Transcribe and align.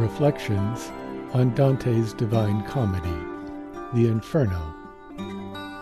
Reflections 0.00 0.90
on 1.34 1.54
Dante's 1.54 2.14
Divine 2.14 2.64
Comedy, 2.64 3.14
The 3.92 4.08
Inferno, 4.08 4.74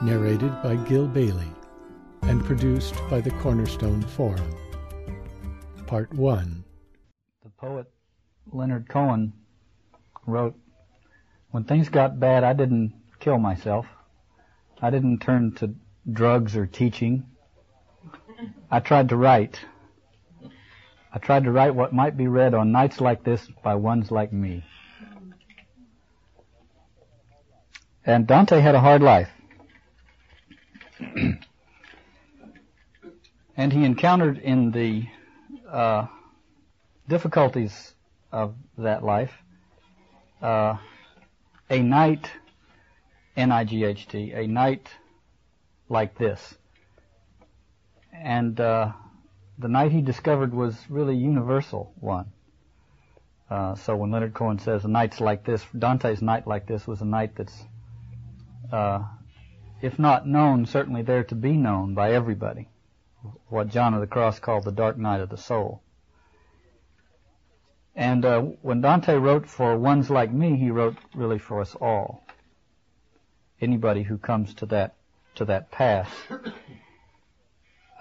narrated 0.03 0.51
by 0.61 0.75
Gil 0.75 1.07
Bailie 1.07 1.55
and 2.23 2.45
produced 2.45 2.97
by 3.09 3.21
the 3.21 3.31
Cornerstone 3.31 4.03
Forum. 4.03 4.51
Part 5.87 6.13
1 6.15 6.65
The 7.45 7.51
poet 7.51 7.87
Leonard 8.51 8.89
Cohen 8.89 9.35
wrote, 10.27 10.57
When 11.53 11.63
things 11.63 11.89
got 11.89 12.19
bad, 12.19 12.43
I 12.43 12.55
didn't 12.55 12.95
kill 13.21 13.39
myself. 13.39 13.87
I 14.83 14.91
didn't 14.91 15.21
turn 15.21 15.55
to 15.59 15.77
drugs 16.13 16.57
or 16.57 16.67
teaching. 16.67 17.25
I 18.69 18.81
tried 18.81 19.11
to 19.11 19.17
write. 19.17 19.61
I 21.13 21.19
tried 21.19 21.45
to 21.45 21.51
write 21.51 21.75
what 21.75 21.93
might 21.93 22.17
be 22.17 22.29
read 22.29 22.55
on 22.55 22.73
nights 22.73 23.01
like 23.01 23.25
this 23.25 23.47
by 23.63 23.75
ones 23.75 24.11
like 24.11 24.33
me. 24.33 24.65
And 28.05 28.27
Dante 28.27 28.61
had 28.61 28.75
a 28.75 28.81
hard 28.81 29.03
life. 29.03 29.31
and 33.57 33.73
he 33.73 33.85
encountered 33.85 34.39
in 34.39 34.71
the 34.71 35.07
uh, 35.71 36.07
difficulties 37.09 37.95
of 38.33 38.55
that 38.77 39.05
life 39.05 39.33
uh, 40.43 40.77
a 41.71 41.83
night, 41.83 42.31
N-I-G-H-T, 43.37 44.33
a 44.33 44.47
night 44.47 44.89
like 45.89 46.17
this. 46.17 46.55
And 48.13 48.59
uh, 48.61 48.93
the 49.59 49.69
night 49.69 49.93
he 49.93 50.01
discovered 50.01 50.55
was 50.55 50.77
really 50.89 51.17
universal 51.17 51.93
one. 52.01 52.27
Uh, 53.51 53.75
so 53.75 53.97
when 53.97 54.11
Leonard 54.11 54.35
Cohen 54.35 54.59
says 54.59 54.85
a 54.85 54.89
night's 54.89 55.21
like 55.21 55.45
this, 55.45 55.65
Dante's 55.77 56.23
night 56.23 56.47
like 56.47 56.67
this 56.67 56.87
was 56.87 57.01
a 57.01 57.07
night 57.07 57.35
that's, 57.35 57.65
uh, 58.71 59.03
if 59.81 59.99
not 59.99 60.27
known, 60.27 60.67
certainly 60.67 61.03
there 61.03 61.25
to 61.25 61.35
be 61.35 61.53
known 61.53 61.95
by 61.95 62.13
everybody. 62.13 62.69
What 63.49 63.69
John 63.69 63.95
of 63.95 64.01
the 64.01 64.07
Cross 64.07 64.41
called 64.41 64.65
the 64.65 64.73
dark 64.73 64.97
night 64.97 65.21
of 65.21 65.31
the 65.31 65.37
soul. 65.37 65.83
And 67.97 68.25
uh, 68.25 68.43
when 68.63 68.81
Dante 68.81 69.15
wrote 69.15 69.49
for 69.49 69.77
ones 69.77 70.09
like 70.09 70.33
me, 70.33 70.57
he 70.57 70.71
wrote 70.71 70.97
really 71.15 71.39
for 71.39 71.61
us 71.61 71.75
all. 71.75 72.25
Anybody 73.61 74.05
who 74.05 74.19
comes 74.19 74.55
to 74.55 74.67
that 74.67 74.95
to 75.35 75.45
that 75.47 75.71
pass. 75.71 76.09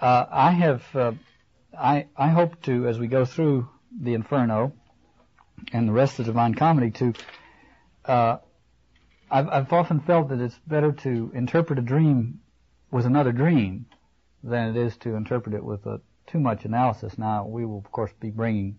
Uh, 0.00 0.24
I 0.30 0.52
have 0.52 0.84
uh, 0.94 1.10
I, 1.78 2.06
I 2.16 2.28
hope 2.28 2.60
to, 2.62 2.88
as 2.88 2.98
we 2.98 3.06
go 3.06 3.24
through 3.24 3.68
the 4.00 4.14
Inferno 4.14 4.72
and 5.72 5.88
the 5.88 5.92
rest 5.92 6.18
of 6.18 6.26
the 6.26 6.32
Divine 6.32 6.54
Comedy, 6.54 6.90
to 6.92 7.14
uh, 8.04 8.38
I've, 9.30 9.48
I've 9.48 9.72
often 9.72 10.00
felt 10.00 10.30
that 10.30 10.40
it's 10.40 10.58
better 10.66 10.92
to 10.92 11.30
interpret 11.34 11.78
a 11.78 11.82
dream 11.82 12.40
with 12.90 13.06
another 13.06 13.32
dream 13.32 13.86
than 14.42 14.70
it 14.70 14.76
is 14.76 14.96
to 14.98 15.14
interpret 15.14 15.54
it 15.54 15.64
with 15.64 15.86
a, 15.86 16.00
too 16.26 16.40
much 16.40 16.64
analysis. 16.64 17.16
Now, 17.16 17.46
we 17.46 17.64
will 17.64 17.78
of 17.78 17.92
course 17.92 18.12
be 18.20 18.30
bringing 18.30 18.78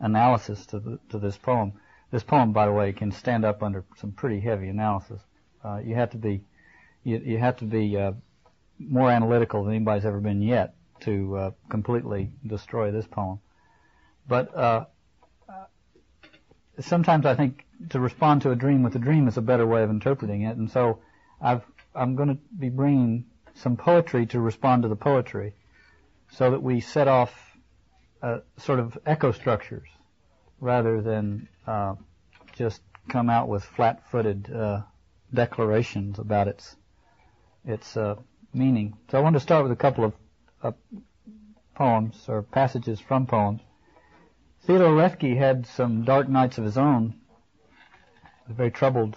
analysis 0.00 0.66
to 0.66 0.80
the, 0.80 0.98
to 1.10 1.18
this 1.18 1.36
poem. 1.36 1.74
This 2.10 2.24
poem, 2.24 2.52
by 2.52 2.66
the 2.66 2.72
way, 2.72 2.92
can 2.92 3.12
stand 3.12 3.44
up 3.44 3.62
under 3.62 3.84
some 3.96 4.12
pretty 4.12 4.40
heavy 4.40 4.68
analysis. 4.68 5.20
Uh, 5.64 5.78
you 5.84 5.94
have 5.94 6.10
to 6.10 6.18
be 6.18 6.42
you, 7.04 7.18
you 7.18 7.38
have 7.38 7.56
to 7.58 7.64
be 7.64 7.96
uh, 7.96 8.12
more 8.78 9.10
analytical 9.10 9.64
than 9.64 9.74
anybody's 9.74 10.04
ever 10.04 10.20
been 10.20 10.42
yet 10.42 10.74
to 11.02 11.36
uh, 11.36 11.50
completely 11.68 12.30
destroy 12.46 12.90
this 12.90 13.06
poem. 13.06 13.38
But 14.28 14.54
uh, 14.56 14.84
sometimes 16.80 17.26
I 17.26 17.34
think 17.34 17.64
to 17.90 18.00
respond 18.00 18.42
to 18.42 18.50
a 18.50 18.56
dream 18.56 18.82
with 18.82 18.94
a 18.96 18.98
dream 18.98 19.28
is 19.28 19.36
a 19.36 19.42
better 19.42 19.66
way 19.66 19.82
of 19.82 19.90
interpreting 19.90 20.42
it, 20.42 20.56
and 20.56 20.70
so 20.70 21.00
I've, 21.40 21.64
I'm 21.94 22.16
going 22.16 22.28
to 22.28 22.38
be 22.58 22.68
bringing 22.68 23.24
some 23.54 23.76
poetry 23.76 24.26
to 24.26 24.40
respond 24.40 24.82
to 24.82 24.88
the 24.88 24.96
poetry, 24.96 25.54
so 26.30 26.50
that 26.50 26.62
we 26.62 26.80
set 26.80 27.08
off 27.08 27.30
uh, 28.22 28.38
sort 28.56 28.78
of 28.78 28.96
echo 29.04 29.32
structures 29.32 29.88
rather 30.60 31.02
than 31.02 31.48
uh, 31.66 31.94
just 32.56 32.80
come 33.08 33.28
out 33.28 33.48
with 33.48 33.64
flat-footed 33.64 34.50
uh, 34.54 34.80
declarations 35.34 36.18
about 36.18 36.48
its 36.48 36.76
its 37.64 37.96
uh, 37.96 38.14
meaning. 38.54 38.96
So 39.10 39.18
I 39.18 39.20
want 39.20 39.34
to 39.34 39.40
start 39.40 39.62
with 39.64 39.72
a 39.72 39.76
couple 39.76 40.04
of 40.04 40.12
poems 41.74 42.28
or 42.28 42.42
passages 42.42 43.00
from 43.00 43.26
poems. 43.26 43.60
Theodore 44.62 44.94
Roethke 44.94 45.36
had 45.36 45.66
some 45.66 46.04
dark 46.04 46.28
nights 46.28 46.58
of 46.58 46.64
his 46.64 46.78
own. 46.78 47.14
A 48.48 48.52
very 48.52 48.70
troubled 48.70 49.16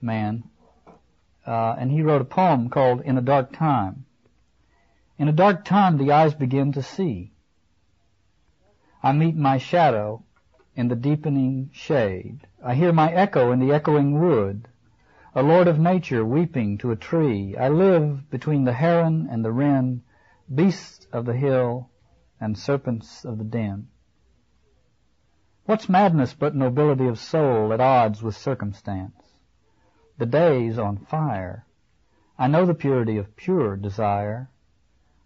man, 0.00 0.44
uh, 1.46 1.74
and 1.78 1.90
he 1.90 2.02
wrote 2.02 2.20
a 2.20 2.24
poem 2.24 2.68
called 2.68 3.00
"In 3.00 3.18
a 3.18 3.22
Dark 3.22 3.52
Time." 3.52 4.04
In 5.18 5.26
a 5.26 5.32
dark 5.32 5.64
time, 5.64 5.98
the 5.98 6.12
eyes 6.12 6.34
begin 6.34 6.70
to 6.72 6.82
see. 6.82 7.32
I 9.02 9.12
meet 9.12 9.34
my 9.34 9.58
shadow 9.58 10.22
in 10.76 10.86
the 10.86 10.94
deepening 10.94 11.70
shade. 11.72 12.46
I 12.64 12.74
hear 12.74 12.92
my 12.92 13.12
echo 13.12 13.50
in 13.50 13.58
the 13.58 13.72
echoing 13.72 14.20
wood. 14.20 14.68
A 15.34 15.42
lord 15.42 15.66
of 15.66 15.80
nature 15.80 16.24
weeping 16.24 16.78
to 16.78 16.92
a 16.92 16.96
tree. 16.96 17.56
I 17.56 17.68
live 17.68 18.30
between 18.30 18.64
the 18.64 18.72
heron 18.72 19.28
and 19.28 19.44
the 19.44 19.50
wren, 19.50 20.02
beasts 20.54 21.06
of 21.12 21.26
the 21.26 21.36
hill 21.36 21.90
and 22.40 22.56
serpents 22.56 23.24
of 23.24 23.38
the 23.38 23.44
den. 23.44 23.88
What's 25.66 25.88
madness 25.88 26.32
but 26.32 26.54
nobility 26.54 27.06
of 27.06 27.18
soul 27.18 27.72
at 27.72 27.80
odds 27.80 28.22
with 28.22 28.36
circumstance? 28.36 29.22
The 30.16 30.26
day's 30.26 30.78
on 30.78 30.98
fire. 30.98 31.66
I 32.38 32.46
know 32.48 32.64
the 32.64 32.74
purity 32.74 33.18
of 33.18 33.36
pure 33.36 33.76
desire. 33.76 34.48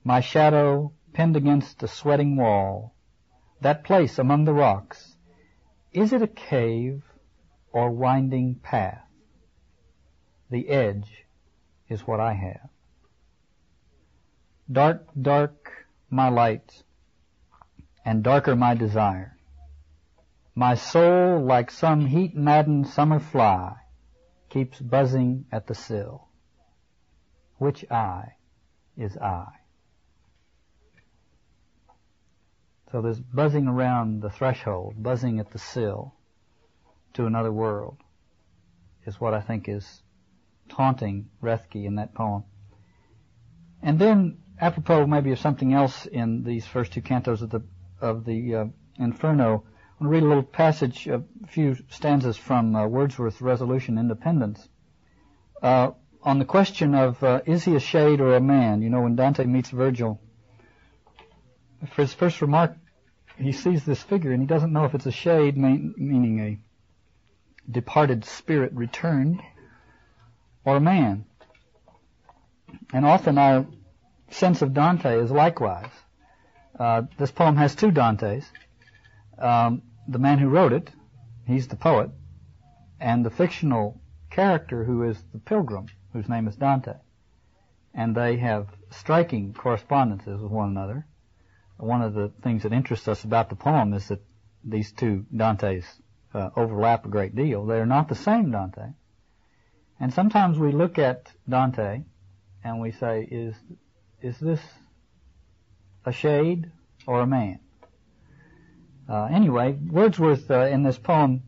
My 0.02 0.20
shadow 0.20 0.92
pinned 1.12 1.36
against 1.36 1.82
a 1.82 1.88
sweating 1.88 2.36
wall. 2.36 2.94
That 3.60 3.84
place 3.84 4.18
among 4.18 4.44
the 4.44 4.52
rocks. 4.52 5.16
Is 5.92 6.12
it 6.12 6.22
a 6.22 6.26
cave 6.26 7.04
or 7.70 7.90
winding 7.90 8.56
path? 8.56 9.06
The 10.50 10.68
edge 10.68 11.24
is 11.88 12.06
what 12.06 12.18
I 12.18 12.32
have. 12.32 12.68
Dark, 14.70 15.06
dark 15.20 15.86
my 16.08 16.28
light, 16.28 16.82
and 18.04 18.22
darker 18.22 18.54
my 18.54 18.74
desire. 18.74 19.36
My 20.54 20.74
soul, 20.74 21.40
like 21.40 21.70
some 21.70 22.06
heat-maddened 22.06 22.86
summer 22.86 23.18
fly, 23.18 23.76
keeps 24.50 24.78
buzzing 24.78 25.46
at 25.50 25.66
the 25.66 25.74
sill. 25.74 26.28
Which 27.56 27.90
eye 27.90 28.34
is 28.96 29.16
I? 29.16 29.46
So 32.90 33.00
there's 33.00 33.20
buzzing 33.20 33.66
around 33.66 34.20
the 34.20 34.28
threshold, 34.28 35.02
buzzing 35.02 35.40
at 35.40 35.50
the 35.50 35.58
sill 35.58 36.14
to 37.14 37.24
another 37.24 37.50
world, 37.50 37.96
is 39.06 39.18
what 39.18 39.32
I 39.32 39.40
think 39.40 39.68
is 39.68 40.02
taunting 40.68 41.30
Roethke 41.42 41.86
in 41.86 41.94
that 41.94 42.14
poem. 42.14 42.44
And 43.82 43.98
then, 43.98 44.41
apropos 44.62 45.06
maybe 45.06 45.32
of 45.32 45.40
something 45.40 45.74
else 45.74 46.06
in 46.06 46.44
these 46.44 46.64
first 46.64 46.92
two 46.92 47.02
cantos 47.02 47.42
of 47.42 47.50
the 47.50 47.62
of 48.00 48.24
the 48.24 48.54
uh, 48.54 48.64
Inferno, 48.98 49.44
I 49.44 49.50
want 49.50 49.64
to 50.02 50.08
read 50.08 50.22
a 50.22 50.26
little 50.26 50.42
passage, 50.42 51.06
a 51.06 51.22
few 51.48 51.76
stanzas 51.90 52.36
from 52.36 52.74
uh, 52.74 52.86
Wordsworth's 52.86 53.40
Resolution 53.40 53.98
Independence. 53.98 54.68
Uh, 55.62 55.92
on 56.22 56.38
the 56.38 56.44
question 56.44 56.94
of 56.94 57.22
uh, 57.22 57.40
is 57.46 57.64
he 57.64 57.74
a 57.74 57.80
shade 57.80 58.20
or 58.20 58.34
a 58.34 58.40
man? 58.40 58.82
You 58.82 58.90
know, 58.90 59.02
when 59.02 59.16
Dante 59.16 59.44
meets 59.44 59.70
Virgil, 59.70 60.20
for 61.88 62.02
his 62.02 62.12
first 62.12 62.40
remark, 62.40 62.76
he 63.36 63.52
sees 63.52 63.84
this 63.84 64.02
figure 64.02 64.32
and 64.32 64.40
he 64.40 64.46
doesn't 64.46 64.72
know 64.72 64.84
if 64.84 64.94
it's 64.94 65.06
a 65.06 65.12
shade, 65.12 65.56
meaning 65.56 66.40
a 66.40 67.70
departed 67.70 68.24
spirit 68.24 68.72
returned, 68.74 69.40
or 70.64 70.76
a 70.76 70.80
man. 70.80 71.24
And 72.92 73.04
often 73.04 73.38
our 73.38 73.66
sense 74.32 74.62
of 74.62 74.74
Dante 74.74 75.18
is 75.18 75.30
likewise. 75.30 75.90
Uh, 76.78 77.02
this 77.18 77.30
poem 77.30 77.56
has 77.56 77.74
two 77.74 77.90
Dantes. 77.90 78.44
Um, 79.38 79.82
the 80.08 80.18
man 80.18 80.38
who 80.38 80.48
wrote 80.48 80.72
it, 80.72 80.90
he's 81.46 81.68
the 81.68 81.76
poet, 81.76 82.10
and 83.00 83.24
the 83.24 83.30
fictional 83.30 84.00
character 84.30 84.84
who 84.84 85.02
is 85.02 85.22
the 85.32 85.38
pilgrim, 85.38 85.86
whose 86.12 86.28
name 86.28 86.48
is 86.48 86.56
Dante. 86.56 86.94
And 87.94 88.14
they 88.14 88.36
have 88.38 88.68
striking 88.90 89.52
correspondences 89.52 90.40
with 90.40 90.50
one 90.50 90.70
another. 90.70 91.06
One 91.76 92.02
of 92.02 92.14
the 92.14 92.32
things 92.42 92.62
that 92.62 92.72
interests 92.72 93.08
us 93.08 93.24
about 93.24 93.48
the 93.48 93.56
poem 93.56 93.92
is 93.92 94.08
that 94.08 94.22
these 94.64 94.92
two 94.92 95.26
Dantes 95.34 95.84
uh, 96.32 96.50
overlap 96.56 97.04
a 97.04 97.08
great 97.08 97.34
deal. 97.34 97.66
They 97.66 97.78
are 97.78 97.86
not 97.86 98.08
the 98.08 98.14
same 98.14 98.50
Dante. 98.50 98.92
And 100.00 100.12
sometimes 100.12 100.58
we 100.58 100.72
look 100.72 100.98
at 100.98 101.30
Dante 101.48 102.02
and 102.64 102.80
we 102.80 102.92
say, 102.92 103.26
is, 103.30 103.54
is 104.22 104.38
this 104.38 104.60
a 106.06 106.12
shade 106.12 106.70
or 107.06 107.20
a 107.20 107.26
man? 107.26 107.58
Uh, 109.08 109.24
anyway, 109.24 109.72
Wordsworth 109.72 110.48
uh, 110.50 110.66
in 110.66 110.84
this 110.84 110.96
poem 110.96 111.42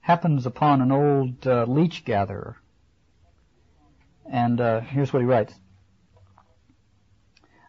happens 0.00 0.46
upon 0.46 0.80
an 0.80 0.92
old 0.92 1.46
uh, 1.46 1.64
leech 1.64 2.04
gatherer. 2.04 2.56
And 4.30 4.60
uh, 4.60 4.80
here's 4.80 5.12
what 5.12 5.20
he 5.20 5.26
writes. 5.26 5.52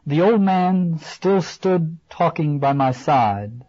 The 0.06 0.22
old 0.22 0.42
man 0.42 1.00
still 1.00 1.42
stood 1.42 1.98
talking 2.10 2.60
by 2.60 2.74
my 2.74 2.92
side, 2.92 3.66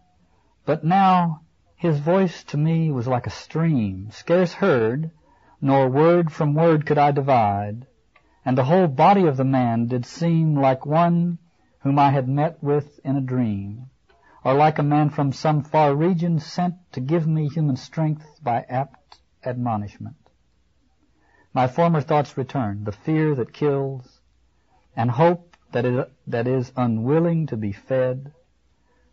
but 0.66 0.84
now 0.84 1.40
his 1.76 1.98
voice 1.98 2.44
to 2.44 2.56
me 2.56 2.90
was 2.90 3.06
like 3.06 3.26
a 3.26 3.30
stream, 3.30 4.10
scarce 4.10 4.52
heard, 4.52 5.10
nor 5.60 5.88
word 5.88 6.30
from 6.30 6.54
word 6.54 6.84
could 6.84 6.98
I 6.98 7.10
divide, 7.12 7.86
and 8.44 8.58
the 8.58 8.64
whole 8.64 8.86
body 8.86 9.26
of 9.26 9.36
the 9.36 9.44
man 9.44 9.86
did 9.86 10.04
seem 10.04 10.54
like 10.54 10.84
one 10.84 11.38
whom 11.80 11.98
I 11.98 12.10
had 12.10 12.28
met 12.28 12.62
with 12.62 13.00
in 13.04 13.16
a 13.16 13.20
dream 13.20 13.90
or 14.44 14.54
like 14.54 14.78
a 14.78 14.82
man 14.82 15.08
from 15.08 15.32
some 15.32 15.62
far 15.62 15.94
region 15.94 16.38
sent 16.38 16.74
to 16.92 17.00
give 17.00 17.26
me 17.26 17.48
human 17.48 17.76
strength 17.76 18.38
by 18.42 18.60
apt 18.68 19.18
admonishment. 19.42 20.16
My 21.54 21.66
former 21.66 22.02
thoughts 22.02 22.36
return, 22.36 22.84
the 22.84 22.92
fear 22.92 23.34
that 23.36 23.54
kills, 23.54 24.20
and 24.94 25.10
hope 25.10 25.56
that 25.72 25.86
is, 25.86 26.04
that 26.26 26.46
is 26.46 26.72
unwilling 26.76 27.46
to 27.46 27.56
be 27.56 27.72
fed, 27.72 28.32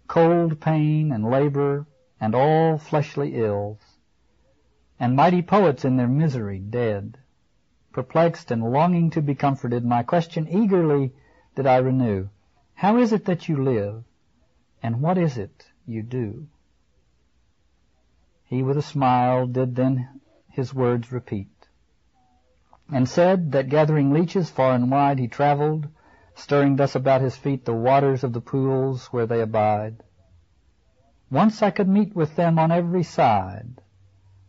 cold 0.07 0.59
pain 0.59 1.13
and 1.13 1.29
labor 1.29 1.85
and 2.19 2.35
all 2.35 2.77
fleshly 2.77 3.35
ills, 3.35 3.79
and 4.99 5.15
mighty 5.15 5.41
poets 5.41 5.85
in 5.85 5.95
their 5.95 6.07
misery 6.07 6.59
dead. 6.59 7.17
Perplexed 7.93 8.51
and 8.51 8.63
longing 8.63 9.09
to 9.09 9.21
be 9.21 9.35
comforted, 9.35 9.83
my 9.83 10.01
question 10.01 10.47
eagerly 10.47 11.13
did 11.55 11.67
I 11.67 11.77
renew. 11.77 12.29
How 12.73 12.97
is 12.97 13.11
it 13.11 13.25
that 13.25 13.49
you 13.49 13.61
live? 13.61 14.05
And 14.81 15.01
what 15.01 15.17
is 15.17 15.37
it 15.37 15.69
you 15.85 16.01
do? 16.01 16.47
He 18.45 18.63
with 18.63 18.77
a 18.77 18.81
smile 18.81 19.45
did 19.45 19.75
then 19.75 20.21
his 20.49 20.73
words 20.73 21.11
repeat, 21.11 21.67
and 22.91 23.07
said 23.09 23.51
that 23.51 23.69
gathering 23.69 24.11
leeches 24.11 24.49
far 24.49 24.73
and 24.73 24.89
wide 24.89 25.19
he 25.19 25.27
travelled, 25.27 25.87
stirring 26.33 26.77
thus 26.77 26.95
about 26.95 27.21
his 27.21 27.35
feet 27.35 27.65
the 27.65 27.73
waters 27.73 28.23
of 28.23 28.33
the 28.33 28.41
pools 28.41 29.07
where 29.07 29.25
they 29.25 29.41
abide. 29.41 30.01
Once 31.29 31.61
I 31.61 31.71
could 31.71 31.87
meet 31.87 32.15
with 32.15 32.35
them 32.35 32.57
on 32.57 32.71
every 32.71 33.03
side, 33.03 33.81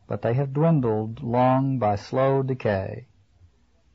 but 0.07 0.23
they 0.23 0.35
have 0.35 0.53
dwindled 0.53 1.23
long 1.23 1.79
by 1.79 1.97
slow 1.97 2.43
decay. 2.43 3.07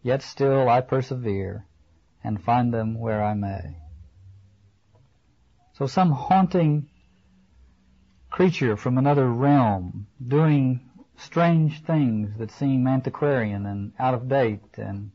Yet 0.07 0.21
still 0.21 0.69
I 0.69 0.80
persevere, 0.80 1.65
and 2.24 2.42
find 2.42 2.74
them 2.74 2.98
where 2.98 3.21
I 3.21 3.33
may. 3.33 3.75
So 5.74 5.86
some 5.86 6.12
haunting 6.12 6.88
creature 8.30 8.77
from 8.77 8.98
another 8.98 9.27
realm 9.27 10.07
doing 10.25 10.89
strange 11.18 11.83
things 11.83 12.38
that 12.38 12.51
seem 12.51 12.88
antiquarian 12.88 13.65
and 13.65 13.92
out 14.00 14.13
of 14.13 14.30
date 14.30 14.77
and 14.77 15.12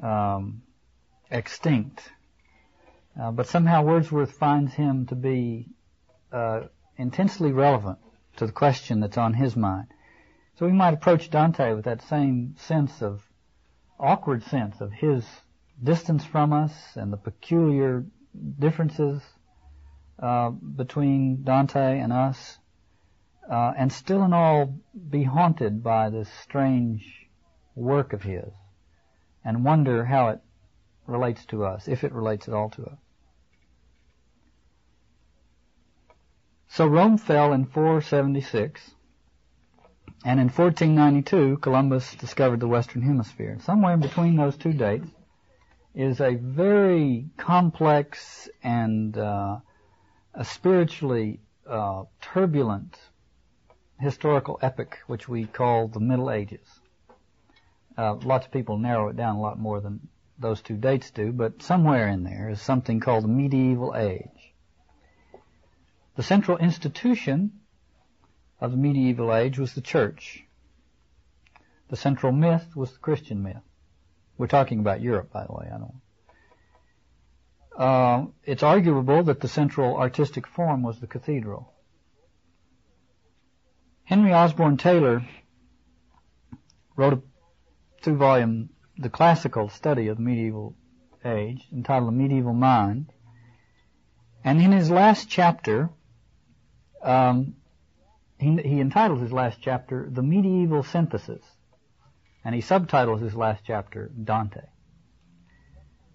um, 0.00 0.62
extinct. 1.28 2.08
Uh, 3.20 3.32
but 3.32 3.48
somehow 3.48 3.82
Wordsworth 3.82 4.30
finds 4.30 4.72
him 4.72 5.06
to 5.06 5.16
be 5.16 5.66
uh, 6.30 6.60
intensely 6.96 7.50
relevant 7.50 7.98
to 8.36 8.46
the 8.46 8.52
question 8.52 9.00
that's 9.00 9.18
on 9.18 9.34
his 9.34 9.56
mind. 9.56 9.88
So 10.60 10.66
we 10.66 10.72
might 10.72 10.94
approach 10.94 11.28
Dante 11.28 11.74
with 11.74 11.86
that 11.86 12.02
same 12.02 12.54
sense 12.56 13.02
of 13.02 13.25
awkward 13.98 14.42
sense 14.44 14.80
of 14.80 14.92
his 14.92 15.24
distance 15.82 16.24
from 16.24 16.52
us 16.52 16.72
and 16.96 17.12
the 17.12 17.16
peculiar 17.16 18.04
differences 18.58 19.22
uh, 20.22 20.50
between 20.50 21.42
Dante 21.44 21.98
and 21.98 22.12
us, 22.12 22.58
uh, 23.50 23.72
and 23.76 23.92
still 23.92 24.24
in 24.24 24.32
all 24.32 24.74
be 25.10 25.24
haunted 25.24 25.82
by 25.82 26.10
this 26.10 26.28
strange 26.42 27.28
work 27.74 28.12
of 28.12 28.22
his, 28.22 28.50
and 29.44 29.64
wonder 29.64 30.04
how 30.04 30.28
it 30.28 30.40
relates 31.06 31.44
to 31.46 31.64
us, 31.64 31.86
if 31.86 32.02
it 32.02 32.12
relates 32.12 32.48
at 32.48 32.54
all 32.54 32.70
to 32.70 32.84
us. 32.84 32.98
So 36.68 36.86
Rome 36.86 37.18
fell 37.18 37.52
in 37.52 37.66
476, 37.66 38.95
and 40.26 40.40
in 40.40 40.48
1492 40.48 41.58
Columbus 41.58 42.16
discovered 42.16 42.58
the 42.58 42.66
Western 42.66 43.00
Hemisphere. 43.00 43.58
Somewhere 43.62 43.94
in 43.94 44.00
between 44.00 44.34
those 44.34 44.56
two 44.56 44.72
dates 44.72 45.06
is 45.94 46.20
a 46.20 46.34
very 46.34 47.26
complex 47.36 48.48
and 48.60 49.16
uh, 49.16 49.58
a 50.34 50.44
spiritually 50.44 51.38
uh, 51.64 52.02
turbulent 52.20 52.98
historical 54.00 54.58
epoch, 54.60 54.98
which 55.06 55.28
we 55.28 55.46
call 55.46 55.86
the 55.86 56.00
Middle 56.00 56.32
Ages. 56.32 56.66
Uh, 57.96 58.14
lots 58.14 58.46
of 58.46 58.52
people 58.52 58.78
narrow 58.78 59.08
it 59.08 59.16
down 59.16 59.36
a 59.36 59.40
lot 59.40 59.60
more 59.60 59.80
than 59.80 60.08
those 60.40 60.60
two 60.60 60.76
dates 60.76 61.12
do, 61.12 61.30
but 61.30 61.62
somewhere 61.62 62.08
in 62.08 62.24
there 62.24 62.50
is 62.50 62.60
something 62.60 62.98
called 62.98 63.22
the 63.22 63.28
medieval 63.28 63.94
age. 63.94 64.52
The 66.16 66.24
central 66.24 66.58
institution 66.58 67.52
of 68.60 68.70
the 68.70 68.76
medieval 68.76 69.34
age 69.34 69.58
was 69.58 69.74
the 69.74 69.80
church. 69.80 70.44
The 71.88 71.96
central 71.96 72.32
myth 72.32 72.74
was 72.74 72.92
the 72.92 72.98
Christian 72.98 73.42
myth. 73.42 73.62
We're 74.38 74.46
talking 74.46 74.80
about 74.80 75.00
Europe, 75.00 75.32
by 75.32 75.46
the 75.46 75.52
way. 75.52 75.66
I 75.72 75.78
don't 75.78 76.00
uh, 77.76 78.24
it's 78.44 78.62
arguable 78.62 79.22
that 79.24 79.40
the 79.40 79.48
central 79.48 79.96
artistic 79.96 80.46
form 80.46 80.82
was 80.82 80.98
the 80.98 81.06
cathedral. 81.06 81.72
Henry 84.04 84.32
Osborn 84.32 84.76
Taylor 84.76 85.26
wrote 86.96 87.12
a 87.12 87.22
two-volume, 88.02 88.70
The 88.96 89.10
Classical 89.10 89.68
Study 89.68 90.08
of 90.08 90.16
the 90.16 90.22
Medieval 90.22 90.74
Age, 91.24 91.66
entitled 91.72 92.08
The 92.08 92.16
Medieval 92.16 92.54
Mind. 92.54 93.12
And 94.44 94.62
in 94.62 94.72
his 94.72 94.90
last 94.90 95.28
chapter, 95.28 95.90
um, 97.02 97.56
he, 98.38 98.56
he 98.56 98.80
entitles 98.80 99.20
his 99.20 99.32
last 99.32 99.58
chapter, 99.60 100.08
The 100.10 100.22
Medieval 100.22 100.82
Synthesis. 100.82 101.42
And 102.44 102.54
he 102.54 102.60
subtitles 102.60 103.20
his 103.20 103.34
last 103.34 103.62
chapter, 103.66 104.10
Dante. 104.22 104.62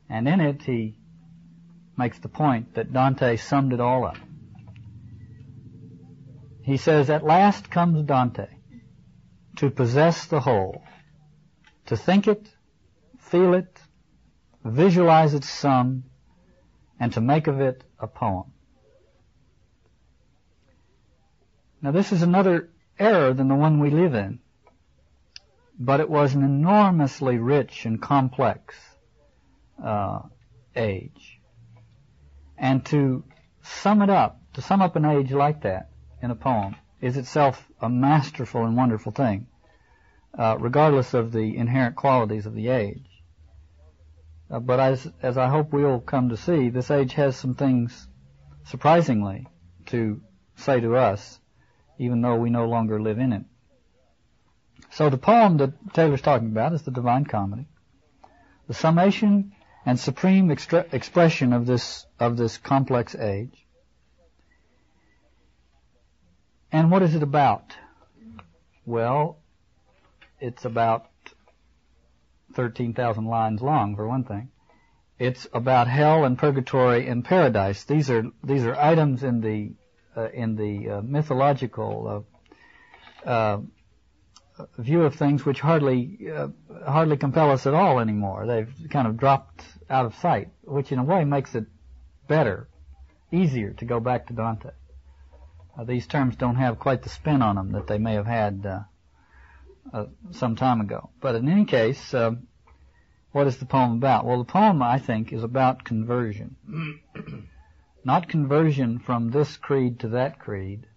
And 0.10 0.28
in 0.28 0.40
it 0.40 0.62
he 0.62 0.96
makes 1.98 2.20
the 2.20 2.30
point 2.30 2.76
that 2.76 2.94
Dante 2.94 3.38
summed 3.38 3.74
it 3.74 3.80
all 3.80 4.06
up. 4.06 4.18
He 6.64 6.78
says, 6.78 7.10
At 7.10 7.24
last 7.24 7.70
comes 7.70 8.04
Dante 8.04 8.48
to 9.58 9.70
possess 9.70 10.26
the 10.28 10.40
whole, 10.40 10.84
to 11.88 11.98
think 11.98 12.28
it, 12.28 12.48
feel 13.20 13.54
it, 13.54 13.80
visualize 14.64 15.34
its 15.34 15.50
sum, 15.50 16.04
and 17.00 17.12
to 17.14 17.22
make 17.22 17.48
of 17.48 17.60
it 17.60 17.84
a 18.00 18.08
poem. 18.08 18.54
Now 21.82 21.92
this 21.92 22.12
is 22.12 22.22
another 22.22 22.70
era 23.00 23.34
than 23.34 23.48
the 23.48 23.56
one 23.56 23.80
we 23.80 23.90
live 23.90 24.14
in, 24.14 24.40
but 25.80 26.00
it 26.00 26.10
was 26.10 26.36
an 26.36 26.44
enormously 26.44 27.38
rich 27.38 27.86
and 27.86 28.00
complex 28.00 28.76
uh, 29.84 30.22
age. 30.76 31.40
And 32.56 32.86
to 32.88 33.24
sum 33.64 34.04
it 34.04 34.12
up, 34.12 34.40
to 34.54 34.62
sum 34.62 34.82
up 34.82 34.96
an 34.96 35.06
age 35.06 35.32
like 35.32 35.64
that 35.64 35.90
in 36.22 36.30
a 36.30 36.36
poem, 36.36 36.76
is 37.02 37.18
itself 37.18 37.68
a 37.82 37.90
masterful 37.90 38.64
and 38.64 38.78
wonderful 38.78 39.12
thing, 39.12 39.48
uh, 40.38 40.58
regardless 40.60 41.16
of 41.16 41.32
the 41.32 41.58
inherent 41.58 41.96
qualities 41.96 42.46
of 42.46 42.54
the 42.54 42.68
age. 42.68 43.10
Uh, 44.52 44.60
but 44.60 44.80
as, 44.80 45.12
as 45.24 45.36
I 45.36 45.48
hope 45.48 45.74
we'll 45.74 46.00
come 46.00 46.30
to 46.30 46.38
see, 46.38 46.70
this 46.70 46.92
age 46.92 47.14
has 47.14 47.36
some 47.36 47.56
things, 47.56 48.08
surprisingly, 48.66 49.48
to 49.88 50.22
say 50.58 50.80
to 50.80 50.96
us, 50.96 51.41
even 51.98 52.22
though 52.22 52.36
we 52.36 52.50
no 52.50 52.66
longer 52.68 53.02
live 53.02 53.20
in 53.20 53.34
it. 53.34 53.44
So 54.92 55.10
the 55.10 55.18
poem 55.18 55.58
that 55.58 55.94
Taylor's 55.94 56.22
talking 56.22 56.48
about 56.48 56.74
is 56.74 56.82
the 56.82 56.92
Divine 56.92 57.26
Comedy. 57.26 57.66
The 58.68 58.74
summation 58.74 59.54
and 59.86 60.00
supreme 60.00 60.52
expression 60.52 61.54
of 61.54 61.66
this 61.66 62.06
of 62.20 62.38
this 62.38 62.58
complex 62.58 63.16
age. 63.16 63.66
And 66.72 66.92
what 66.92 67.02
is 67.02 67.16
it 67.16 67.24
about? 67.24 67.76
Well, 68.86 69.38
it's 70.40 70.66
about 70.66 71.08
13,000 72.54 73.26
lines 73.26 73.62
long 73.62 73.96
for 73.96 74.08
one 74.08 74.24
thing. 74.24 74.50
It's 75.20 75.48
about 75.54 75.88
hell 75.88 76.24
and 76.26 76.38
purgatory 76.38 77.08
and 77.08 77.24
paradise. 77.24 77.84
These 77.84 78.10
are 78.10 78.24
these 78.44 78.66
are 78.66 78.76
items 78.76 79.24
in 79.24 79.42
the 79.42 79.74
in 80.34 80.56
the 80.56 80.90
uh, 80.90 81.02
mythological 81.02 82.26
uh, 83.26 83.30
uh 83.30 83.62
view 84.78 85.04
of 85.04 85.16
things 85.16 85.46
which 85.46 85.60
hardly 85.60 86.30
uh, 86.32 86.48
hardly 86.86 87.18
compel 87.18 87.52
us 87.52 87.66
at 87.66 87.74
all 87.74 88.00
anymore. 88.00 88.46
They've 88.46 88.74
kind 88.90 89.08
of 89.08 89.18
dropped 89.18 89.64
out 89.90 90.06
of 90.06 90.16
sight, 90.16 90.50
which 90.64 90.92
in 90.92 91.00
a 91.00 91.04
way 91.04 91.24
makes 91.24 91.56
it 91.56 91.66
better, 92.28 92.68
easier 93.32 93.74
to 93.74 93.86
go 93.86 94.00
back 94.00 94.28
to 94.28 94.34
Dante. 94.34 94.70
Uh, 95.78 95.84
these 95.84 96.08
terms 96.08 96.36
don't 96.36 96.56
have 96.56 96.80
quite 96.80 97.02
the 97.02 97.10
spin 97.10 97.42
on 97.42 97.56
them 97.56 97.72
that 97.72 97.88
they 97.88 97.98
may 97.98 98.14
have 98.14 98.26
had 98.26 98.66
uh, 98.66 98.80
uh, 99.94 100.06
some 100.32 100.56
time 100.56 100.82
ago. 100.82 101.10
But 101.22 101.36
in 101.36 101.48
any 101.48 101.66
case, 101.66 102.14
uh, 102.14 102.32
what 103.32 103.48
is 103.48 103.58
the 103.58 103.66
poem 103.66 103.94
about? 103.94 104.26
Well, 104.26 104.40
the 104.40 104.52
poem, 104.52 104.82
I 104.82 105.00
think, 105.00 105.32
is 105.32 105.44
about 105.44 105.84
conversion. 105.84 106.56
Not 108.04 108.28
conversion 108.28 109.00
from 109.00 109.30
this 109.30 109.58
creed 109.58 110.00
to 110.00 110.10
that 110.10 110.40
creed, 110.40 110.88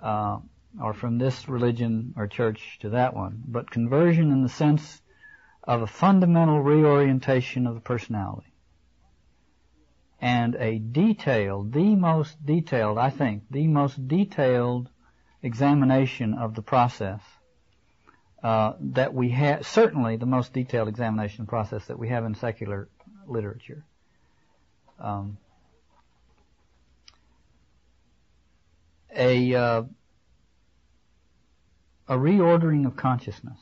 uh, 0.00 0.38
or 0.80 0.94
from 0.94 1.18
this 1.18 1.48
religion 1.48 2.14
or 2.16 2.26
church 2.26 2.78
to 2.80 2.90
that 2.90 3.14
one, 3.14 3.42
but 3.46 3.70
conversion 3.70 4.32
in 4.32 4.42
the 4.42 4.48
sense 4.48 5.00
of 5.62 5.82
a 5.82 5.86
fundamental 5.86 6.60
reorientation 6.60 7.66
of 7.66 7.74
the 7.74 7.80
personality. 7.80 8.52
And 10.20 10.56
a 10.56 10.78
detailed, 10.78 11.72
the 11.72 11.94
most 11.94 12.44
detailed, 12.44 12.98
I 12.98 13.10
think, 13.10 13.44
the 13.50 13.66
most 13.66 14.08
detailed 14.08 14.88
examination 15.42 16.34
of 16.34 16.54
the 16.54 16.62
process 16.62 17.20
uh, 18.42 18.74
that 18.80 19.14
we 19.14 19.30
have, 19.30 19.66
certainly 19.66 20.16
the 20.16 20.26
most 20.26 20.52
detailed 20.52 20.88
examination 20.88 21.46
process 21.46 21.86
that 21.86 21.98
we 21.98 22.08
have 22.08 22.24
in 22.24 22.34
secular 22.34 22.88
literature. 23.26 23.84
Um, 24.98 25.38
a 29.14 29.54
uh, 29.54 29.82
a 32.08 32.16
reordering 32.16 32.86
of 32.86 32.96
consciousness. 32.96 33.58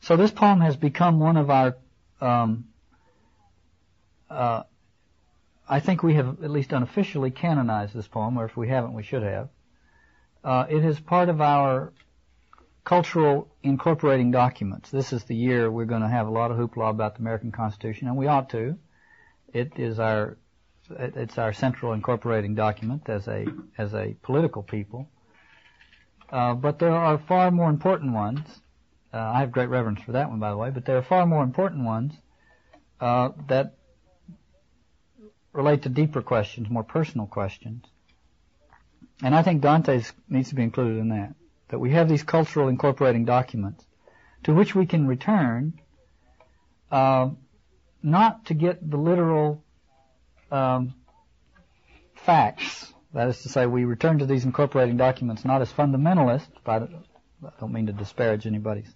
So 0.00 0.16
this 0.16 0.30
poem 0.30 0.60
has 0.60 0.76
become 0.76 1.18
one 1.18 1.36
of 1.36 1.50
our. 1.50 1.76
Um, 2.20 2.68
uh, 4.30 4.62
I 5.68 5.80
think 5.80 6.02
we 6.02 6.14
have 6.14 6.44
at 6.44 6.50
least 6.50 6.72
unofficially 6.72 7.32
canonized 7.32 7.92
this 7.92 8.06
poem, 8.06 8.38
or 8.38 8.44
if 8.44 8.56
we 8.56 8.68
haven't, 8.68 8.94
we 8.94 9.02
should 9.02 9.22
have. 9.22 9.48
Uh, 10.44 10.66
it 10.70 10.84
is 10.84 11.00
part 11.00 11.28
of 11.28 11.40
our 11.40 11.92
cultural 12.84 13.48
incorporating 13.64 14.30
documents. 14.30 14.90
This 14.90 15.12
is 15.12 15.24
the 15.24 15.34
year 15.34 15.68
we're 15.68 15.86
going 15.86 16.02
to 16.02 16.08
have 16.08 16.28
a 16.28 16.30
lot 16.30 16.52
of 16.52 16.56
hoopla 16.56 16.88
about 16.88 17.16
the 17.16 17.20
American 17.20 17.50
Constitution, 17.50 18.06
and 18.06 18.16
we 18.16 18.28
ought 18.28 18.50
to. 18.50 18.78
It 19.52 19.72
is 19.76 19.98
our 19.98 20.38
it's 20.90 21.38
our 21.38 21.52
central 21.52 21.92
incorporating 21.92 22.54
document 22.54 23.08
as 23.08 23.28
a 23.28 23.46
as 23.78 23.94
a 23.94 24.16
political 24.22 24.62
people. 24.62 25.08
Uh, 26.30 26.54
but 26.54 26.78
there 26.78 26.92
are 26.92 27.18
far 27.18 27.50
more 27.50 27.70
important 27.70 28.12
ones. 28.12 28.46
Uh, 29.12 29.18
I 29.18 29.40
have 29.40 29.52
great 29.52 29.68
reverence 29.68 30.00
for 30.02 30.12
that 30.12 30.28
one, 30.28 30.40
by 30.40 30.50
the 30.50 30.56
way. 30.56 30.70
But 30.70 30.84
there 30.84 30.96
are 30.96 31.02
far 31.02 31.24
more 31.26 31.42
important 31.42 31.84
ones 31.84 32.12
uh, 33.00 33.30
that 33.48 33.74
relate 35.52 35.82
to 35.82 35.88
deeper 35.88 36.22
questions, 36.22 36.68
more 36.68 36.84
personal 36.84 37.26
questions. 37.26 37.84
And 39.22 39.34
I 39.34 39.42
think 39.42 39.62
Dante's 39.62 40.12
needs 40.28 40.50
to 40.50 40.54
be 40.54 40.62
included 40.62 40.98
in 40.98 41.08
that. 41.08 41.34
That 41.68 41.78
we 41.78 41.92
have 41.92 42.08
these 42.08 42.22
cultural 42.22 42.68
incorporating 42.68 43.24
documents 43.24 43.84
to 44.44 44.54
which 44.54 44.74
we 44.74 44.86
can 44.86 45.06
return, 45.06 45.80
uh, 46.90 47.30
not 48.02 48.46
to 48.46 48.54
get 48.54 48.88
the 48.88 48.96
literal 48.96 49.64
um, 50.50 50.94
facts. 52.14 52.92
That 53.12 53.28
is 53.28 53.42
to 53.42 53.48
say, 53.48 53.66
we 53.66 53.84
return 53.84 54.18
to 54.18 54.26
these 54.26 54.44
incorporating 54.44 54.96
documents 54.96 55.44
not 55.44 55.62
as 55.62 55.72
fundamentalists, 55.72 56.48
but 56.64 56.90
I 57.44 57.50
don't 57.60 57.72
mean 57.72 57.86
to 57.86 57.92
disparage 57.92 58.46
anybody's 58.46 58.92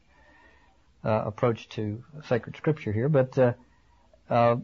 uh, 1.04 1.22
approach 1.26 1.68
to 1.70 2.02
sacred 2.28 2.56
scripture 2.56 2.92
here, 2.92 3.08
but 3.08 3.38
uh, 3.38 3.52
uh, 4.28 4.56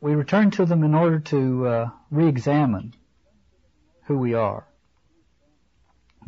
we 0.00 0.14
return 0.14 0.50
to 0.52 0.64
them 0.64 0.84
in 0.84 0.94
order 0.94 1.20
to 1.20 1.66
uh, 1.66 1.90
re-examine 2.10 2.94
who 4.04 4.18
we 4.18 4.34
are. 4.34 4.66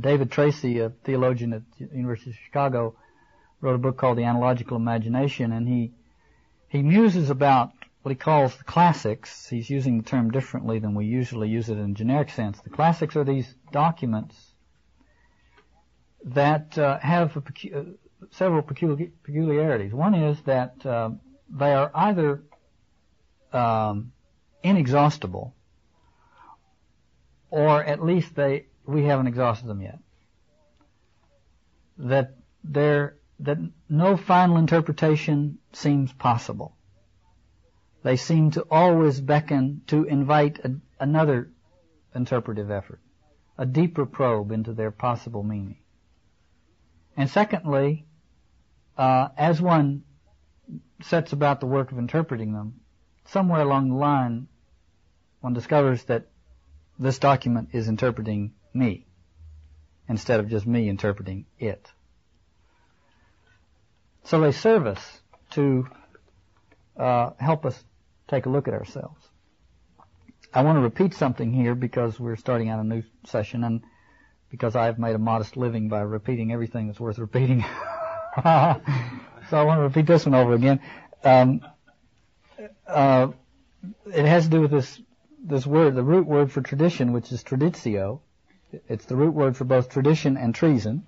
David 0.01 0.31
Tracy, 0.31 0.79
a 0.79 0.91
theologian 0.91 1.53
at 1.53 1.63
the 1.79 1.87
University 1.95 2.31
of 2.31 2.37
Chicago, 2.37 2.97
wrote 3.61 3.75
a 3.75 3.79
book 3.79 3.97
called 3.97 4.19
The 4.19 4.25
Analogical 4.25 4.77
Imagination, 4.77 5.53
and 5.53 5.69
he 5.69 5.93
he 6.69 6.83
muses 6.83 7.29
about 7.29 7.73
what 8.03 8.11
he 8.11 8.17
calls 8.17 8.57
the 8.57 8.65
classics. 8.65 9.49
He's 9.49 9.71
using 9.71 9.99
the 9.99 10.05
term 10.05 10.31
differently 10.31 10.79
than 10.79 10.95
we 10.95 11.07
usually 11.07 11.49
use 11.49 11.69
it 11.69 11.79
in 11.79 11.93
a 11.93 11.95
generic 11.95 12.31
sense. 12.31 12.61
The 12.61 12.71
classics 12.71 13.17
are 13.17 13.25
these 13.25 13.55
documents 13.71 14.55
that 16.25 16.77
uh, 16.79 16.99
have 16.99 17.33
pecu- 17.33 17.75
uh, 17.75 18.27
several 18.31 18.63
peculi- 18.63 19.13
peculiarities. 19.23 19.93
One 19.93 20.15
is 20.15 20.41
that 20.43 20.85
uh, 20.85 21.11
they 21.49 21.73
are 21.73 21.91
either 21.95 22.43
um, 23.53 24.13
inexhaustible, 24.63 25.55
or 27.51 27.85
at 27.85 28.03
least 28.03 28.35
they 28.35 28.67
we 28.85 29.05
haven't 29.05 29.29
exhausted 29.29 29.69
them 29.69 29.81
yet. 29.81 29.99
That 31.99 32.37
there 32.65 33.17
that 33.41 33.59
no 33.89 34.17
final 34.17 34.57
interpretation 34.57 35.59
seems 35.73 36.13
possible. 36.13 36.77
They 38.03 38.17
seem 38.17 38.51
to 38.53 38.67
always 38.71 39.21
beckon 39.21 39.83
to 39.87 40.05
invite 40.05 40.59
a, 40.65 40.75
another 40.99 41.51
interpretive 42.15 42.71
effort, 42.71 43.01
a 43.57 43.65
deeper 43.65 44.07
probe 44.07 44.51
into 44.51 44.73
their 44.73 44.91
possible 44.91 45.43
meaning. 45.43 45.79
And 47.17 47.31
secondly, 47.31 48.07
uh, 48.97 49.29
as 49.37 49.61
one 49.61 50.03
sets 51.03 51.33
about 51.33 51.61
the 51.61 51.67
work 51.67 51.93
of 51.93 51.99
interpreting 51.99 52.53
them, 52.53 52.81
somewhere 53.27 53.61
along 53.61 53.91
the 53.91 53.97
line, 53.97 54.49
one 55.41 55.53
discovers 55.53 56.03
that 56.05 56.27
this 56.99 57.19
document 57.19 57.71
is 57.73 57.89
interpreting 57.89 58.53
me 58.75 59.07
instead 60.09 60.41
of 60.41 60.49
just 60.49 60.67
me 60.67 60.89
interpreting 60.89 61.47
it. 61.59 61.91
So 64.25 64.41
they 64.41 64.53
serve 64.53 64.87
us 64.87 65.21
to 65.51 65.89
uh, 66.97 67.31
help 67.39 67.67
us 67.67 67.83
take 68.33 68.47
a 68.47 68.49
look 68.49 68.67
at 68.67 68.75
ourselves. 68.75 69.29
I 70.55 70.63
want 70.63 70.77
to 70.77 70.81
repeat 70.81 71.15
something 71.15 71.53
here 71.53 71.75
because 71.75 72.19
we're 72.19 72.37
starting 72.37 72.71
out 72.71 72.81
a 72.81 72.85
new 72.85 73.03
session 73.27 73.63
and 73.63 73.83
because 74.51 74.75
I've 74.75 74.99
made 74.99 75.15
a 75.15 75.19
modest 75.19 75.57
living 75.57 75.89
by 75.89 76.01
repeating 76.01 76.53
everything 76.53 76.87
that's 76.87 77.01
worth 77.01 77.19
repeating. 77.19 77.61
so 78.37 78.43
I 78.43 78.79
want 79.51 79.79
to 79.79 79.83
repeat 79.83 80.07
this 80.07 80.27
one 80.27 80.35
over 80.35 80.55
again. 80.55 80.81
Um, 81.25 81.61
uh, 82.87 83.29
it 84.07 84.25
has 84.27 84.45
to 84.45 84.51
do 84.51 84.61
with 84.61 84.71
this 84.71 85.01
this 85.45 85.67
word, 85.67 85.97
the 85.97 86.05
root 86.05 86.27
word 86.27 86.53
for 86.53 86.61
tradition, 86.61 87.13
which 87.13 87.33
is 87.33 87.43
traditio. 87.43 88.21
It's 88.89 89.07
the 89.07 89.17
root 89.17 89.35
word 89.35 89.57
for 89.57 89.65
both 89.65 89.89
tradition 89.89 90.37
and 90.37 90.55
treason. 90.55 91.05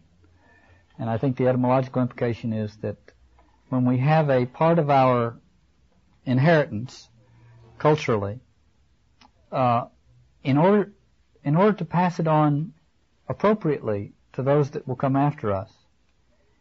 And 0.99 1.09
I 1.09 1.19
think 1.19 1.37
the 1.37 1.47
etymological 1.47 2.03
implication 2.03 2.53
is 2.53 2.77
that 2.79 2.97
when 3.69 3.85
we 3.85 3.99
have 3.99 4.31
a 4.31 4.47
part 4.47 4.79
of 4.79 4.91
our 4.91 5.39
inheritance 6.27 7.09
culturally, 7.85 8.41
uh, 9.53 9.85
in 10.43 10.57
order 10.57 10.91
in 11.43 11.55
order 11.55 11.77
to 11.77 11.85
pass 11.85 12.19
it 12.19 12.27
on 12.27 12.73
appropriately 13.29 14.15
to 14.33 14.43
those 14.43 14.71
that 14.71 14.89
will 14.89 14.97
come 14.97 15.17
after 15.17 15.53
us, 15.53 15.71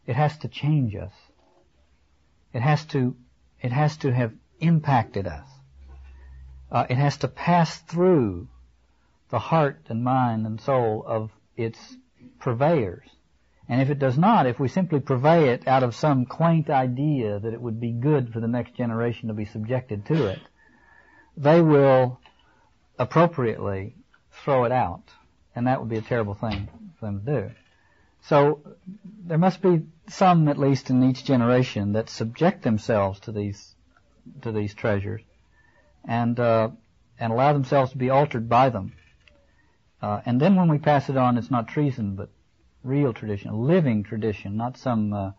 it 0.06 0.16
has 0.16 0.36
to 0.36 0.48
change 0.48 0.94
us. 0.94 1.14
It 2.52 2.60
has 2.60 2.84
to 2.92 3.16
it 3.62 3.72
has 3.72 3.96
to 3.98 4.12
have 4.12 4.34
impacted 4.60 5.26
us. 5.26 5.48
Uh, 6.70 6.84
it 6.90 6.98
has 6.98 7.16
to 7.16 7.28
pass 7.28 7.78
through 7.78 8.46
the 9.30 9.38
heart 9.38 9.80
and 9.88 10.04
mind 10.04 10.44
and 10.44 10.60
soul 10.60 11.02
of 11.06 11.30
its 11.56 11.78
purveyors. 12.38 13.08
And 13.66 13.80
if 13.80 13.88
it 13.88 13.98
does 13.98 14.18
not, 14.18 14.46
if 14.46 14.60
we 14.60 14.68
simply 14.68 15.00
purvey 15.00 15.48
it 15.54 15.66
out 15.66 15.84
of 15.84 15.94
some 15.94 16.26
quaint 16.26 16.68
idea 16.68 17.38
that 17.38 17.54
it 17.54 17.62
would 17.62 17.80
be 17.80 17.92
good 17.92 18.30
for 18.30 18.40
the 18.40 18.54
next 18.56 18.74
generation 18.74 19.28
to 19.28 19.34
be 19.34 19.46
subjected 19.46 20.04
to 20.06 20.26
it, 20.26 20.40
they 21.36 21.60
will 21.60 22.20
appropriately 22.98 23.94
throw 24.30 24.64
it 24.64 24.72
out. 24.72 25.02
And 25.56 25.66
that 25.66 25.80
would 25.80 25.88
be 25.88 25.98
a 25.98 26.02
terrible 26.02 26.34
thing 26.34 26.68
for 26.98 27.06
them 27.06 27.24
to 27.24 27.32
do. 27.32 27.50
So 28.22 28.60
there 29.26 29.38
must 29.38 29.60
be 29.60 29.82
some, 30.08 30.48
at 30.48 30.58
least 30.58 30.90
in 30.90 31.02
each 31.04 31.24
generation, 31.24 31.92
that 31.92 32.08
subject 32.08 32.62
themselves 32.62 33.20
to 33.20 33.32
these 33.32 33.74
to 34.40 34.52
these 34.52 34.74
treasures, 34.74 35.20
and 36.06 36.40
uh, 36.40 36.70
and 37.18 37.32
allow 37.32 37.52
themselves 37.52 37.92
to 37.92 37.98
be 37.98 38.10
altered 38.10 38.48
by 38.48 38.70
them. 38.70 38.94
Uh, 40.00 40.22
and 40.24 40.40
then 40.40 40.56
when 40.56 40.68
we 40.68 40.78
pass 40.78 41.08
it 41.08 41.16
on, 41.16 41.36
it's 41.36 41.50
not 41.50 41.68
treason, 41.68 42.16
but 42.16 42.30
real 42.82 43.12
tradition, 43.12 43.66
living 43.66 44.02
tradition, 44.02 44.56
not 44.56 44.78
some 44.78 45.12
uh, 45.12 45.30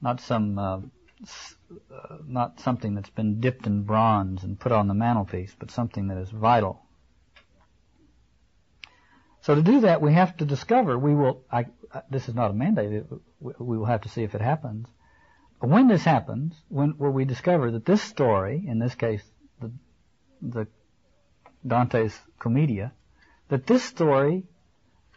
not 0.00 0.20
some 0.20 0.58
uh, 1.22 2.16
not 2.26 2.60
something 2.60 2.94
that's 2.94 3.10
been 3.10 3.40
dipped 3.40 3.66
in 3.66 3.82
bronze 3.82 4.44
and 4.44 4.58
put 4.58 4.72
on 4.72 4.88
the 4.88 4.94
mantelpiece, 4.94 5.54
but 5.58 5.70
something 5.70 6.08
that 6.08 6.18
is 6.18 6.30
vital. 6.30 6.82
So 9.40 9.54
to 9.54 9.62
do 9.62 9.80
that, 9.82 10.02
we 10.02 10.12
have 10.12 10.36
to 10.38 10.44
discover. 10.44 10.98
We 10.98 11.14
will. 11.14 11.44
I, 11.50 11.66
this 12.10 12.28
is 12.28 12.34
not 12.34 12.50
a 12.50 12.54
mandate. 12.54 13.04
We 13.40 13.78
will 13.78 13.86
have 13.86 14.02
to 14.02 14.08
see 14.08 14.24
if 14.24 14.34
it 14.34 14.40
happens. 14.40 14.88
When 15.60 15.88
this 15.88 16.04
happens, 16.04 16.54
when 16.68 16.90
where 16.98 17.10
we 17.10 17.24
discover 17.24 17.70
that 17.70 17.86
this 17.86 18.02
story, 18.02 18.64
in 18.66 18.78
this 18.78 18.94
case, 18.94 19.22
the 19.60 19.70
the 20.42 20.66
Dante's 21.66 22.18
Commedia, 22.38 22.92
that 23.48 23.66
this 23.66 23.82
story 23.82 24.44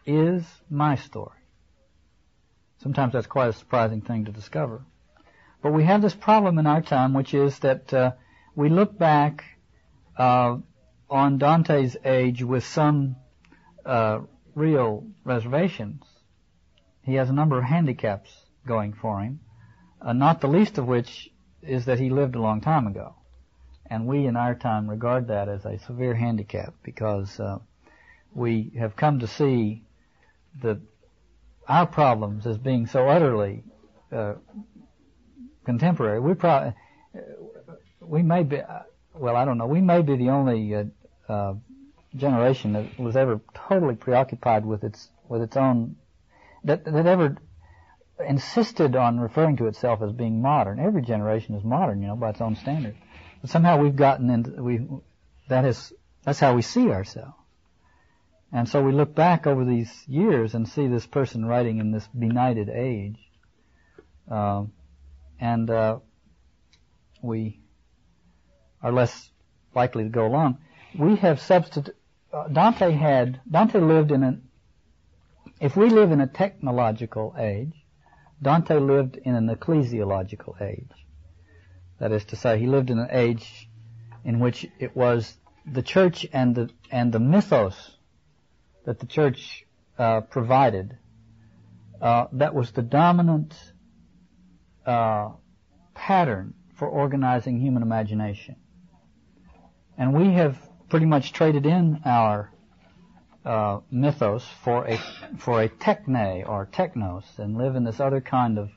is 0.06 0.46
my 0.70 0.96
story. 0.96 1.39
Sometimes 2.82 3.13
that's 3.13 3.27
quite 3.27 3.50
a 3.50 3.53
surprising 3.53 4.01
thing 4.01 4.25
to 4.25 4.32
discover. 4.32 4.86
But 5.61 5.73
we 5.73 5.83
have 5.83 6.01
this 6.01 6.15
problem 6.15 6.57
in 6.57 6.67
our 6.67 6.81
time, 6.81 7.13
which 7.13 7.33
is 7.33 7.59
that 7.59 7.93
uh, 7.93 8.11
we 8.55 8.69
look 8.69 8.97
back 8.97 9.43
uh, 10.17 10.57
on 11.09 11.37
Dante's 11.37 11.97
age 12.05 12.43
with 12.43 12.63
some 12.63 13.17
uh, 13.85 14.19
real 14.55 15.05
reservations. 15.23 16.03
He 17.03 17.15
has 17.15 17.29
a 17.29 17.33
number 17.33 17.57
of 17.57 17.63
handicaps 17.63 18.29
going 18.65 18.93
for 18.93 19.19
him, 19.21 19.39
uh, 20.01 20.13
not 20.13 20.41
the 20.41 20.47
least 20.47 20.77
of 20.77 20.85
which 20.85 21.29
is 21.61 21.85
that 21.85 21.99
he 21.99 22.09
lived 22.09 22.35
a 22.35 22.41
long 22.41 22.61
time 22.61 22.87
ago. 22.87 23.15
And 23.85 24.05
we 24.05 24.27
in 24.27 24.35
our 24.35 24.55
time 24.55 24.89
regard 24.89 25.27
that 25.27 25.49
as 25.49 25.65
a 25.65 25.79
severe 25.79 26.13
handicap 26.13 26.75
because 26.83 27.39
uh, 27.39 27.57
we 28.33 28.71
have 28.77 28.95
come 28.95 29.19
to 29.19 29.27
see 29.27 29.83
the 30.61 30.79
our 31.67 31.85
problems 31.85 32.47
as 32.47 32.57
being 32.57 32.87
so 32.87 33.07
utterly 33.07 33.63
uh, 34.11 34.33
contemporary. 35.69 36.19
We 36.19 36.33
probably 36.33 36.73
we 38.01 38.23
may 38.23 38.41
be 38.41 38.59
well, 39.13 39.35
I 39.35 39.45
don't 39.45 39.59
know. 39.59 39.67
We 39.67 39.81
may 39.81 40.01
be 40.01 40.15
the 40.15 40.29
only 40.29 40.73
uh, 40.73 40.83
uh, 41.27 41.53
generation 42.15 42.73
that 42.73 42.99
was 42.99 43.15
ever 43.15 43.39
totally 43.53 43.95
preoccupied 43.95 44.65
with 44.65 44.83
its 44.83 45.09
with 45.27 45.41
its 45.43 45.55
own 45.55 45.95
that 46.63 46.85
that 46.85 47.05
ever 47.05 47.38
insisted 48.27 48.95
on 48.95 49.19
referring 49.19 49.57
to 49.57 49.67
itself 49.67 50.01
as 50.01 50.11
being 50.11 50.41
modern. 50.41 50.79
Every 50.79 51.03
generation 51.03 51.53
is 51.55 51.63
modern, 51.63 52.01
you 52.01 52.07
know, 52.07 52.15
by 52.15 52.31
its 52.31 52.41
own 52.41 52.55
standard. 52.55 52.95
But 53.41 53.51
somehow 53.51 53.77
we've 53.77 53.95
gotten 53.95 54.29
into 54.31 54.63
we 54.63 54.88
that 55.49 55.65
is 55.65 55.93
that's 56.23 56.39
how 56.39 56.55
we 56.55 56.63
see 56.63 56.89
ourselves. 56.89 57.35
And 58.51 58.67
so 58.67 58.81
we 58.81 58.91
look 58.91 59.13
back 59.13 59.45
over 59.45 59.63
these 59.63 59.91
years 60.07 60.55
and 60.55 60.67
see 60.67 60.88
this 60.88 61.05
person 61.05 61.45
writing 61.45 61.77
in 61.77 61.91
this 61.91 62.07
benighted 62.07 62.69
age, 62.69 63.19
uh, 64.31 64.63
and 65.39 65.69
uh, 65.69 66.00
we 67.22 67.60
are 68.81 68.91
less 68.91 69.31
likely 69.75 70.03
to 70.03 70.10
go 70.10 70.25
along. 70.25 70.58
We 70.98 71.15
have 71.17 71.39
substitute. 71.39 71.96
Uh, 72.31 72.48
Dante 72.48 72.91
had 72.91 73.41
Dante 73.50 73.79
lived 73.79 74.12
in 74.12 74.24
an. 74.24 74.43
If 75.60 75.75
we 75.75 75.89
live 75.89 76.12
in 76.12 76.22
a 76.22 76.27
technological 76.27 77.36
age, 77.38 77.74
Dante 78.41 78.79
lived 78.79 79.17
in 79.17 79.36
an 79.36 79.50
ecclesiological 79.50 80.62
age. 80.62 80.91
That 82.00 82.12
is 82.13 82.24
to 82.25 82.38
say, 82.38 82.58
he 82.60 82.67
lived 82.67 82.89
in 82.89 83.00
an 83.00 83.10
age 83.12 83.69
in 84.24 84.39
which 84.39 84.65
it 84.79 84.96
was 84.96 85.38
the 85.65 85.81
church 85.81 86.25
and 86.31 86.55
the 86.55 86.69
and 86.91 87.12
the 87.12 87.19
mythos 87.19 87.98
that 88.86 89.00
the 89.00 89.05
church 89.05 89.65
uh, 89.98 90.22
provided 90.22 90.98
uh, 92.01 92.27
that 92.31 92.55
was 92.55 92.72
the 92.72 92.81
dominant 92.81 93.53
uh, 94.89 95.31
pattern 95.93 96.55
for 96.74 96.88
organizing 96.88 97.60
human 97.60 97.84
imagination. 97.84 98.55
And 100.00 100.13
we 100.13 100.34
have 100.34 100.58
pretty 100.89 101.05
much 101.05 101.31
traded 101.31 101.67
in 101.67 102.01
our 102.05 102.51
uh, 103.46 103.81
mythos 103.91 104.43
for 104.63 104.88
a 104.88 104.98
for 105.38 105.62
a 105.62 105.69
techne 105.69 106.48
or 106.48 106.65
technos 106.72 107.24
and 107.38 107.55
live 107.55 107.75
in 107.75 107.84
this 107.84 108.00
other 108.00 108.19
kind 108.19 108.58
of 108.58 108.72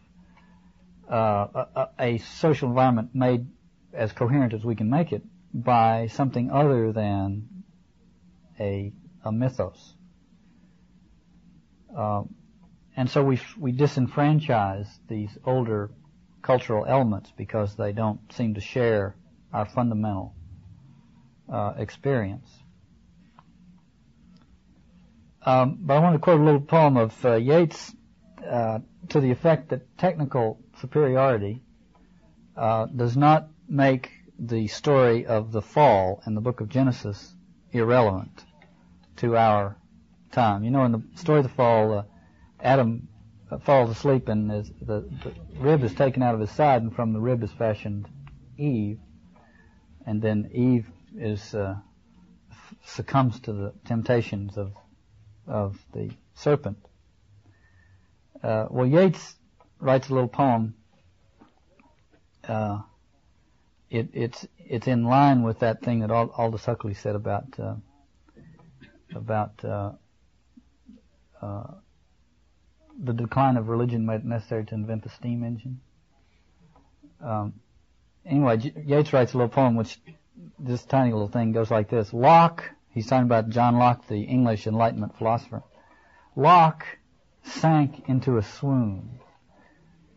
uh, 1.11 1.65
a, 1.75 1.89
a, 1.99 2.19
social 2.19 2.69
environment 2.69 3.11
made 3.15 3.47
as 3.93 4.13
coherent 4.13 4.53
as 4.53 4.65
we 4.65 4.75
can 4.75 4.91
make 4.91 5.13
it 5.13 5.23
by 5.55 6.07
something 6.09 6.51
other 6.51 6.93
than 6.93 7.49
a, 8.61 8.93
a 9.25 9.33
mythos. 9.33 9.95
Um, 11.97 12.35
and 12.97 13.09
so 13.11 13.23
we 13.23 13.41
we 13.59 13.73
disenfranchise 13.73 14.89
these 15.09 15.37
older 15.45 15.91
cultural 16.43 16.85
elements 16.87 17.33
because 17.37 17.77
they 17.77 17.93
don't 17.93 18.21
seem 18.33 18.55
to 18.55 18.61
share 18.61 19.15
our 19.53 19.65
fundamental 19.65 20.35
uh, 21.51 21.75
experience. 21.77 22.49
Um, 25.45 25.79
but 25.81 25.97
I 25.97 26.01
want 26.01 26.15
to 26.15 26.19
quote 26.19 26.41
a 26.41 26.45
little 26.45 26.61
poem 26.61 26.97
of 26.97 27.25
uh, 27.25 27.35
Yeats 27.35 27.95
uh, 28.49 28.81
to 29.09 29.21
the 29.21 29.31
effect 29.31 29.71
that 29.71 29.99
technical 29.99 30.59
superiority 30.81 31.63
uh, 32.57 32.87
does 32.87 33.17
not 33.17 33.49
make 33.69 34.11
the 34.39 34.67
story 34.69 35.27
of 35.27 35.53
the 35.53 35.63
fall 35.63 36.23
in 36.27 36.35
the 36.35 36.41
book 36.41 36.61
of 36.61 36.69
Genesis 36.69 37.35
irrelevant 37.73 38.45
to 39.17 39.37
our 39.37 39.77
time. 40.31 40.65
You 40.65 40.71
know, 40.71 40.85
in 40.85 40.93
the 40.93 41.03
story 41.15 41.39
of 41.39 41.45
the 41.45 41.55
fall, 41.55 41.99
uh, 41.99 42.03
Adam 42.61 43.09
falls 43.59 43.91
asleep 43.91 44.29
and 44.29 44.51
the, 44.51 44.71
the 44.81 45.05
rib 45.59 45.83
is 45.85 45.95
taken 45.95 46.23
out 46.23 46.35
of 46.35 46.41
his 46.41 46.51
side, 46.51 46.83
and 46.83 46.95
from 46.95 47.13
the 47.13 47.21
rib 47.21 47.43
is 47.43 47.51
fashioned 47.53 48.09
Eve, 48.57 48.99
and 50.07 50.23
then 50.23 50.51
Eve 50.53 50.87
is 51.17 51.55
uh, 51.55 51.77
succumbs 52.85 53.41
to 53.41 53.53
the 53.53 53.73
temptations 53.85 54.57
of 54.57 54.73
of 55.47 55.79
the 55.93 56.11
serpent. 56.35 56.79
Uh, 58.43 58.67
well, 58.71 58.87
Yeats 58.87 59.37
writes 59.79 60.09
a 60.09 60.15
little 60.15 60.29
poem. 60.29 60.75
Uh, 62.47 62.81
it, 63.91 64.09
it's 64.13 64.47
it's 64.59 64.87
in 64.87 65.05
line 65.05 65.43
with 65.43 65.61
that 65.61 65.83
thing 65.83 66.01
that 66.01 66.11
Aldous 66.11 66.65
Huxley 66.65 66.95
said 66.95 67.15
about 67.15 67.45
uh, 67.59 67.75
about 69.15 69.65
uh, 69.65 69.93
uh, 71.41 71.75
the 73.01 73.13
decline 73.13 73.57
of 73.57 73.69
religion 73.69 74.07
made 74.07 74.17
it 74.17 74.25
necessary 74.25 74.65
to 74.67 74.75
invent 74.75 75.03
the 75.03 75.09
steam 75.11 75.45
engine. 75.45 75.81
Um, 77.21 77.55
anyway, 78.27 78.59
Yeats 78.59 79.13
writes 79.13 79.35
a 79.35 79.39
little 79.39 79.49
poem 79.49 79.77
which 79.77 80.01
this 80.59 80.85
tiny 80.85 81.13
little 81.13 81.29
thing 81.29 81.53
goes 81.53 81.71
like 81.71 81.89
this. 81.89 82.13
Locke, 82.13 82.71
he's 82.91 83.07
talking 83.07 83.27
about 83.27 83.49
John 83.49 83.77
Locke, 83.77 84.07
the 84.09 84.23
English 84.23 84.67
Enlightenment 84.67 85.17
philosopher. 85.17 85.63
Locke 86.35 86.87
sank 87.43 88.09
into 88.09 88.39
a 88.39 88.43
swoon. 88.43 89.21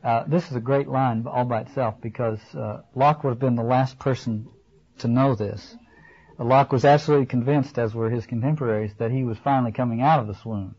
Uh, 0.03 0.23
this 0.27 0.49
is 0.49 0.55
a 0.55 0.61
great 0.61 0.87
line 0.87 1.25
all 1.27 1.45
by 1.45 1.61
itself 1.61 1.99
because 1.99 2.39
uh, 2.53 2.81
Locke 2.93 3.23
would 3.23 3.31
have 3.31 3.39
been 3.39 3.55
the 3.55 3.63
last 3.63 3.97
person 3.97 4.47
to 4.99 5.07
know 5.07 5.35
this. 5.35 5.75
Locke 6.37 6.71
was 6.71 6.85
absolutely 6.85 7.25
convinced, 7.25 7.79
as 7.79 7.95
were 7.95 8.09
his 8.09 8.27
contemporaries, 8.27 8.93
that 8.97 9.09
he 9.09 9.23
was 9.23 9.37
finally 9.37 9.71
coming 9.71 10.01
out 10.01 10.19
of 10.19 10.27
the 10.27 10.35
swoon 10.35 10.75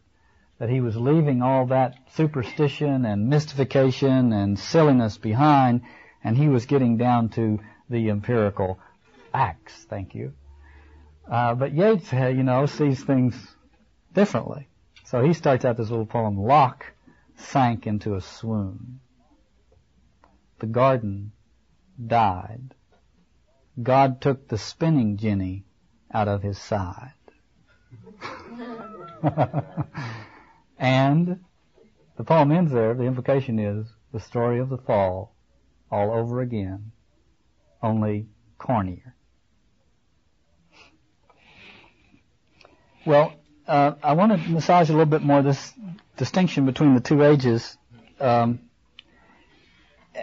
that 0.59 0.71
he 0.71 0.81
was 0.81 0.97
leaving 0.97 1.43
all 1.43 1.67
that 1.67 1.97
superstition 2.15 3.05
and 3.05 3.29
mystification 3.29 4.33
and 4.33 4.59
silliness 4.59 5.19
behind, 5.19 5.83
and 6.25 6.37
he 6.37 6.49
was 6.49 6.67
getting 6.67 6.97
down 6.97 7.29
to 7.29 7.61
the 7.91 8.09
empirical 8.09 8.79
facts. 9.33 9.87
Thank 9.89 10.15
you. 10.15 10.33
Uh, 11.31 11.55
but 11.55 11.73
Yeats, 11.73 12.13
uh, 12.13 12.29
you 12.29 12.43
know, 12.43 12.67
sees 12.67 13.03
things 13.03 13.35
differently. 14.15 14.69
So 15.05 15.23
he 15.23 15.35
starts 15.35 15.65
out 15.65 15.77
this 15.77 15.91
little 15.91 16.07
poem, 16.07 16.39
Locke 16.39 16.93
sank 17.37 17.87
into 17.87 18.15
a 18.15 18.21
swoon. 18.21 19.01
The 20.59 20.67
garden 20.67 21.33
died. 22.05 22.75
God 23.81 24.21
took 24.21 24.49
the 24.49 24.57
spinning 24.57 25.19
jenny 25.19 25.65
out 26.13 26.29
of 26.29 26.43
his 26.43 26.59
side. 26.59 27.13
And 30.79 31.41
the 32.17 32.25
poem 32.25 32.53
ends 32.53 32.73
there. 32.73 32.95
The 32.95 33.05
implication 33.05 33.59
is 33.59 33.87
the 34.13 34.21
story 34.21 34.59
of 34.59 34.69
the 34.69 34.79
fall 34.79 35.35
all 35.91 36.13
over 36.13 36.41
again, 36.41 36.93
only 37.83 38.27
cornier. 38.59 39.15
Well, 43.05 43.35
uh, 43.69 43.93
I 44.03 44.15
want 44.15 44.33
to 44.33 44.51
massage 44.51 44.91
a 44.91 44.93
little 44.93 45.07
bit 45.07 45.23
more 45.23 45.43
this 45.43 45.73
distinction 46.17 46.67
between 46.67 46.95
the 46.95 47.01
two 47.01 47.23
ages, 47.23 47.77
um, 48.21 48.61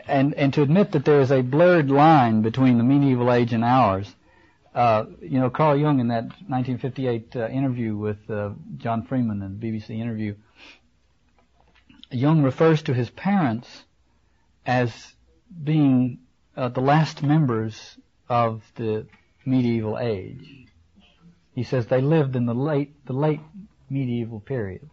and 0.07 0.33
and 0.33 0.53
to 0.55 0.61
admit 0.61 0.91
that 0.91 1.05
there 1.05 1.21
is 1.21 1.31
a 1.31 1.41
blurred 1.41 1.89
line 1.89 2.41
between 2.41 2.77
the 2.77 2.83
medieval 2.83 3.31
age 3.31 3.53
and 3.53 3.63
ours. 3.63 4.13
Uh, 4.73 5.05
you 5.21 5.39
know, 5.39 5.49
Carl 5.49 5.77
Jung 5.77 5.99
in 5.99 6.07
that 6.07 6.23
1958 6.23 7.35
uh, 7.35 7.47
interview 7.47 7.95
with 7.95 8.29
uh, 8.29 8.51
John 8.77 9.03
Freeman 9.03 9.43
in 9.43 9.59
the 9.59 9.67
BBC 9.67 9.91
interview, 9.91 10.35
Jung 12.09 12.41
refers 12.41 12.81
to 12.83 12.93
his 12.93 13.09
parents 13.11 13.83
as 14.65 15.13
being 15.63 16.19
uh, 16.57 16.69
the 16.69 16.81
last 16.81 17.21
members 17.21 17.97
of 18.29 18.63
the 18.75 19.05
medieval 19.45 19.99
age. 19.99 20.67
He 21.53 21.63
says 21.63 21.85
they 21.85 22.01
lived 22.01 22.35
in 22.35 22.47
the 22.47 22.55
late 22.55 23.05
the 23.05 23.13
late 23.13 23.41
medieval 23.89 24.39
period. 24.39 24.89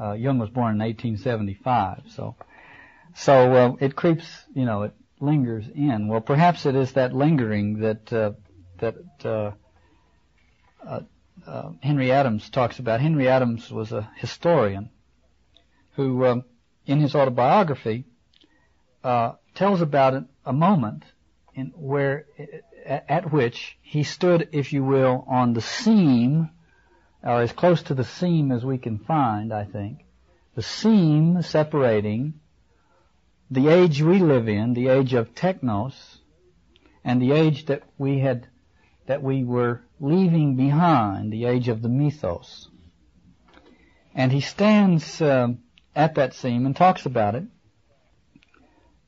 Uh, 0.00 0.12
Jung 0.12 0.38
was 0.38 0.48
born 0.48 0.74
in 0.74 0.78
1875, 0.78 2.04
so 2.08 2.36
so 3.14 3.76
it 3.80 3.94
creeps, 3.94 4.26
you 4.54 4.64
know, 4.64 4.84
it 4.84 4.94
lingers 5.20 5.68
in. 5.74 6.08
Well, 6.08 6.22
perhaps 6.22 6.64
it 6.64 6.74
is 6.74 6.92
that 6.92 7.12
lingering 7.12 7.80
that 7.80 8.34
that 8.82 8.96
uh, 9.24 9.52
uh, 10.86 11.00
uh, 11.46 11.70
Henry 11.80 12.12
Adams 12.12 12.50
talks 12.50 12.78
about. 12.78 13.00
Henry 13.00 13.28
Adams 13.28 13.70
was 13.70 13.92
a 13.92 14.10
historian 14.16 14.90
who, 15.96 16.26
um, 16.26 16.44
in 16.86 17.00
his 17.00 17.14
autobiography, 17.14 18.04
uh, 19.02 19.32
tells 19.54 19.80
about 19.80 20.24
a 20.44 20.52
moment 20.52 21.04
in 21.54 21.72
where, 21.76 22.26
at 22.86 23.32
which 23.32 23.78
he 23.82 24.02
stood, 24.02 24.48
if 24.52 24.72
you 24.72 24.84
will, 24.84 25.24
on 25.28 25.52
the 25.54 25.60
seam, 25.60 26.50
or 27.22 27.42
as 27.42 27.52
close 27.52 27.82
to 27.84 27.94
the 27.94 28.04
seam 28.04 28.50
as 28.50 28.64
we 28.64 28.78
can 28.78 28.98
find, 28.98 29.52
I 29.52 29.64
think, 29.64 30.04
the 30.54 30.62
seam 30.62 31.42
separating 31.42 32.34
the 33.50 33.68
age 33.68 34.02
we 34.02 34.18
live 34.18 34.48
in, 34.48 34.72
the 34.72 34.88
age 34.88 35.12
of 35.12 35.34
technos, 35.34 36.18
and 37.04 37.20
the 37.20 37.32
age 37.32 37.66
that 37.66 37.82
we 37.98 38.18
had, 38.18 38.46
that 39.06 39.22
we 39.22 39.44
were 39.44 39.82
leaving 40.00 40.56
behind, 40.56 41.32
the 41.32 41.44
age 41.44 41.68
of 41.68 41.82
the 41.82 41.88
mythos. 41.88 42.68
And 44.14 44.30
he 44.30 44.40
stands 44.40 45.20
uh, 45.20 45.48
at 45.94 46.16
that 46.16 46.34
seam 46.34 46.66
and 46.66 46.76
talks 46.76 47.06
about 47.06 47.34
it. 47.34 47.44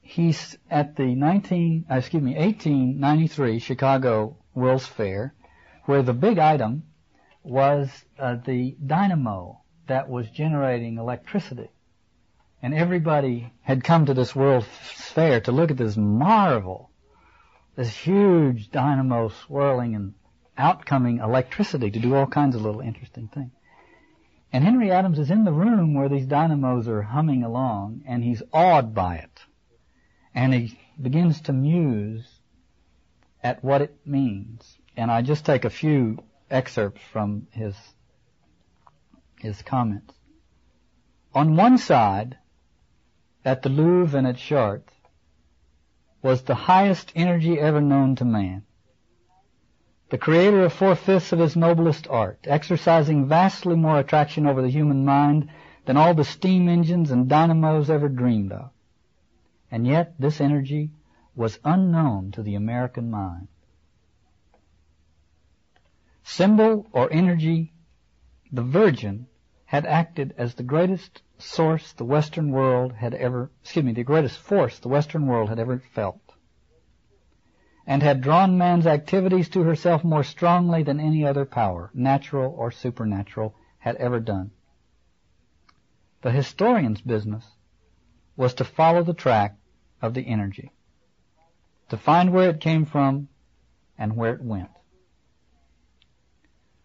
He's 0.00 0.59
at 0.70 0.96
the 0.96 1.14
19, 1.14 1.87
uh, 1.90 1.94
excuse 1.94 2.22
me, 2.22 2.35
1893 2.35 3.59
Chicago 3.59 4.37
World's 4.54 4.87
Fair, 4.87 5.35
where 5.85 6.02
the 6.02 6.12
big 6.12 6.38
item 6.38 6.85
was 7.42 7.90
uh, 8.18 8.37
the 8.37 8.76
dynamo 8.85 9.61
that 9.87 10.09
was 10.09 10.28
generating 10.30 10.98
electricity. 10.98 11.70
And 12.62 12.74
everybody 12.74 13.52
had 13.61 13.85
come 13.85 14.07
to 14.07 14.14
this 14.14 14.35
World's 14.35 14.66
Fair 14.66 15.40
to 15.42 15.52
look 15.52 15.70
at 15.70 15.76
this 15.76 15.96
marvel, 15.96 16.90
this 17.76 17.96
huge 17.96 18.70
dynamo 18.70 19.28
swirling 19.28 19.94
and 19.94 20.14
outcoming 20.56 21.18
electricity 21.18 21.90
to 21.90 21.98
do 21.98 22.14
all 22.14 22.26
kinds 22.26 22.54
of 22.54 22.62
little 22.62 22.80
interesting 22.80 23.28
things. 23.28 23.50
And 24.52 24.62
Henry 24.62 24.92
Adams 24.92 25.18
is 25.18 25.30
in 25.30 25.44
the 25.44 25.52
room 25.52 25.94
where 25.94 26.08
these 26.08 26.26
dynamos 26.26 26.87
are 26.87 27.02
humming 27.02 27.42
along, 27.42 28.02
and 28.06 28.22
he's 28.22 28.42
awed 28.52 28.94
by 28.94 29.16
it. 29.16 29.40
And 30.32 30.54
he 30.54 30.78
begins 31.00 31.40
to 31.42 31.52
muse 31.52 32.24
at 33.42 33.64
what 33.64 33.82
it 33.82 33.96
means. 34.06 34.78
And 34.96 35.10
I 35.10 35.22
just 35.22 35.44
take 35.44 35.64
a 35.64 35.70
few 35.70 36.22
excerpts 36.50 37.02
from 37.12 37.48
his 37.50 37.74
his 39.40 39.60
comments. 39.62 40.14
On 41.34 41.56
one 41.56 41.76
side, 41.76 42.38
at 43.44 43.62
the 43.62 43.68
Louvre 43.68 44.16
and 44.16 44.26
at 44.26 44.37
Chartres 44.37 44.93
was 46.24 46.40
the 46.42 46.54
highest 46.54 47.12
energy 47.14 47.60
ever 47.60 47.82
known 47.82 48.16
to 48.16 48.24
man. 48.24 48.62
The 50.08 50.16
creator 50.16 50.64
of 50.64 50.72
four-fifths 50.72 51.32
of 51.32 51.38
his 51.38 51.54
noblest 51.54 52.08
art, 52.08 52.38
exercising 52.44 53.28
vastly 53.28 53.76
more 53.76 53.98
attraction 53.98 54.46
over 54.46 54.62
the 54.62 54.70
human 54.70 55.04
mind 55.04 55.50
than 55.84 55.98
all 55.98 56.14
the 56.14 56.24
steam 56.24 56.66
engines 56.66 57.10
and 57.10 57.28
dynamos 57.28 57.90
ever 57.90 58.08
dreamed 58.08 58.52
of. 58.52 58.70
And 59.70 59.87
yet 59.87 60.14
this 60.18 60.40
energy 60.40 60.92
was 61.37 61.58
unknown 61.62 62.30
to 62.32 62.42
the 62.42 62.54
American 62.54 63.10
mind. 63.10 63.48
Symbol 66.22 66.87
or 66.90 67.12
energy, 67.12 67.74
the 68.50 68.62
Virgin 68.62 69.26
had 69.66 69.84
acted 69.84 70.34
as 70.38 70.54
the 70.54 70.62
greatest 70.62 71.20
source 71.44 71.92
the 71.92 72.04
Western 72.04 72.50
world 72.50 72.92
had 72.94 73.14
ever, 73.14 73.50
excuse 73.62 73.85
me, 73.85 73.92
the 73.92 74.02
greatest 74.02 74.38
force 74.38 74.78
the 74.78 74.88
Western 74.88 75.26
world 75.26 75.48
had 75.48 75.59
ever 75.59 75.78
felt, 75.78 76.35
and 77.87 78.02
had 78.02 78.20
drawn 78.20 78.57
man's 78.57 78.87
activities 78.87 79.48
to 79.50 79.62
herself 79.62 80.02
more 80.02 80.24
strongly 80.24 80.83
than 80.83 80.98
any 80.98 81.24
other 81.24 81.44
power, 81.44 81.90
natural 81.92 82.54
or 82.57 82.70
supernatural, 82.70 83.54
had 83.78 83.96
ever 83.96 84.18
done. 84.20 84.50
The 86.22 86.30
historian's 86.30 87.02
business 87.02 87.44
was 88.37 88.54
to 88.54 88.64
follow 88.64 89.02
the 89.02 89.14
track 89.14 89.57
of 90.00 90.14
the 90.14 90.26
energy, 90.26 90.72
to 91.90 91.96
find 91.96 92.33
where 92.33 92.50
it 92.50 92.61
came 92.61 92.87
from 92.87 93.28
and 93.98 94.16
where 94.16 94.35
it 94.35 94.42
went. 94.42 94.70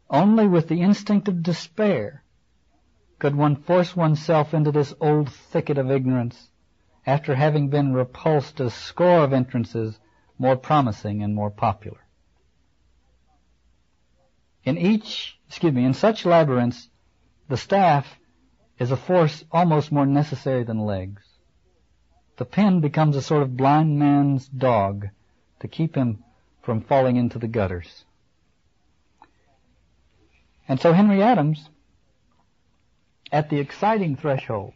Only 0.10 0.48
with 0.48 0.68
the 0.68 0.82
instinct 0.82 1.28
of 1.28 1.44
despair 1.44 2.24
could 3.20 3.36
one 3.36 3.56
force 3.56 3.96
oneself 3.96 4.54
into 4.54 4.72
this 4.72 4.94
old 5.00 5.30
thicket 5.30 5.78
of 5.78 5.92
ignorance 5.92 6.50
after 7.06 7.36
having 7.36 7.70
been 7.70 7.94
repulsed 7.94 8.60
a 8.60 8.70
score 8.70 9.24
of 9.24 9.34
entrances 9.34 10.00
more 10.38 10.56
promising 10.56 11.22
and 11.22 11.36
more 11.36 11.52
popular. 11.52 12.00
In 14.64 14.78
each, 14.78 15.38
excuse 15.48 15.74
me, 15.74 15.86
in 15.86 15.94
such 15.94 16.26
labyrinths, 16.26 16.90
the 17.50 17.58
staff 17.58 18.20
is 18.78 18.92
a 18.92 18.98
force 18.98 19.44
almost 19.52 19.92
more 19.92 20.06
necessary 20.06 20.64
than 20.64 20.80
legs. 20.80 21.24
The 22.38 22.46
pen 22.46 22.80
becomes 22.80 23.16
a 23.16 23.22
sort 23.22 23.44
of 23.44 23.58
blind 23.58 24.00
man's 24.00 24.48
dog 24.48 25.10
to 25.60 25.68
keep 25.68 25.96
him 25.96 26.24
from 26.62 26.82
falling 26.82 27.18
into 27.18 27.38
the 27.38 27.48
gutters. 27.48 28.06
And 30.68 30.80
so 30.80 30.94
Henry 30.94 31.22
Adams 31.22 31.70
at 33.32 33.50
the 33.50 33.60
exciting 33.60 34.16
threshold 34.16 34.74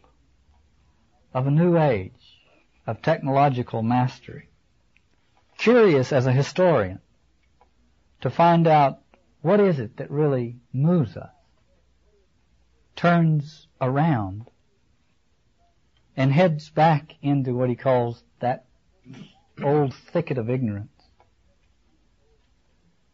of 1.32 1.46
a 1.46 1.50
new 1.50 1.76
age 1.76 2.40
of 2.86 3.02
technological 3.02 3.82
mastery, 3.82 4.48
curious 5.58 6.12
as 6.12 6.26
a 6.26 6.32
historian 6.32 7.00
to 8.20 8.30
find 8.30 8.66
out 8.66 9.00
what 9.42 9.60
is 9.60 9.78
it 9.78 9.96
that 9.96 10.10
really 10.10 10.56
moves 10.72 11.16
us, 11.16 11.30
turns 12.96 13.66
around, 13.80 14.48
and 16.16 16.32
heads 16.32 16.70
back 16.70 17.14
into 17.22 17.54
what 17.54 17.68
he 17.68 17.74
calls 17.74 18.22
that 18.40 18.64
old 19.62 19.92
thicket 19.92 20.38
of 20.38 20.48
ignorance, 20.48 20.88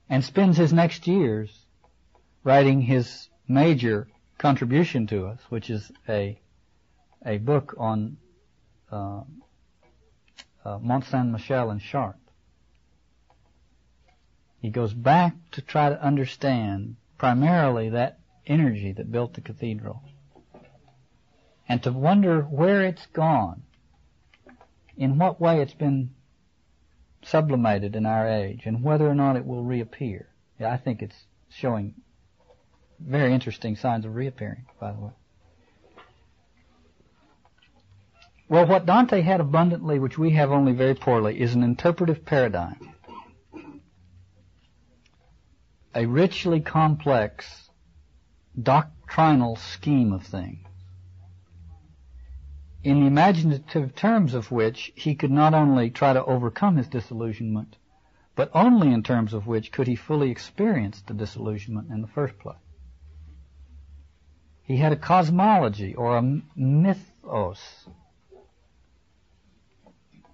and 0.09 0.24
spends 0.24 0.57
his 0.57 0.72
next 0.72 1.07
years 1.07 1.66
writing 2.44 2.81
his 2.83 3.29
major 3.48 4.07
contribution 4.40 5.07
to 5.07 5.26
us, 5.26 5.38
which 5.50 5.68
is 5.68 5.92
a 6.09 6.40
a 7.26 7.37
book 7.37 7.74
on 7.76 8.16
uh, 8.90 9.20
uh, 10.64 10.79
Mont 10.79 11.05
Saint 11.05 11.29
Michel 11.29 11.70
and 11.70 11.81
Chartres. 11.81 12.18
He 14.62 14.70
goes 14.70 14.94
back 14.94 15.35
to 15.53 15.61
try 15.61 15.90
to 15.90 16.03
understand 16.03 16.96
primarily 17.18 17.90
that 17.90 18.18
energy 18.46 18.92
that 18.92 19.12
built 19.12 19.35
the 19.35 19.42
cathedral, 19.42 20.03
and 21.68 21.83
to 21.83 21.92
wonder 21.92 22.40
where 22.42 22.83
it's 22.83 23.07
gone, 23.12 23.62
in 24.96 25.18
what 25.18 25.38
way 25.38 25.61
it's 25.61 25.74
been 25.74 26.14
sublimated 27.22 27.94
in 27.94 28.07
our 28.07 28.26
age, 28.26 28.62
and 28.64 28.83
whether 28.83 29.07
or 29.07 29.14
not 29.14 29.37
it 29.37 29.44
will 29.44 29.62
reappear. 29.62 30.31
Yeah, 30.59 30.72
I 30.72 30.79
think 30.79 31.03
it's 31.03 31.26
showing 31.50 31.94
very 33.00 33.32
interesting 33.32 33.76
signs 33.76 34.04
of 34.04 34.14
reappearing, 34.14 34.66
by 34.78 34.92
the 34.92 35.00
way. 35.00 35.10
Well, 38.48 38.66
what 38.66 38.84
Dante 38.84 39.20
had 39.20 39.40
abundantly, 39.40 39.98
which 39.98 40.18
we 40.18 40.30
have 40.30 40.50
only 40.50 40.72
very 40.72 40.94
poorly, 40.94 41.40
is 41.40 41.54
an 41.54 41.62
interpretive 41.62 42.24
paradigm. 42.24 42.94
A 45.94 46.06
richly 46.06 46.60
complex 46.60 47.70
doctrinal 48.60 49.56
scheme 49.56 50.12
of 50.12 50.24
things. 50.24 50.66
In 52.82 53.00
the 53.00 53.06
imaginative 53.06 53.94
terms 53.94 54.34
of 54.34 54.50
which 54.50 54.90
he 54.94 55.14
could 55.14 55.30
not 55.30 55.52
only 55.52 55.90
try 55.90 56.12
to 56.12 56.24
overcome 56.24 56.76
his 56.76 56.88
disillusionment, 56.88 57.76
but 58.34 58.50
only 58.54 58.92
in 58.92 59.02
terms 59.02 59.34
of 59.34 59.46
which 59.46 59.70
could 59.70 59.86
he 59.86 59.94
fully 59.94 60.30
experience 60.30 61.02
the 61.02 61.14
disillusionment 61.14 61.90
in 61.90 62.00
the 62.00 62.08
first 62.08 62.38
place. 62.38 62.56
He 64.70 64.76
had 64.76 64.92
a 64.92 64.96
cosmology 64.96 65.96
or 65.96 66.16
a 66.16 66.22
mythos 66.54 67.88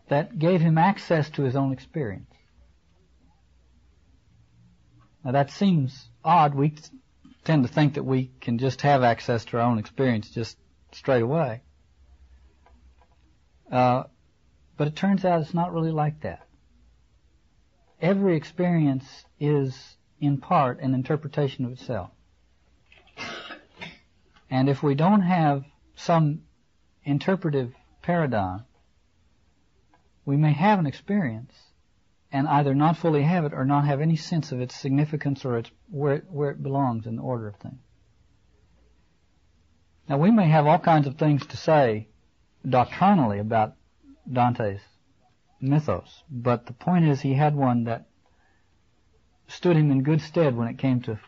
that 0.09 0.39
gave 0.39 0.61
him 0.61 0.77
access 0.77 1.31
to 1.31 1.43
his 1.43 1.57
own 1.57 1.73
experience. 1.73 2.35
Now 5.25 5.33
that 5.33 5.51
seems 5.51 6.11
odd. 6.23 6.55
We 6.55 6.75
tend 7.45 7.67
to 7.67 7.73
think 7.73 7.95
that 7.95 8.03
we 8.03 8.31
can 8.43 8.59
just 8.59 8.83
have 8.83 9.03
access 9.03 9.47
to 9.47 9.57
our 9.57 9.63
own 9.63 9.79
experience 9.79 10.29
just 10.29 10.59
straight 10.93 11.23
away. 11.23 11.63
Uh, 13.73 14.03
but 14.77 14.87
it 14.87 14.97
turns 14.97 15.25
out 15.25 15.41
it's 15.41 15.55
not 15.55 15.73
really 15.73 15.93
like 15.93 16.21
that. 16.21 16.47
Every 18.03 18.37
experience 18.37 19.25
is, 19.41 19.97
in 20.21 20.37
part, 20.37 20.81
an 20.81 20.93
interpretation 20.93 21.65
of 21.65 21.73
itself. 21.73 22.11
And 24.51 24.69
if 24.69 24.83
we 24.83 24.95
don't 24.95 25.23
have 25.23 25.65
some 25.95 26.43
interpretive 27.05 27.75
paradigm, 28.03 28.65
we 30.25 30.37
may 30.37 30.53
have 30.53 30.79
an 30.79 30.87
experience, 30.87 31.53
and 32.33 32.49
either 32.49 32.75
not 32.75 32.97
fully 32.97 33.23
have 33.23 33.45
it 33.45 33.53
or 33.53 33.65
not 33.65 33.87
have 33.87 34.01
any 34.01 34.17
sense 34.17 34.53
of 34.53 34.61
its 34.61 34.75
significance 34.75 35.45
or 35.45 35.59
its 35.59 35.71
where 35.89 36.15
it, 36.15 36.31
where 36.31 36.51
it 36.51 36.63
belongs 36.63 37.07
in 37.07 37.17
the 37.17 37.23
order 37.23 37.49
of 37.49 37.57
things. 37.57 37.81
Now 40.09 40.19
we 40.19 40.31
may 40.31 40.49
have 40.49 40.67
all 40.67 40.79
kinds 40.79 41.07
of 41.07 41.17
things 41.17 41.47
to 41.47 41.57
say 41.57 42.09
doctrinally 42.69 43.39
about 43.39 43.75
Dante's 44.31 44.81
mythos, 45.61 46.23
but 46.31 46.67
the 46.67 46.73
point 46.73 47.05
is 47.07 47.21
he 47.21 47.35
had 47.35 47.55
one 47.55 47.85
that 47.85 48.07
stood 49.49 49.77
him 49.77 49.91
in 49.91 50.03
good 50.03 50.21
stead 50.21 50.57
when 50.57 50.69
it 50.69 50.79
came 50.79 51.01
to 51.03 51.19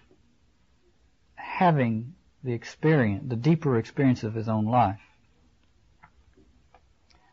having 1.34 2.14
the 2.42 2.52
experience, 2.52 3.24
the 3.28 3.36
deeper 3.36 3.78
experience 3.78 4.22
of 4.22 4.34
his 4.34 4.48
own 4.48 4.66
life. 4.66 5.00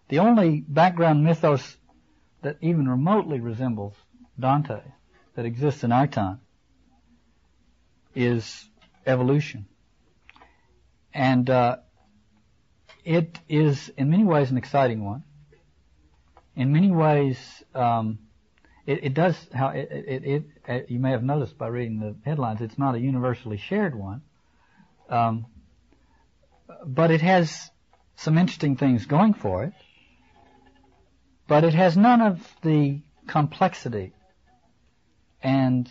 The 0.10 0.20
only 0.20 0.62
background 0.62 1.24
mythos 1.24 1.78
that 2.42 2.58
even 2.62 2.88
remotely 2.88 3.40
resembles 3.40 3.94
Dante 4.40 4.82
that 5.36 5.46
exists 5.46 5.84
in 5.84 5.92
our 5.92 6.08
time 6.08 6.40
is 8.14 8.70
evolution. 9.06 9.66
And 11.14 11.50
uh, 11.50 11.78
it 13.04 13.40
is 13.48 13.90
in 13.98 14.10
many 14.10 14.24
ways 14.24 14.52
an 14.52 14.58
exciting 14.58 15.04
one. 15.04 15.24
In 16.56 16.72
many 16.72 16.92
ways, 16.92 17.38
um, 17.74 18.20
it, 18.86 19.06
it, 19.06 19.14
does 19.14 19.36
how 19.54 19.70
it, 19.70 19.90
it, 19.92 20.44
it, 20.68 20.90
you 20.90 21.00
may 21.00 21.12
have 21.12 21.24
noticed 21.24 21.58
by 21.58 21.68
reading 21.68 22.00
the 22.00 22.16
headlines, 22.24 22.62
it's 22.62 22.78
not 22.78 22.96
a 22.96 23.00
universally 23.00 23.58
shared 23.58 23.96
one. 23.96 24.22
Um, 25.10 25.46
but 26.86 27.12
it 27.12 27.22
has 27.22 27.70
some 28.16 28.38
interesting 28.38 28.78
things 28.78 29.06
going 29.06 29.34
for 29.34 29.64
it. 29.64 29.74
But 31.48 31.64
it 31.64 31.74
has 31.74 31.96
none 31.96 32.22
of 32.22 32.56
the 32.62 33.02
complexity 33.28 34.14
and 35.44 35.90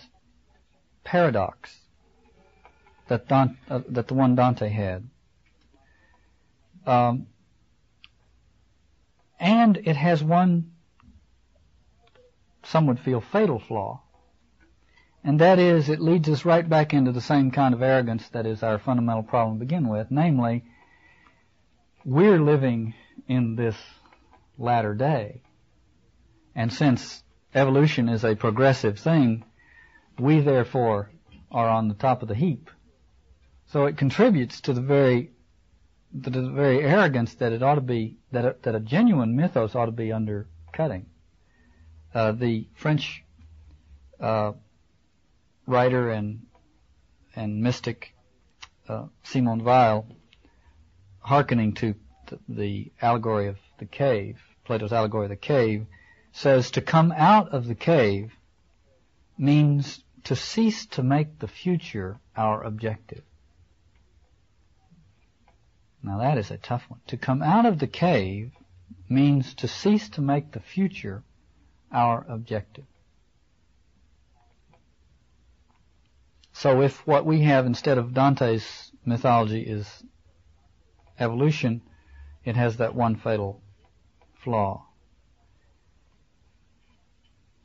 paradox 1.05 1.79
that, 3.09 3.29
Dante, 3.29 3.55
uh, 3.71 3.81
that 3.91 4.09
the 4.09 4.15
one 4.15 4.35
Dante 4.35 4.69
had. 4.69 5.09
Um, 6.87 7.27
and 9.39 9.77
it 9.77 9.97
has 9.97 10.23
one, 10.23 10.73
some 12.65 12.87
would 12.87 12.99
feel 12.99 13.21
fatal 13.21 13.59
flaw, 13.59 14.03
and 15.25 15.41
that 15.41 15.59
is 15.59 15.89
it 15.89 16.01
leads 16.01 16.29
us 16.29 16.45
right 16.45 16.69
back 16.69 16.93
into 16.93 17.11
the 17.11 17.21
same 17.21 17.51
kind 17.51 17.73
of 17.73 17.83
arrogance 17.83 18.29
that 18.29 18.45
is 18.45 18.63
our 18.63 18.79
fundamental 18.79 19.23
problem 19.23 19.59
to 19.59 19.65
begin 19.65 19.89
with, 19.89 20.11
namely, 20.11 20.65
we're 22.05 22.39
living 22.39 22.95
in 23.27 23.57
this 23.57 23.77
latter 24.59 24.95
day. 24.95 25.41
And 26.55 26.71
since 26.71 27.23
evolution 27.55 28.11
is 28.11 28.23
a 28.23 28.37
progressive 28.37 28.99
thing, 28.99 29.45
we 30.19 30.41
therefore 30.41 31.11
are 31.51 31.69
on 31.69 31.89
the 31.89 31.95
top 31.95 32.21
of 32.21 32.29
the 32.29 32.35
heap. 32.35 32.71
So 33.69 33.87
it 33.87 33.97
contributes 33.97 34.61
to 34.63 34.75
the 34.75 34.83
very 34.83 35.31
the 36.17 36.31
very 36.31 36.81
arrogance 36.81 37.35
that 37.37 37.53
it 37.53 37.61
ought 37.61 37.75
to 37.75 37.81
be 37.81 38.19
that 38.31 38.45
a, 38.45 38.57
that 38.63 38.75
a 38.77 38.81
genuine 38.81 39.35
mythos 39.35 39.75
ought 39.75 39.87
to 39.87 39.93
be 39.93 40.13
undercutting. 40.13 41.07
Uh, 42.15 42.31
the 42.31 42.69
French 42.75 43.25
uh, 44.21 44.53
writer 45.67 46.11
and 46.11 46.47
and 47.37 47.61
mystic 47.63 48.15
uh, 48.89 49.07
Simone 49.23 49.65
Weil, 49.65 50.07
hearkening 51.19 51.75
to 51.75 51.95
the 52.49 52.93
allegory 53.01 53.49
of 53.49 53.57
the 53.79 53.87
cave, 53.87 54.41
Plato's 54.65 54.93
allegory 54.93 55.25
of 55.27 55.31
the 55.31 55.37
cave, 55.37 55.87
says 56.33 56.71
to 56.73 56.81
come 56.81 57.13
out 57.13 57.49
of 57.49 57.67
the 57.67 57.75
cave 57.75 58.33
means 59.37 60.03
to 60.25 60.37
cease 60.37 60.87
to 60.87 61.03
make 61.03 61.39
the 61.39 61.49
future 61.49 62.19
our 62.37 62.63
objective. 62.63 63.23
Now 66.03 66.19
that 66.19 66.39
is 66.39 66.51
a 66.51 66.59
tough 66.59 66.85
one. 66.89 67.01
To 67.09 67.17
come 67.17 67.43
out 67.43 67.67
of 67.67 67.79
the 67.79 67.87
cave 67.87 68.53
means 69.09 69.55
to 69.55 69.69
cease 69.69 70.09
to 70.11 70.21
make 70.21 70.53
the 70.53 70.61
future 70.61 71.23
our 71.93 72.25
objective. 72.29 72.85
So 76.55 76.83
if 76.83 77.05
what 77.05 77.27
we 77.27 77.41
have 77.43 77.67
instead 77.67 77.99
of 77.99 78.15
Dante's 78.15 78.93
mythology 79.05 79.61
is 79.61 80.05
evolution, 81.19 81.83
it 82.45 82.55
has 82.55 82.77
that 82.77 82.95
one 82.95 83.17
fatal 83.17 83.61
flaw. 84.37 84.87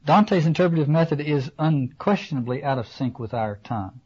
Dante's 0.03 0.47
interpretive 0.47 0.89
method 0.89 1.21
is 1.21 1.51
unquestionably 1.59 2.63
out 2.63 2.79
of 2.79 2.87
sync 2.87 3.19
with 3.19 3.33
our 3.33 3.57
time. 3.57 4.01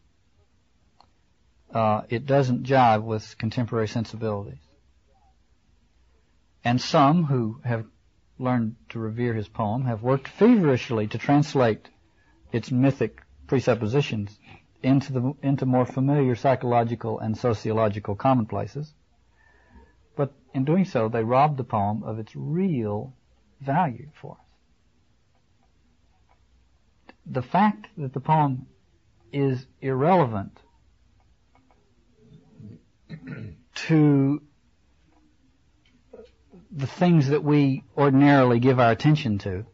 Uh, 1.74 2.02
it 2.10 2.26
doesn't 2.26 2.64
jive 2.64 3.04
with 3.04 3.38
contemporary 3.38 3.88
sensibilities. 3.88 4.68
And 6.66 6.80
some 6.80 7.24
who 7.24 7.62
have 7.64 7.86
learned 8.38 8.76
to 8.90 9.00
revere 9.00 9.34
his 9.34 9.48
poem 9.48 9.86
have 9.86 10.04
worked 10.04 10.28
feverishly 10.28 11.08
to 11.08 11.18
translate 11.18 11.90
its 12.52 12.70
mythic 12.70 13.22
presuppositions 13.48 14.38
into 14.84 15.14
the 15.14 15.34
into 15.42 15.66
more 15.66 15.86
familiar 15.86 16.36
psychological 16.36 17.20
and 17.20 17.38
sociological 17.38 18.16
commonplaces. 18.16 18.94
But 20.16 20.34
in 20.54 20.66
doing 20.66 20.86
so, 20.86 21.10
they 21.10 21.24
rob 21.24 21.58
the 21.58 21.64
poem 21.64 22.04
of 22.04 22.20
its 22.20 22.36
real 22.36 23.14
value 23.62 24.10
for 24.14 24.34
us 24.34 24.44
the 27.26 27.42
fact 27.42 27.88
that 27.98 28.14
the 28.14 28.20
poem 28.20 28.68
is 29.32 29.66
irrelevant 29.82 30.60
to 33.76 34.42
the 36.72 36.88
things 36.88 37.30
that 37.30 37.44
we 37.44 37.84
ordinarily 37.98 38.60
give 38.60 38.80
our 38.80 38.92
attention 38.92 39.38
to 39.38 39.66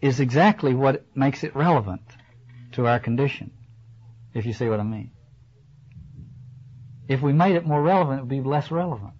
is 0.00 0.20
exactly 0.20 0.74
what 0.74 1.04
makes 1.16 1.42
it 1.42 1.54
relevant 1.56 2.02
to 2.72 2.86
our 2.86 2.98
condition, 2.98 3.50
if 4.36 4.44
you 4.44 4.52
see 4.52 4.68
what 4.68 4.80
I 4.80 4.82
mean. 4.82 5.12
If 7.08 7.22
we 7.22 7.32
made 7.32 7.56
it 7.56 7.64
more 7.64 7.82
relevant, 7.82 8.18
it 8.18 8.22
would 8.22 8.28
be 8.28 8.42
less 8.42 8.70
relevant. 8.70 9.14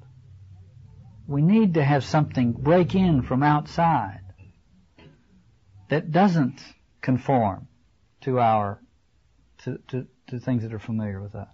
We 1.27 1.41
need 1.41 1.75
to 1.75 1.85
have 1.85 2.05
something 2.05 2.53
break 2.53 2.95
in 2.95 3.23
from 3.23 3.43
outside 3.43 4.21
that 5.89 6.13
doesn't 6.13 6.61
conform 7.01 7.67
to 8.23 8.41
our 8.41 8.79
to, 9.65 9.79
to, 9.89 10.07
to 10.27 10.39
things 10.39 10.63
that 10.63 10.75
are 10.75 10.79
familiar 10.79 11.21
with 11.21 11.35
us. 11.35 11.49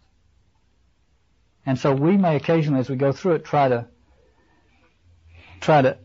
And 1.64 1.79
so 1.79 1.94
we 1.94 2.16
may 2.16 2.35
occasionally, 2.35 2.81
as 2.81 2.90
we 2.90 2.96
go 2.96 3.12
through 3.12 3.35
it, 3.35 3.44
try 3.44 3.68
to 3.68 3.87
try 5.61 5.83
to 5.83 5.98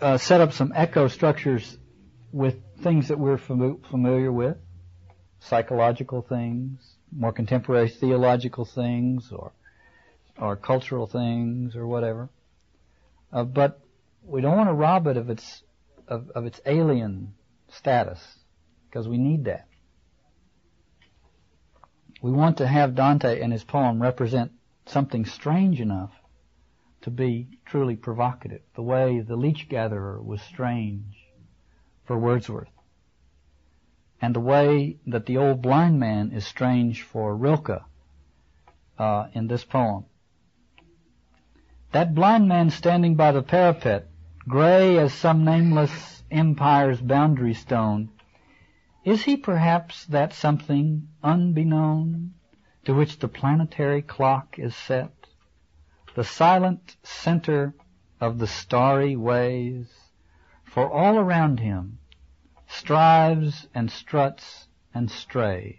uh, 0.00 0.16
set 0.16 0.40
up 0.40 0.54
some 0.54 0.72
echo 0.74 1.08
structures 1.08 1.76
with 2.32 2.56
things 2.80 3.08
that 3.08 3.18
we're 3.18 3.36
fam- 3.36 3.82
familiar 3.90 4.32
with, 4.32 4.56
psychological 5.48 6.22
things, 6.22 6.80
more 7.10 7.32
contemporary 7.32 7.88
theological 7.88 8.64
things, 8.64 9.30
or 9.32 9.52
or 10.38 10.56
cultural 10.56 11.06
things, 11.06 11.76
or 11.76 11.86
whatever. 11.86 12.28
Uh, 13.32 13.44
but 13.44 13.80
we 14.22 14.40
don't 14.40 14.56
want 14.56 14.68
to 14.68 14.74
rob 14.74 15.06
it 15.06 15.16
of 15.16 15.30
its 15.30 15.62
of, 16.08 16.30
of 16.30 16.46
its 16.46 16.60
alien 16.66 17.34
status 17.68 18.20
because 18.88 19.08
we 19.08 19.18
need 19.18 19.44
that. 19.44 19.66
We 22.22 22.32
want 22.32 22.58
to 22.58 22.66
have 22.66 22.94
Dante 22.94 23.40
and 23.40 23.52
his 23.52 23.64
poem 23.64 24.00
represent 24.00 24.52
something 24.86 25.26
strange 25.26 25.80
enough 25.80 26.12
to 27.02 27.10
be 27.10 27.48
truly 27.66 27.94
provocative, 27.94 28.62
the 28.74 28.82
way 28.82 29.20
the 29.20 29.36
leech 29.36 29.68
gatherer 29.68 30.20
was 30.20 30.40
strange 30.42 31.14
for 32.04 32.18
Wordsworth, 32.18 32.68
and 34.20 34.34
the 34.34 34.40
way 34.40 34.96
that 35.06 35.26
the 35.26 35.36
old 35.36 35.60
blind 35.60 36.00
man 36.00 36.32
is 36.32 36.46
strange 36.46 37.02
for 37.02 37.36
Rilke 37.36 37.82
uh, 38.98 39.28
in 39.32 39.46
this 39.46 39.64
poem. 39.64 40.06
That 41.92 42.14
blind 42.14 42.48
man 42.48 42.70
standing 42.70 43.14
by 43.14 43.32
the 43.32 43.42
parapet, 43.42 44.08
gray 44.48 44.98
as 44.98 45.12
some 45.12 45.44
nameless 45.44 46.22
empire's 46.30 47.00
boundary 47.00 47.54
stone, 47.54 48.10
is 49.04 49.22
he 49.22 49.36
perhaps 49.36 50.04
that 50.06 50.32
something 50.32 51.08
unbeknown 51.22 52.34
to 52.84 52.94
which 52.94 53.18
the 53.18 53.28
planetary 53.28 54.02
clock 54.02 54.58
is 54.58 54.74
set, 54.74 55.12
the 56.14 56.24
silent 56.24 56.96
center 57.02 57.74
of 58.20 58.38
the 58.38 58.46
starry 58.46 59.14
ways, 59.14 59.86
for 60.64 60.90
all 60.90 61.18
around 61.18 61.60
him 61.60 61.98
strives 62.78 63.66
and 63.74 63.90
struts 63.90 64.68
and 64.94 65.10
strays. 65.10 65.76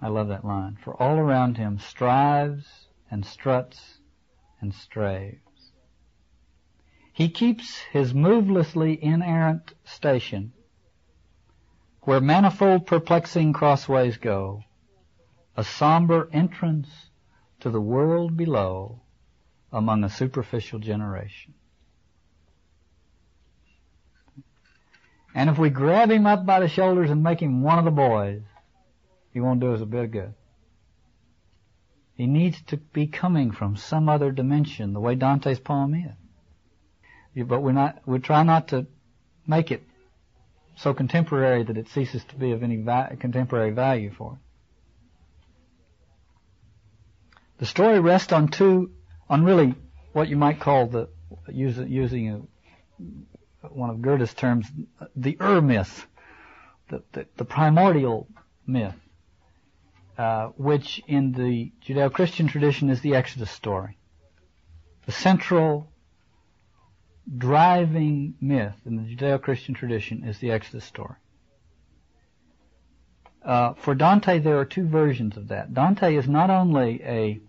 I 0.00 0.08
love 0.08 0.28
that 0.28 0.44
line. 0.44 0.78
For 0.82 1.00
all 1.00 1.18
around 1.18 1.56
him 1.56 1.78
strives 1.78 2.66
and 3.10 3.24
struts 3.24 3.98
and 4.60 4.74
strays. 4.74 5.38
He 7.12 7.28
keeps 7.28 7.78
his 7.92 8.12
movelessly 8.12 8.98
inerrant 9.00 9.74
station 9.84 10.52
where 12.02 12.20
manifold 12.20 12.86
perplexing 12.86 13.52
crossways 13.52 14.16
go, 14.16 14.62
a 15.56 15.64
somber 15.64 16.28
entrance 16.32 16.88
to 17.60 17.68
the 17.68 17.80
world 17.80 18.36
below 18.36 19.02
among 19.72 20.04
a 20.04 20.08
superficial 20.08 20.78
generation. 20.78 21.52
And 25.34 25.50
if 25.50 25.58
we 25.58 25.70
grab 25.70 26.10
him 26.10 26.26
up 26.26 26.46
by 26.46 26.60
the 26.60 26.68
shoulders 26.68 27.10
and 27.10 27.22
make 27.22 27.40
him 27.40 27.62
one 27.62 27.78
of 27.78 27.84
the 27.84 27.90
boys, 27.90 28.42
he 29.32 29.40
won't 29.40 29.60
do 29.60 29.74
us 29.74 29.80
a 29.80 29.86
bit 29.86 30.04
of 30.04 30.10
good. 30.10 30.34
He 32.14 32.26
needs 32.26 32.60
to 32.62 32.76
be 32.76 33.06
coming 33.06 33.52
from 33.52 33.76
some 33.76 34.08
other 34.08 34.32
dimension, 34.32 34.92
the 34.92 35.00
way 35.00 35.14
Dante's 35.14 35.60
poem 35.60 35.94
is. 35.94 37.46
But 37.46 37.60
we're 37.60 37.72
not, 37.72 38.00
we 38.06 38.18
try 38.18 38.42
not 38.42 38.68
to 38.68 38.86
make 39.46 39.70
it 39.70 39.84
so 40.76 40.94
contemporary 40.94 41.62
that 41.62 41.76
it 41.76 41.88
ceases 41.88 42.24
to 42.24 42.36
be 42.36 42.52
of 42.52 42.62
any 42.62 42.82
va- 42.82 43.16
contemporary 43.20 43.70
value 43.70 44.10
for 44.10 44.32
it. 44.32 44.38
The 47.58 47.66
story 47.66 48.00
rests 48.00 48.32
on 48.32 48.48
two, 48.48 48.92
on 49.28 49.44
really 49.44 49.74
what 50.12 50.28
you 50.28 50.36
might 50.36 50.60
call 50.60 50.86
the, 50.86 51.08
using 51.48 52.28
a, 52.28 52.40
one 53.72 53.90
of 53.90 54.02
Goethe's 54.02 54.34
terms, 54.34 54.66
the 55.16 55.36
Ur 55.40 55.60
myth, 55.60 56.06
the, 56.88 57.02
the, 57.12 57.26
the 57.36 57.44
primordial 57.44 58.28
myth, 58.66 58.94
uh, 60.16 60.48
which 60.56 61.00
in 61.06 61.32
the 61.32 61.72
Judeo-Christian 61.86 62.48
tradition 62.48 62.90
is 62.90 63.00
the 63.00 63.14
Exodus 63.14 63.50
story. 63.50 63.98
The 65.06 65.12
central 65.12 65.90
driving 67.36 68.34
myth 68.40 68.74
in 68.86 68.96
the 68.96 69.14
Judeo-Christian 69.14 69.74
tradition 69.74 70.24
is 70.24 70.38
the 70.38 70.50
Exodus 70.50 70.84
story. 70.84 71.16
Uh, 73.44 73.74
for 73.74 73.94
Dante, 73.94 74.40
there 74.40 74.58
are 74.58 74.64
two 74.64 74.86
versions 74.86 75.36
of 75.36 75.48
that. 75.48 75.72
Dante 75.72 76.16
is 76.16 76.28
not 76.28 76.50
only 76.50 77.00
a 77.02 77.40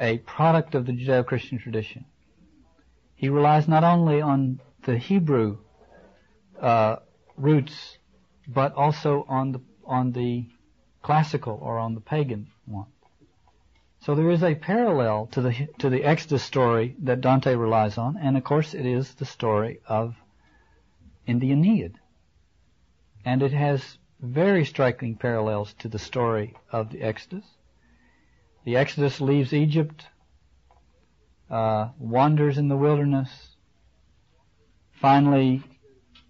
a 0.00 0.16
product 0.18 0.74
of 0.74 0.86
the 0.86 0.92
Judeo-Christian 0.92 1.58
tradition. 1.58 2.06
He 3.14 3.28
relies 3.28 3.68
not 3.68 3.84
only 3.84 4.22
on 4.22 4.60
the 4.82 4.98
Hebrew 4.98 5.58
uh, 6.60 6.96
roots, 7.36 7.98
but 8.46 8.74
also 8.74 9.24
on 9.28 9.52
the 9.52 9.60
on 9.84 10.12
the 10.12 10.46
classical 11.02 11.58
or 11.60 11.78
on 11.78 11.94
the 11.94 12.00
pagan 12.00 12.48
one. 12.66 12.86
So 14.00 14.14
there 14.14 14.30
is 14.30 14.42
a 14.42 14.54
parallel 14.54 15.26
to 15.32 15.42
the 15.42 15.68
to 15.78 15.90
the 15.90 16.04
Exodus 16.04 16.42
story 16.42 16.96
that 17.00 17.20
Dante 17.20 17.54
relies 17.54 17.98
on, 17.98 18.16
and 18.16 18.36
of 18.36 18.44
course 18.44 18.74
it 18.74 18.86
is 18.86 19.14
the 19.14 19.26
story 19.26 19.80
of 19.86 20.14
in 21.26 21.38
the 21.38 21.52
Aeneid, 21.52 21.96
and 23.24 23.42
it 23.42 23.52
has 23.52 23.98
very 24.20 24.64
striking 24.64 25.16
parallels 25.16 25.74
to 25.74 25.88
the 25.88 25.98
story 25.98 26.54
of 26.72 26.90
the 26.90 27.02
Exodus. 27.02 27.44
The 28.64 28.76
Exodus 28.76 29.20
leaves 29.20 29.52
Egypt, 29.52 30.06
uh, 31.50 31.90
wanders 31.98 32.58
in 32.58 32.68
the 32.68 32.76
wilderness, 32.76 33.49
finally 35.00 35.62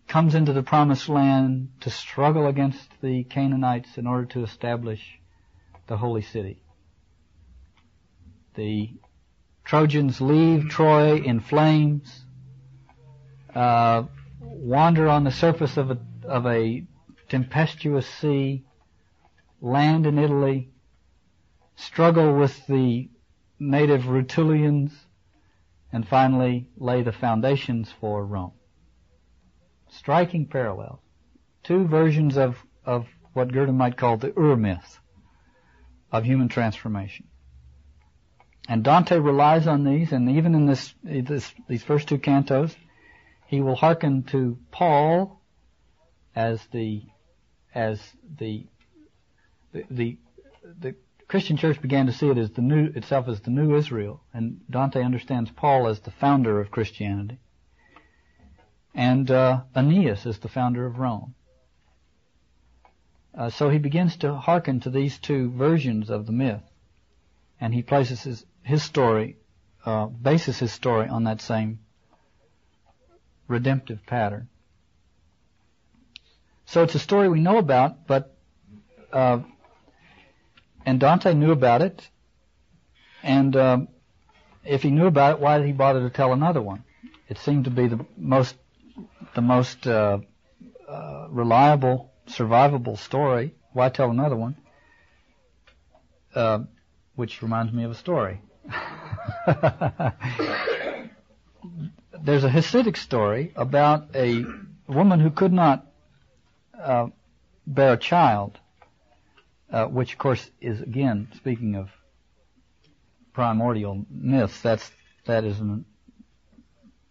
comes 0.06 0.34
into 0.34 0.52
the 0.52 0.62
promised 0.62 1.08
land 1.08 1.68
to 1.80 1.90
struggle 1.90 2.46
against 2.46 2.88
the 3.02 3.24
Canaanites 3.24 3.98
in 3.98 4.06
order 4.06 4.26
to 4.26 4.44
establish 4.44 5.18
the 5.88 5.96
holy 5.96 6.22
city. 6.22 6.62
The 8.54 8.90
Trojans 9.64 10.20
leave 10.20 10.68
Troy 10.68 11.16
in 11.16 11.40
flames, 11.40 12.24
uh, 13.54 14.04
wander 14.40 15.08
on 15.08 15.24
the 15.24 15.30
surface 15.32 15.76
of 15.76 15.90
a, 15.90 15.98
of 16.24 16.46
a 16.46 16.84
tempestuous 17.28 18.06
sea, 18.06 18.64
land 19.60 20.06
in 20.06 20.18
Italy, 20.18 20.70
struggle 21.76 22.34
with 22.34 22.66
the 22.66 23.08
native 23.58 24.02
Rutulians, 24.02 24.92
and 25.92 26.06
finally 26.06 26.68
lay 26.76 27.02
the 27.02 27.12
foundations 27.12 27.92
for 28.00 28.24
Rome. 28.24 28.52
Striking 29.90 30.46
parallels. 30.46 31.00
Two 31.62 31.86
versions 31.86 32.36
of, 32.36 32.56
of 32.84 33.06
what 33.32 33.52
Goethe 33.52 33.74
might 33.74 33.96
call 33.96 34.16
the 34.16 34.36
Ur 34.38 34.56
myth 34.56 34.98
of 36.10 36.24
human 36.24 36.48
transformation. 36.48 37.26
And 38.68 38.84
Dante 38.84 39.18
relies 39.18 39.66
on 39.66 39.84
these, 39.84 40.12
and 40.12 40.30
even 40.30 40.54
in 40.54 40.66
this, 40.66 40.94
this, 41.02 41.52
these 41.68 41.82
first 41.82 42.08
two 42.08 42.18
cantos, 42.18 42.74
he 43.46 43.60
will 43.60 43.74
hearken 43.74 44.22
to 44.24 44.58
Paul 44.70 45.40
as 46.36 46.64
the 46.66 47.02
as 47.74 48.00
the 48.38 48.66
the 49.72 49.84
the, 49.90 50.18
the 50.78 50.94
Christian 51.26 51.56
church 51.56 51.80
began 51.82 52.06
to 52.06 52.12
see 52.12 52.28
it 52.28 52.38
as 52.38 52.50
the 52.50 52.62
new 52.62 52.86
itself 52.94 53.28
as 53.28 53.40
the 53.40 53.50
new 53.50 53.76
Israel, 53.76 54.22
and 54.32 54.60
Dante 54.70 55.02
understands 55.02 55.50
Paul 55.50 55.88
as 55.88 56.00
the 56.00 56.10
founder 56.12 56.60
of 56.60 56.70
Christianity, 56.70 57.38
and 58.94 59.30
uh, 59.30 59.62
Aeneas 59.74 60.26
is 60.26 60.38
the 60.38 60.48
founder 60.48 60.86
of 60.86 60.98
Rome. 60.98 61.34
Uh, 63.36 63.48
so 63.50 63.68
he 63.68 63.78
begins 63.78 64.16
to 64.16 64.34
hearken 64.34 64.80
to 64.80 64.90
these 64.90 65.18
two 65.18 65.50
versions 65.50 66.10
of 66.10 66.26
the 66.26 66.32
myth, 66.32 66.62
and 67.60 67.72
he 67.72 67.82
places 67.82 68.22
his, 68.22 68.46
his 68.62 68.82
story, 68.82 69.36
uh, 69.86 70.06
bases 70.06 70.58
his 70.58 70.72
story 70.72 71.08
on 71.08 71.24
that 71.24 71.40
same 71.40 71.78
redemptive 73.46 74.04
pattern. 74.06 74.48
So 76.66 76.82
it's 76.82 76.94
a 76.94 77.00
story 77.00 77.28
we 77.28 77.40
know 77.40 77.58
about, 77.58 78.06
but 78.06 78.36
uh, 79.12 79.40
and 80.86 81.00
Dante 81.00 81.34
knew 81.34 81.50
about 81.50 81.82
it, 81.82 82.08
and 83.22 83.54
um, 83.56 83.88
if 84.64 84.82
he 84.82 84.90
knew 84.90 85.06
about 85.06 85.34
it, 85.34 85.40
why 85.40 85.58
did 85.58 85.66
he 85.66 85.72
bother 85.72 86.00
to 86.00 86.10
tell 86.10 86.32
another 86.32 86.62
one? 86.62 86.84
It 87.28 87.38
seemed 87.38 87.64
to 87.64 87.70
be 87.70 87.86
the 87.86 88.04
most 88.16 88.56
the 89.34 89.40
most 89.40 89.86
uh, 89.86 90.18
uh, 90.88 91.26
reliable, 91.30 92.10
survivable 92.26 92.98
story. 92.98 93.54
Why 93.72 93.88
tell 93.88 94.10
another 94.10 94.36
one? 94.36 94.56
Uh, 96.34 96.60
which 97.14 97.42
reminds 97.42 97.72
me 97.72 97.84
of 97.84 97.90
a 97.90 97.94
story. 97.94 98.40
There's 102.22 102.44
a 102.44 102.50
Hasidic 102.50 102.96
story 102.96 103.52
about 103.56 104.14
a 104.14 104.44
woman 104.86 105.20
who 105.20 105.30
could 105.30 105.52
not 105.52 105.86
uh, 106.78 107.08
bear 107.66 107.94
a 107.94 107.96
child, 107.96 108.58
uh, 109.70 109.86
which 109.86 110.12
of 110.12 110.18
course 110.18 110.50
is 110.60 110.80
again 110.80 111.28
speaking 111.36 111.76
of 111.76 111.90
primordial 113.32 114.04
myths. 114.10 114.60
That's 114.60 114.90
that 115.26 115.44
is 115.44 115.60
an, 115.60 115.84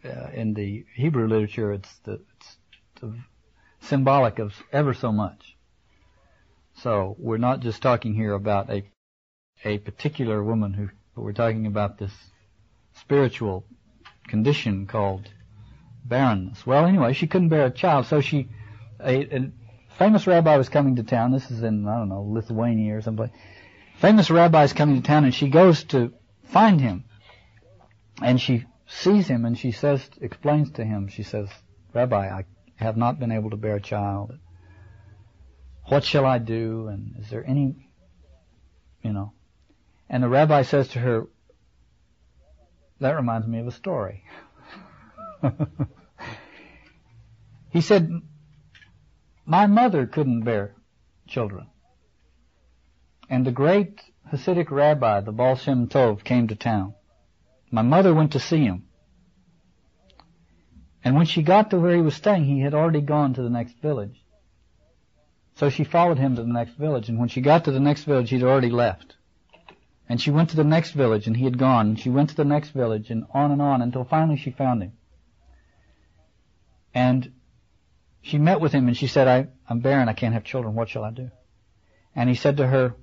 uh, 0.03 0.29
in 0.33 0.53
the 0.53 0.85
Hebrew 0.95 1.27
literature. 1.27 1.73
It's 1.73 1.93
the 1.99 2.21
it's 2.37 2.57
the 3.01 3.17
symbolic 3.81 4.39
of 4.39 4.53
ever 4.71 4.93
so 4.93 5.11
much. 5.11 5.55
So 6.75 7.15
we're 7.19 7.37
not 7.37 7.59
just 7.59 7.81
talking 7.81 8.13
here 8.13 8.33
about 8.33 8.69
a 8.69 8.83
a 9.63 9.77
particular 9.77 10.43
woman 10.43 10.73
who, 10.73 10.89
but 11.15 11.23
we're 11.23 11.33
talking 11.33 11.65
about 11.65 11.97
this 11.97 12.13
spiritual 12.93 13.65
condition 14.27 14.87
called 14.87 15.29
barrenness. 16.05 16.65
Well, 16.65 16.85
anyway, 16.85 17.13
she 17.13 17.27
couldn't 17.27 17.49
bear 17.49 17.65
a 17.65 17.71
child, 17.71 18.05
so 18.05 18.21
she, 18.21 18.49
a, 18.99 19.35
a 19.35 19.51
famous 19.97 20.27
rabbi 20.27 20.57
was 20.57 20.69
coming 20.69 20.95
to 20.95 21.03
town. 21.03 21.31
This 21.31 21.51
is 21.51 21.61
in, 21.63 21.87
I 21.87 21.97
don't 21.97 22.09
know, 22.09 22.23
Lithuania 22.23 22.97
or 22.97 23.01
someplace. 23.01 23.31
Famous 23.97 24.29
rabbi 24.29 24.63
is 24.63 24.73
coming 24.73 25.01
to 25.01 25.05
town 25.05 25.25
and 25.25 25.35
she 25.35 25.49
goes 25.49 25.83
to 25.85 26.13
find 26.45 26.79
him. 26.79 27.03
And 28.21 28.39
she 28.39 28.65
sees 28.89 29.27
him 29.27 29.45
and 29.45 29.57
she 29.57 29.71
says, 29.71 30.09
explains 30.19 30.71
to 30.71 30.83
him, 30.83 31.07
she 31.07 31.23
says, 31.23 31.47
Rabbi, 31.93 32.27
I 32.27 32.45
have 32.75 32.97
not 32.97 33.19
been 33.19 33.31
able 33.31 33.51
to 33.51 33.57
bear 33.57 33.75
a 33.75 33.81
child. 33.81 34.37
What 35.85 36.03
shall 36.03 36.25
I 36.25 36.39
do? 36.39 36.87
And 36.87 37.15
is 37.19 37.29
there 37.29 37.45
any, 37.45 37.75
you 39.03 39.13
know, 39.13 39.33
and 40.09 40.23
the 40.23 40.29
rabbi 40.29 40.63
says 40.63 40.87
to 40.89 40.99
her, 40.99 41.27
that 42.99 43.15
reminds 43.15 43.47
me 43.47 43.59
of 43.59 43.67
a 43.67 43.71
story. 43.71 44.23
he 47.69 47.81
said, 47.81 48.11
my 49.45 49.67
mother 49.67 50.05
couldn't 50.07 50.41
bear 50.41 50.75
children. 51.27 51.67
And 53.29 53.45
the 53.45 53.51
great 53.51 54.01
Hasidic 54.31 54.71
rabbi, 54.71 55.21
the 55.21 55.31
Baal 55.31 55.55
Shem 55.55 55.87
Tov, 55.87 56.23
came 56.23 56.47
to 56.47 56.55
town. 56.55 56.95
My 57.71 57.81
mother 57.81 58.13
went 58.13 58.33
to 58.33 58.39
see 58.39 58.63
him. 58.63 58.85
And 61.03 61.15
when 61.15 61.25
she 61.25 61.43
got 61.43 61.69
to 61.69 61.79
where 61.79 61.95
he 61.95 62.01
was 62.01 62.15
staying, 62.15 62.45
he 62.45 62.59
had 62.61 62.73
already 62.73 63.01
gone 63.01 63.33
to 63.35 63.41
the 63.41 63.49
next 63.49 63.79
village. 63.81 64.23
So 65.55 65.69
she 65.69 65.83
followed 65.83 66.17
him 66.17 66.35
to 66.35 66.41
the 66.41 66.53
next 66.53 66.75
village, 66.75 67.09
and 67.09 67.19
when 67.19 67.29
she 67.29 67.41
got 67.41 67.65
to 67.65 67.71
the 67.71 67.79
next 67.79 68.03
village, 68.03 68.29
he'd 68.29 68.43
already 68.43 68.69
left. 68.69 69.15
And 70.09 70.19
she 70.19 70.31
went 70.31 70.49
to 70.49 70.55
the 70.55 70.63
next 70.63 70.91
village 70.91 71.27
and 71.27 71.37
he 71.37 71.45
had 71.45 71.59
gone. 71.59 71.89
And 71.89 71.99
she 71.99 72.09
went 72.09 72.31
to 72.31 72.35
the 72.35 72.43
next 72.43 72.69
village 72.69 73.11
and 73.11 73.25
on 73.31 73.51
and 73.51 73.61
on 73.61 73.83
until 73.83 74.03
finally 74.03 74.37
she 74.37 74.49
found 74.49 74.81
him. 74.81 74.93
And 76.95 77.31
she 78.21 78.39
met 78.39 78.59
with 78.59 78.71
him 78.71 78.87
and 78.87 78.97
she 78.97 79.05
said, 79.05 79.27
I, 79.27 79.47
I'm 79.69 79.79
barren, 79.81 80.09
I 80.09 80.13
can't 80.13 80.33
have 80.33 80.43
children, 80.43 80.73
what 80.73 80.89
shall 80.89 81.03
I 81.03 81.11
do? 81.11 81.29
And 82.15 82.27
he 82.27 82.35
said 82.35 82.57
to 82.57 82.65
her, 82.65 82.95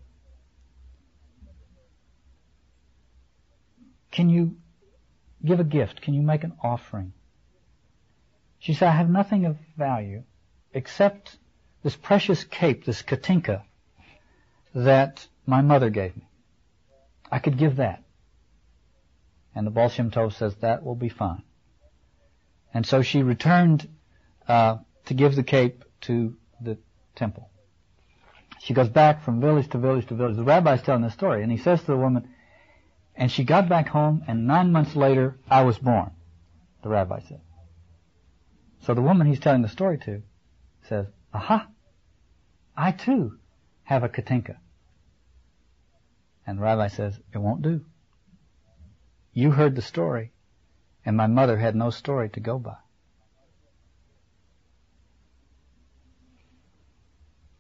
Can 4.17 4.31
you 4.31 4.57
give 5.45 5.61
a 5.61 5.65
gift? 5.65 6.01
Can 6.01 6.15
you 6.15 6.23
make 6.23 6.43
an 6.43 6.55
offering? 6.63 7.13
She 8.59 8.73
said, 8.73 8.89
I 8.89 8.93
have 8.93 9.11
nothing 9.11 9.45
of 9.45 9.59
value 9.77 10.23
except 10.73 11.37
this 11.83 11.95
precious 11.95 12.43
cape, 12.43 12.87
this 12.87 13.03
katinka, 13.03 13.63
that 14.75 15.27
my 15.45 15.61
mother 15.61 15.91
gave 15.91 16.17
me. 16.17 16.23
I 17.31 17.41
could 17.41 17.59
give 17.59 17.77
that. 17.77 18.05
And 19.55 19.67
the 19.67 19.71
Baal 19.71 19.91
Shem 19.91 20.11
Tov 20.11 20.33
says 20.33 20.55
that 20.57 20.83
will 20.83 20.95
be 20.95 21.11
fine. 21.11 21.43
And 22.73 22.87
so 22.87 23.03
she 23.03 23.23
returned 23.23 23.87
uh, 24.49 24.79
to 25.05 25.15
give 25.15 25.37
the 25.37 25.43
cape 25.43 25.85
to 26.03 26.39
the 26.63 26.79
temple. 27.17 27.51
She 28.61 28.73
goes 28.73 28.89
back 28.89 29.25
from 29.25 29.43
village 29.43 29.69
to 29.73 29.79
village 29.79 30.07
to 30.07 30.15
village. 30.15 30.37
The 30.37 30.43
rabbi's 30.43 30.81
telling 30.81 31.03
the 31.03 31.11
story, 31.11 31.43
and 31.43 31.53
he 31.53 31.59
says 31.59 31.81
to 31.81 31.87
the 31.89 31.99
woman, 31.99 32.31
and 33.17 33.31
she 33.31 33.45
got 33.45 33.69
back 33.69 33.89
home, 33.89 34.23
and 34.27 34.47
nine 34.47 34.73
months 34.73 34.95
later, 34.95 35.39
I 35.51 35.63
was 35.63 35.79
born, 35.79 36.11
the 36.83 36.91
rabbi 36.91 37.21
said. 37.21 37.41
So 38.83 38.95
the 38.95 39.03
woman 39.03 39.27
he's 39.27 39.41
telling 39.41 39.63
the 39.63 39.69
story 39.69 39.99
to 39.99 40.23
says, 40.83 41.07
Aha! 41.33 41.69
I 42.77 42.93
too 42.93 43.39
have 43.85 44.05
a 44.05 44.09
katinka. 44.09 44.57
And 46.47 46.59
the 46.59 46.63
rabbi 46.63 46.89
says, 46.89 47.19
It 47.33 47.39
won't 47.39 47.63
do. 47.63 47.85
You 49.33 49.51
heard 49.51 49.75
the 49.75 49.83
story, 49.83 50.33
and 51.05 51.17
my 51.17 51.27
mother 51.27 51.57
had 51.57 51.75
no 51.75 51.91
story 51.91 52.29
to 52.31 52.41
go 52.41 52.59
by. 52.59 52.77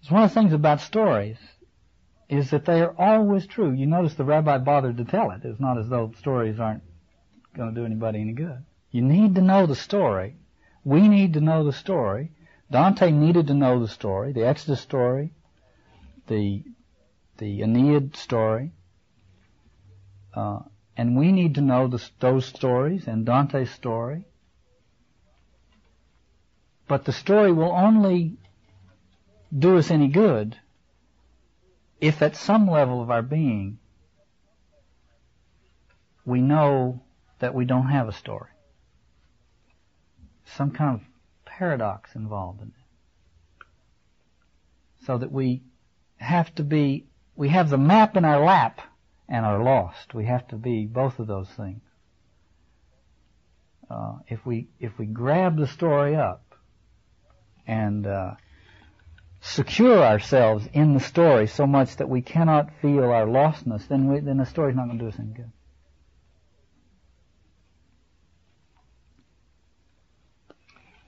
It's 0.01 0.11
one 0.11 0.23
of 0.23 0.31
the 0.31 0.35
things 0.35 0.53
about 0.53 0.81
stories 0.81 1.39
is 2.29 2.51
that 2.51 2.65
they 2.65 2.81
are 2.81 2.95
always 2.99 3.47
true. 3.47 3.73
You 3.73 3.87
notice 3.87 4.15
the 4.15 4.25
rabbi 4.25 4.59
bothered 4.59 4.97
to 4.97 5.05
tell 5.05 5.31
it. 5.31 5.45
It's 5.45 5.61
not 5.61 5.79
as 5.79 5.89
though 5.89 6.13
stories 6.19 6.59
aren't 6.59 6.83
going 7.55 7.75
to 7.75 7.81
do 7.81 7.87
anybody 7.87 8.21
any 8.21 8.33
good. 8.33 8.65
You 8.91 9.03
need 9.03 9.35
to 9.37 9.43
know 9.43 9.67
the 9.67 9.77
story. 9.77 10.37
We 10.85 11.09
need 11.09 11.35
to 11.35 11.41
know 11.41 11.65
the 11.65 11.73
story. 11.73 12.33
Dante 12.71 13.11
needed 13.11 13.47
to 13.47 13.55
know 13.55 13.81
the 13.81 13.89
story, 13.89 14.33
the 14.33 14.47
Exodus 14.47 14.81
story, 14.81 15.33
the 16.27 16.65
the 17.39 17.63
Aeneid 17.63 18.17
story, 18.17 18.73
uh, 20.35 20.61
and 20.97 21.17
we 21.17 21.33
need 21.33 21.57
to 21.57 21.61
know 21.61 21.87
the, 21.87 22.03
those 22.19 22.47
stories 22.47 23.07
and 23.07 23.27
Dante's 23.27 23.71
story. 23.71 24.25
But 26.89 27.05
the 27.05 27.13
story 27.13 27.53
will 27.53 27.73
only 27.73 28.39
do 29.57 29.77
us 29.77 29.91
any 29.91 30.09
good 30.09 30.57
if 32.01 32.23
at 32.23 32.37
some 32.37 32.69
level 32.69 33.03
of 33.03 33.11
our 33.11 33.23
being 33.23 33.79
we 36.27 36.41
know 36.41 37.01
that 37.39 37.55
we 37.55 37.65
don't 37.65 37.89
have 37.89 38.09
a 38.09 38.13
story. 38.13 38.51
Some 40.45 40.73
kind 40.73 41.01
of 41.01 41.07
paradox 41.45 42.15
involved 42.15 42.61
in 42.61 42.69
it. 42.69 43.67
So 45.07 45.19
that 45.19 45.31
we 45.31 45.63
have 46.17 46.53
to 46.57 46.65
be, 46.65 47.07
we 47.37 47.49
have 47.51 47.71
the 47.71 47.79
map 47.79 48.17
in 48.17 48.25
our 48.25 48.45
lap 48.45 48.81
and 49.29 49.47
are 49.47 49.63
lost. 49.63 50.15
We 50.15 50.27
have 50.27 50.47
to 50.49 50.57
be 50.57 50.87
both 50.87 51.21
of 51.21 51.29
those 51.29 51.49
things. 51.49 51.83
Uh, 53.89 54.17
if 54.27 54.45
we 54.45 54.67
if 54.81 54.99
we 54.99 55.07
grab 55.07 55.57
the 55.57 55.69
story 55.69 56.17
up 56.17 56.57
and 57.69 58.05
uh, 58.05 58.33
secure 59.41 60.03
ourselves 60.03 60.69
in 60.73 60.95
the 60.95 61.01
story 61.01 61.47
so 61.47 61.67
much 61.67 61.97
that 61.97 62.09
we 62.09 62.23
cannot 62.23 62.71
feel 62.81 63.05
our 63.05 63.27
lostness, 63.27 63.87
then 63.89 64.09
we, 64.09 64.21
then 64.21 64.39
the 64.39 64.47
story's 64.47 64.77
not 64.77 64.87
going 64.87 64.99
to 64.99 65.05
do 65.05 65.09
us 65.09 65.19
any 65.19 65.33
good. 65.33 65.53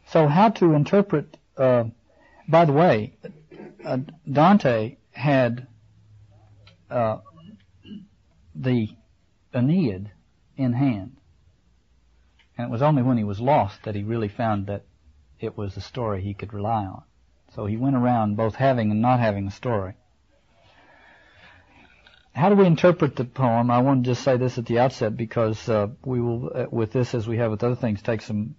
So, 0.07 0.27
how 0.27 0.49
to 0.51 0.73
interpret? 0.73 1.37
Uh, 1.57 1.85
by 2.49 2.65
the 2.65 2.73
way, 2.73 3.19
uh, 3.85 3.99
Dante 4.31 4.97
had 5.11 5.67
uh, 6.91 7.19
the 8.55 8.89
Aeneid 9.53 10.11
in 10.57 10.73
hand, 10.73 11.17
and 12.57 12.69
it 12.69 12.71
was 12.71 12.81
only 12.81 13.03
when 13.03 13.19
he 13.19 13.25
was 13.25 13.39
lost 13.39 13.83
that 13.83 13.95
he 13.95 14.03
really 14.03 14.29
found 14.29 14.67
that 14.69 14.85
it 15.41 15.59
was 15.59 15.77
a 15.77 15.81
story 15.81 16.23
he 16.23 16.33
could 16.33 16.55
rely 16.55 16.87
on. 16.87 17.03
So 17.59 17.67
he 17.67 17.77
went 17.77 17.97
around 17.97 18.37
both 18.37 18.55
having 18.55 18.93
and 18.93 19.03
not 19.03 19.19
having 19.19 19.49
a 19.49 19.51
story. 19.51 19.95
How 22.33 22.51
do 22.51 22.55
we 22.55 22.65
interpret 22.65 23.17
the 23.17 23.25
poem? 23.25 23.69
I 23.69 23.81
want 23.81 24.05
to 24.05 24.11
just 24.13 24.23
say 24.23 24.37
this 24.37 24.59
at 24.59 24.67
the 24.67 24.79
outset 24.79 25.17
because 25.17 25.69
uh, 25.69 25.89
we 26.05 26.21
will, 26.21 26.53
uh, 26.55 26.67
with 26.71 26.93
this 26.93 27.17
as 27.17 27.27
we 27.27 27.39
have 27.39 27.51
with 27.51 27.65
other 27.65 27.75
things, 27.75 28.01
take 28.01 28.23
some 28.23 28.55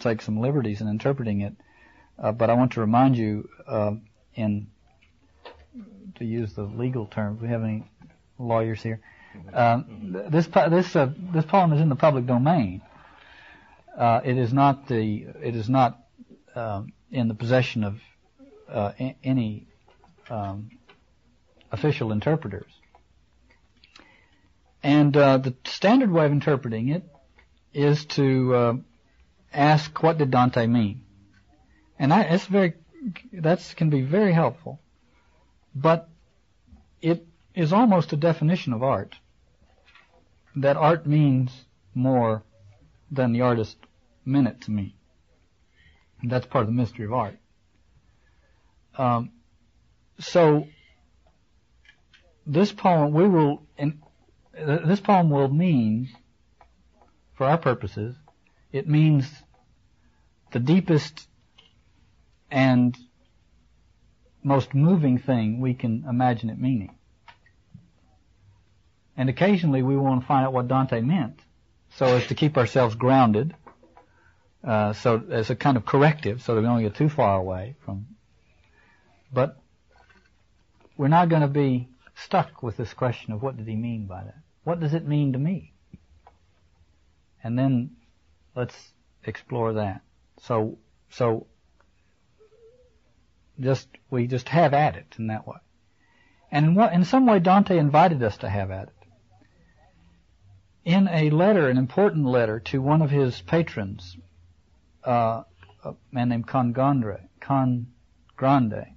take 0.00 0.20
some 0.20 0.38
liberties 0.38 0.82
in 0.82 0.88
interpreting 0.88 1.40
it. 1.40 1.54
Uh, 2.18 2.32
but 2.32 2.50
I 2.50 2.52
want 2.52 2.72
to 2.72 2.80
remind 2.80 3.16
you, 3.16 3.48
uh, 3.66 3.92
in 4.34 4.66
to 6.16 6.24
use 6.26 6.52
the 6.52 6.64
legal 6.64 7.06
terms, 7.06 7.40
we 7.40 7.48
have 7.48 7.62
any 7.62 7.84
lawyers 8.38 8.82
here. 8.82 9.00
Um, 9.54 10.26
this 10.28 10.46
this 10.68 10.94
uh, 10.94 11.10
this 11.32 11.46
poem 11.46 11.72
is 11.72 11.80
in 11.80 11.88
the 11.88 11.96
public 11.96 12.26
domain. 12.26 12.82
Uh, 13.96 14.20
it 14.22 14.36
is 14.36 14.52
not 14.52 14.88
the 14.88 15.26
it 15.42 15.56
is 15.56 15.70
not 15.70 16.04
um, 16.54 16.92
in 17.10 17.28
the 17.28 17.34
possession 17.34 17.82
of 17.82 17.98
uh, 18.72 18.92
any 19.22 19.66
um, 20.30 20.70
official 21.70 22.12
interpreters. 22.12 22.70
And 24.82 25.16
uh, 25.16 25.38
the 25.38 25.54
standard 25.64 26.10
way 26.10 26.26
of 26.26 26.32
interpreting 26.32 26.88
it 26.88 27.04
is 27.72 28.04
to 28.06 28.54
uh, 28.54 28.74
ask, 29.52 30.02
"What 30.02 30.18
did 30.18 30.30
Dante 30.30 30.66
mean?" 30.66 31.04
And 31.98 32.10
that's 32.10 32.46
very 32.46 32.74
that 33.32 33.74
can 33.76 33.90
be 33.90 34.02
very 34.02 34.32
helpful, 34.32 34.80
but 35.74 36.08
it 37.00 37.26
is 37.54 37.72
almost 37.72 38.12
a 38.12 38.16
definition 38.16 38.72
of 38.72 38.82
art. 38.82 39.14
That 40.56 40.76
art 40.76 41.06
means 41.06 41.64
more 41.94 42.42
than 43.10 43.32
the 43.32 43.42
artist 43.42 43.76
meant 44.24 44.48
it 44.48 44.60
to 44.62 44.70
mean. 44.70 44.92
And 46.20 46.30
that's 46.30 46.46
part 46.46 46.62
of 46.62 46.68
the 46.68 46.74
mystery 46.74 47.04
of 47.04 47.12
art. 47.12 47.36
Um, 48.96 49.30
so 50.18 50.66
this 52.46 52.72
poem 52.72 53.12
we 53.12 53.26
will 53.28 53.62
in, 53.78 54.02
this 54.52 55.00
poem 55.00 55.30
will 55.30 55.48
mean 55.48 56.10
for 57.34 57.46
our 57.46 57.58
purposes 57.58 58.14
it 58.72 58.88
means 58.88 59.30
the 60.52 60.58
deepest 60.58 61.28
and 62.50 62.96
most 64.42 64.74
moving 64.74 65.18
thing 65.18 65.60
we 65.60 65.74
can 65.74 66.04
imagine 66.08 66.50
it 66.50 66.58
meaning. 66.58 66.94
And 69.16 69.28
occasionally 69.28 69.82
we 69.82 69.96
want 69.96 70.22
to 70.22 70.26
find 70.26 70.46
out 70.46 70.52
what 70.52 70.68
Dante 70.68 71.00
meant 71.00 71.38
so 71.96 72.06
as 72.06 72.26
to 72.28 72.34
keep 72.34 72.56
ourselves 72.56 72.94
grounded, 72.94 73.54
uh, 74.64 74.94
so 74.94 75.22
as 75.30 75.50
a 75.50 75.56
kind 75.56 75.76
of 75.76 75.84
corrective 75.84 76.42
so 76.42 76.54
that 76.54 76.60
we 76.60 76.66
don't 76.66 76.82
get 76.82 76.94
too 76.94 77.08
far 77.08 77.38
away 77.38 77.76
from 77.84 78.06
but 79.32 79.56
we're 80.96 81.08
not 81.08 81.28
going 81.28 81.42
to 81.42 81.48
be 81.48 81.88
stuck 82.14 82.62
with 82.62 82.76
this 82.76 82.92
question 82.92 83.32
of 83.32 83.42
what 83.42 83.56
did 83.56 83.66
he 83.66 83.76
mean 83.76 84.06
by 84.06 84.22
that? 84.24 84.38
What 84.64 84.80
does 84.80 84.94
it 84.94 85.06
mean 85.06 85.32
to 85.32 85.38
me? 85.38 85.72
And 87.42 87.58
then 87.58 87.96
let's 88.54 88.92
explore 89.24 89.74
that. 89.74 90.02
So, 90.42 90.78
so 91.10 91.46
just, 93.58 93.88
we 94.10 94.26
just 94.26 94.48
have 94.48 94.74
at 94.74 94.96
it 94.96 95.14
in 95.18 95.28
that 95.28 95.46
way. 95.46 95.58
And 96.50 96.66
in, 96.66 96.74
what, 96.74 96.92
in 96.92 97.04
some 97.04 97.26
way 97.26 97.38
Dante 97.38 97.78
invited 97.78 98.22
us 98.22 98.36
to 98.38 98.48
have 98.48 98.70
at 98.70 98.88
it. 98.88 98.94
In 100.84 101.08
a 101.08 101.30
letter, 101.30 101.68
an 101.68 101.78
important 101.78 102.26
letter 102.26 102.60
to 102.60 102.82
one 102.82 103.02
of 103.02 103.10
his 103.10 103.40
patrons, 103.40 104.16
uh, 105.04 105.42
a 105.84 105.94
man 106.10 106.28
named 106.28 106.46
Cangrande, 106.46 107.20
Cangrande, 107.40 108.92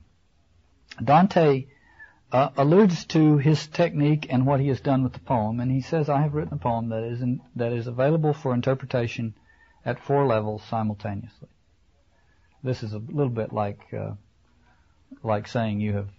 Dante 1.03 1.67
uh, 2.31 2.49
alludes 2.57 3.05
to 3.05 3.37
his 3.37 3.67
technique 3.67 4.27
and 4.29 4.45
what 4.45 4.59
he 4.59 4.67
has 4.69 4.81
done 4.81 5.03
with 5.03 5.13
the 5.13 5.19
poem, 5.19 5.59
and 5.59 5.71
he 5.71 5.81
says, 5.81 6.09
"I 6.09 6.21
have 6.21 6.33
written 6.33 6.53
a 6.53 6.57
poem 6.57 6.89
that 6.89 7.03
is 7.03 7.21
in, 7.21 7.41
that 7.55 7.71
is 7.71 7.87
available 7.87 8.33
for 8.33 8.53
interpretation 8.53 9.35
at 9.85 9.99
four 9.99 10.25
levels 10.25 10.63
simultaneously." 10.63 11.49
This 12.63 12.83
is 12.83 12.93
a 12.93 12.99
little 12.99 13.29
bit 13.29 13.53
like 13.53 13.93
uh, 13.93 14.13
like 15.23 15.47
saying 15.47 15.79
you 15.79 15.93
have 15.93 16.09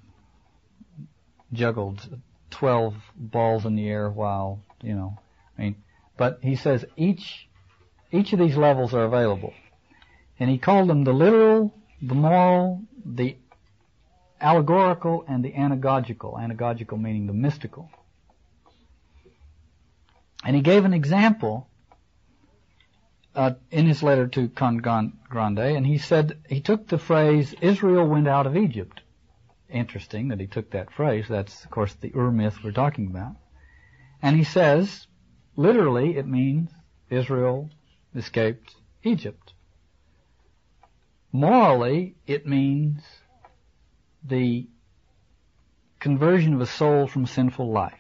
juggled 1.53 2.09
twelve 2.51 2.95
balls 3.17 3.67
in 3.67 3.75
the 3.77 3.89
air 3.89 4.11
while 4.11 4.63
you 4.83 4.95
know. 4.95 5.19
I 5.59 5.63
mean, 5.63 5.77
but 6.17 6.39
he 6.43 6.57
says 6.57 6.85
each 6.97 7.49
each 8.13 8.33
of 8.33 8.39
these 8.39 8.57
levels 8.57 8.95
are 8.95 9.05
available, 9.05 9.53
And 10.39 10.49
he 10.49 10.59
called 10.59 10.89
them 10.89 11.05
the 11.05 11.13
literal, 11.13 11.75
the 12.01 12.15
moral, 12.15 12.83
the 13.05 13.37
allegorical, 14.41 15.25
and 15.29 15.45
the 15.45 15.53
anagogical. 15.53 16.39
Anagogical 16.39 17.01
meaning 17.01 17.27
the 17.27 17.33
mystical. 17.33 17.91
And 20.45 20.55
he 20.55 20.63
gave 20.63 20.85
an 20.85 20.95
example 20.95 21.69
uh, 23.35 23.55
in 23.71 23.87
his 23.87 24.03
letter 24.03 24.27
to 24.29 24.49
Cangrande, 24.49 25.77
and 25.77 25.87
he 25.87 25.99
said 25.99 26.39
he 26.49 26.61
took 26.61 26.89
the 26.89 26.99
phrase 26.99 27.55
"Israel 27.61 28.07
went 28.07 28.29
out 28.29 28.47
of 28.47 28.57
Egypt." 28.57 29.01
Interesting 29.69 30.29
that 30.29 30.41
he 30.41 30.47
took 30.47 30.71
that 30.71 30.93
phrase. 30.93 31.27
That's 31.29 31.65
of 31.65 31.71
course 31.71 31.95
the 31.95 32.13
Ur 32.15 32.31
myth 32.31 32.59
we're 32.63 32.73
talking 32.73 33.09
about. 33.09 33.35
And 34.23 34.37
he 34.37 34.45
says, 34.45 35.07
literally, 35.57 36.17
it 36.17 36.27
means 36.27 36.71
Israel 37.11 37.71
escaped 38.15 38.75
Egypt. 39.03 39.53
Morally, 41.33 42.15
it 42.27 42.47
means 42.47 43.03
the 44.27 44.67
conversion 46.01 46.55
of 46.55 46.61
a 46.61 46.67
soul 46.67 47.07
from 47.07 47.27
sinful 47.27 47.71
life. 47.71 47.95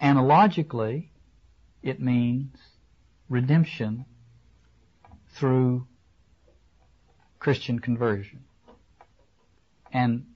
Analogically, 0.00 1.10
it 1.82 2.00
means 2.00 2.54
redemption 3.28 4.04
through 5.30 5.86
Christian 7.38 7.78
conversion. 7.78 8.44
And 9.92 10.26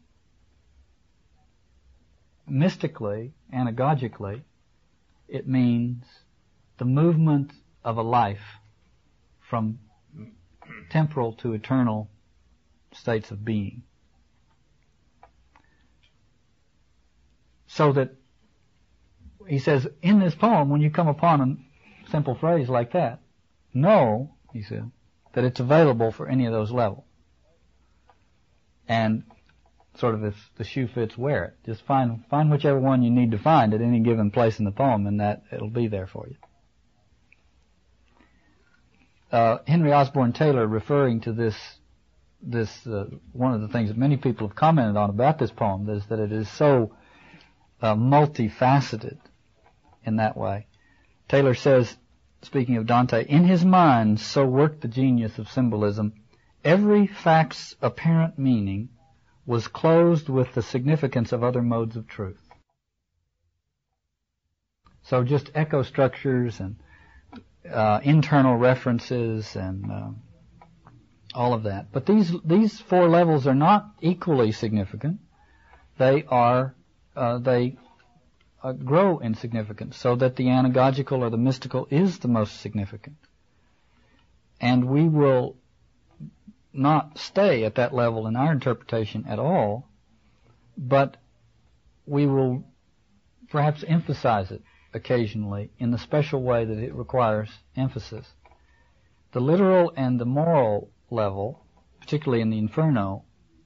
mystically, 2.48 3.32
anagogically, 3.52 4.42
it 5.28 5.46
means 5.46 6.04
the 6.78 6.84
movement 6.84 7.52
of 7.84 7.96
a 7.96 8.02
life 8.02 8.58
from 9.40 9.78
temporal 10.90 11.32
to 11.34 11.52
eternal 11.52 12.08
states 12.94 13.30
of 13.30 13.44
being. 13.44 13.82
So 17.66 17.92
that 17.92 18.14
he 19.48 19.58
says, 19.58 19.86
in 20.02 20.20
this 20.20 20.34
poem, 20.34 20.68
when 20.68 20.80
you 20.80 20.90
come 20.90 21.08
upon 21.08 21.40
a 21.40 22.10
simple 22.10 22.34
phrase 22.34 22.68
like 22.68 22.92
that, 22.92 23.20
know, 23.74 24.34
he 24.52 24.62
said, 24.62 24.90
that 25.32 25.44
it's 25.44 25.60
available 25.60 26.12
for 26.12 26.28
any 26.28 26.46
of 26.46 26.52
those 26.52 26.70
levels. 26.70 27.04
And 28.86 29.24
sort 29.96 30.14
of 30.14 30.24
if 30.24 30.34
the 30.56 30.64
shoe 30.64 30.86
fits, 30.86 31.16
wear 31.16 31.44
it. 31.44 31.56
Just 31.64 31.82
find 31.86 32.24
find 32.28 32.50
whichever 32.50 32.78
one 32.78 33.02
you 33.02 33.10
need 33.10 33.30
to 33.30 33.38
find 33.38 33.72
at 33.74 33.80
any 33.80 34.00
given 34.00 34.30
place 34.30 34.58
in 34.58 34.64
the 34.64 34.70
poem, 34.72 35.06
and 35.06 35.20
that 35.20 35.42
it'll 35.52 35.70
be 35.70 35.88
there 35.88 36.06
for 36.06 36.26
you. 36.28 36.36
Uh, 39.30 39.58
Henry 39.66 39.92
Osborn 39.92 40.32
Taylor, 40.32 40.66
referring 40.66 41.20
to 41.22 41.32
this 41.32 41.56
this 42.42 42.86
uh, 42.86 43.06
one 43.32 43.54
of 43.54 43.60
the 43.60 43.68
things 43.68 43.88
that 43.88 43.96
many 43.96 44.16
people 44.16 44.48
have 44.48 44.56
commented 44.56 44.96
on 44.96 45.10
about 45.10 45.38
this 45.38 45.50
poem 45.50 45.88
is 45.88 46.04
that 46.06 46.18
it 46.18 46.32
is 46.32 46.48
so 46.50 46.94
uh, 47.80 47.94
multifaceted 47.94 49.18
in 50.04 50.16
that 50.16 50.36
way. 50.36 50.66
Taylor 51.28 51.54
says, 51.54 51.96
speaking 52.42 52.76
of 52.76 52.86
Dante, 52.86 53.24
in 53.24 53.44
his 53.44 53.64
mind 53.64 54.20
so 54.20 54.44
worked 54.44 54.80
the 54.80 54.88
genius 54.88 55.38
of 55.38 55.48
symbolism, 55.48 56.12
every 56.64 57.06
fact's 57.06 57.76
apparent 57.80 58.38
meaning 58.38 58.88
was 59.46 59.68
closed 59.68 60.28
with 60.28 60.52
the 60.54 60.62
significance 60.62 61.32
of 61.32 61.42
other 61.42 61.62
modes 61.62 61.96
of 61.96 62.06
truth. 62.06 62.40
So 65.04 65.24
just 65.24 65.50
echo 65.54 65.82
structures 65.82 66.60
and 66.60 66.76
uh, 67.70 68.00
internal 68.02 68.56
references 68.56 69.56
and 69.56 69.90
uh, 69.90 70.08
all 71.34 71.54
of 71.54 71.64
that. 71.64 71.92
But 71.92 72.06
these 72.06 72.32
these 72.44 72.80
four 72.80 73.08
levels 73.08 73.46
are 73.46 73.54
not 73.54 73.94
equally 74.00 74.52
significant. 74.52 75.20
They 75.98 76.24
are 76.28 76.74
uh, 77.16 77.38
they 77.38 77.76
uh, 78.62 78.72
grow 78.72 79.18
in 79.18 79.34
significance, 79.34 79.96
so 79.96 80.16
that 80.16 80.36
the 80.36 80.46
anagogical 80.46 81.18
or 81.20 81.30
the 81.30 81.36
mystical 81.36 81.86
is 81.90 82.18
the 82.18 82.28
most 82.28 82.60
significant. 82.60 83.16
And 84.60 84.84
we 84.84 85.08
will 85.08 85.56
not 86.72 87.18
stay 87.18 87.64
at 87.64 87.74
that 87.74 87.92
level 87.92 88.26
in 88.26 88.36
our 88.36 88.52
interpretation 88.52 89.24
at 89.28 89.38
all, 89.38 89.88
but 90.78 91.16
we 92.06 92.26
will 92.26 92.64
perhaps 93.50 93.84
emphasize 93.86 94.50
it 94.50 94.62
occasionally 94.94 95.70
in 95.78 95.90
the 95.90 95.98
special 95.98 96.42
way 96.42 96.64
that 96.64 96.78
it 96.78 96.94
requires 96.94 97.50
emphasis. 97.76 98.26
The 99.32 99.40
literal 99.40 99.92
and 99.96 100.20
the 100.20 100.24
moral 100.24 100.91
level, 101.12 101.64
particularly 102.00 102.42
in 102.42 102.50
the 102.50 102.58
Inferno, 102.58 103.24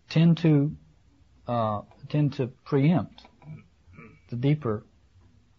tend 0.08 0.38
to 0.38 0.76
uh, 1.46 1.82
tend 2.08 2.34
to 2.34 2.48
preempt 2.64 3.22
the 4.30 4.36
deeper 4.36 4.84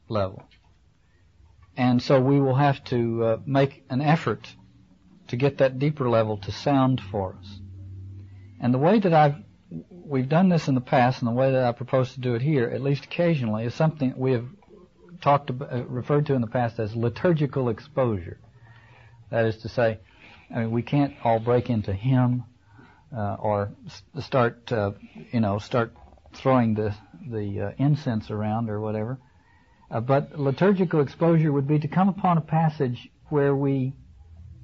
level, 0.09 0.43
and 1.75 2.01
so 2.01 2.19
we 2.19 2.39
will 2.39 2.55
have 2.55 2.83
to 2.85 3.23
uh, 3.23 3.37
make 3.45 3.83
an 3.89 4.01
effort 4.01 4.53
to 5.29 5.35
get 5.35 5.57
that 5.57 5.79
deeper 5.79 6.09
level 6.09 6.37
to 6.37 6.51
sound 6.51 7.01
for 7.01 7.35
us. 7.39 7.59
And 8.59 8.73
the 8.73 8.77
way 8.77 8.99
that 8.99 9.13
I've 9.13 9.35
we've 10.07 10.29
done 10.29 10.49
this 10.49 10.67
in 10.67 10.75
the 10.75 10.81
past, 10.81 11.21
and 11.21 11.27
the 11.27 11.33
way 11.33 11.51
that 11.51 11.63
I 11.63 11.71
propose 11.71 12.13
to 12.13 12.19
do 12.19 12.35
it 12.35 12.41
here, 12.41 12.69
at 12.69 12.81
least 12.81 13.05
occasionally, 13.05 13.65
is 13.65 13.73
something 13.73 14.13
we 14.15 14.31
have 14.31 14.47
talked 15.21 15.49
about, 15.49 15.89
referred 15.89 16.25
to 16.27 16.33
in 16.33 16.41
the 16.41 16.47
past 16.47 16.79
as 16.79 16.95
liturgical 16.95 17.69
exposure. 17.69 18.39
That 19.29 19.45
is 19.45 19.57
to 19.57 19.69
say, 19.69 19.99
I 20.53 20.59
mean, 20.59 20.71
we 20.71 20.81
can't 20.81 21.13
all 21.23 21.39
break 21.39 21.69
into 21.69 21.93
hymn 21.93 22.43
uh, 23.15 23.35
or 23.39 23.71
start, 24.19 24.71
uh, 24.71 24.91
you 25.31 25.39
know, 25.39 25.59
start 25.59 25.93
throwing 26.33 26.73
the 26.73 26.95
the 27.29 27.61
uh, 27.61 27.71
incense 27.77 28.31
around 28.31 28.69
or 28.69 28.79
whatever. 28.79 29.19
Uh, 29.89 29.99
but 29.99 30.39
liturgical 30.39 31.01
exposure 31.01 31.51
would 31.51 31.67
be 31.67 31.79
to 31.79 31.87
come 31.87 32.09
upon 32.09 32.37
a 32.37 32.41
passage 32.41 33.09
where 33.29 33.55
we 33.55 33.93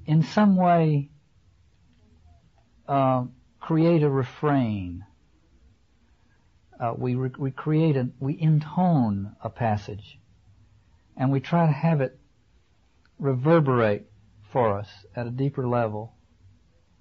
in 0.06 0.22
some 0.22 0.56
way 0.56 1.10
uh, 2.88 3.24
create 3.60 4.02
a 4.02 4.10
refrain. 4.10 5.04
Uh, 6.78 6.92
we 6.96 7.14
re- 7.14 7.30
we 7.38 7.50
create 7.50 7.96
a 7.96 8.08
we 8.20 8.34
intone 8.34 9.34
a 9.42 9.50
passage, 9.50 10.18
and 11.16 11.30
we 11.30 11.40
try 11.40 11.66
to 11.66 11.72
have 11.72 12.00
it 12.00 12.18
reverberate 13.18 14.10
for 14.54 14.78
us 14.78 14.88
at 15.14 15.26
a 15.26 15.30
deeper 15.30 15.68
level, 15.68 16.14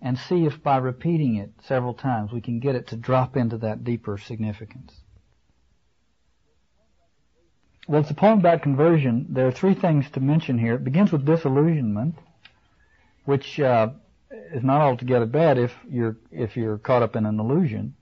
and 0.01 0.17
see 0.17 0.45
if 0.45 0.61
by 0.61 0.75
repeating 0.75 1.35
it 1.35 1.51
several 1.61 1.93
times 1.93 2.33
we 2.33 2.41
can 2.41 2.59
get 2.59 2.75
it 2.75 2.87
to 2.87 2.97
drop 2.97 3.37
into 3.37 3.57
that 3.59 3.85
deeper 3.85 4.17
significance. 4.17 4.93
Well, 7.87 8.01
it's 8.01 8.11
a 8.11 8.15
poem 8.15 8.39
about 8.39 8.61
conversion. 8.61 9.27
There 9.29 9.47
are 9.47 9.51
three 9.51 9.75
things 9.75 10.09
to 10.11 10.19
mention 10.19 10.57
here. 10.57 10.75
It 10.75 10.83
begins 10.83 11.11
with 11.13 11.25
disillusionment 11.25 12.15
which 13.25 13.59
uh, 13.59 13.89
is 14.53 14.63
not 14.63 14.81
altogether 14.81 15.25
bad 15.25 15.57
if 15.57 15.73
you're 15.89 16.17
if 16.31 16.57
you're 16.57 16.77
caught 16.77 17.03
up 17.03 17.15
in 17.15 17.25
an 17.25 17.39
illusion. 17.39 17.95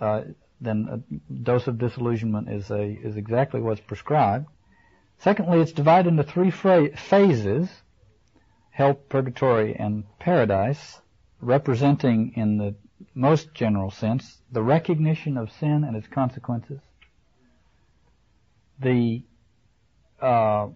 Uh, 0.00 0.22
then 0.60 0.88
a 0.90 1.32
dose 1.32 1.66
of 1.66 1.78
disillusionment 1.78 2.48
is 2.48 2.70
a 2.70 2.82
is 2.82 3.16
exactly 3.16 3.60
what's 3.60 3.80
prescribed. 3.80 4.46
Secondly, 5.18 5.60
it's 5.60 5.72
divided 5.72 6.08
into 6.08 6.24
three 6.24 6.50
phases: 6.50 7.68
hell, 8.74 8.92
purgatory, 8.92 9.76
and 9.76 10.02
paradise, 10.18 11.00
representing 11.40 12.32
in 12.34 12.58
the 12.58 12.74
most 13.14 13.54
general 13.54 13.88
sense 13.88 14.42
the 14.50 14.62
recognition 14.62 15.36
of 15.36 15.52
sin 15.52 15.84
and 15.84 15.96
its 15.96 16.08
consequences, 16.08 16.80
the 18.80 19.22
uh, 20.20 20.66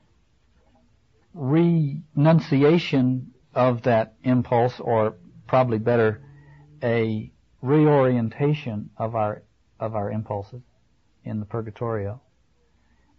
renunciation 1.34 3.34
of 3.52 3.82
that 3.82 4.14
impulse, 4.22 4.78
or 4.78 5.16
probably 5.48 5.78
better, 5.78 6.22
a 6.80 7.28
reorientation 7.62 8.90
of 8.96 9.16
our 9.16 9.42
of 9.80 9.96
our 9.96 10.12
impulses 10.12 10.62
in 11.24 11.40
the 11.40 11.46
purgatorio, 11.46 12.20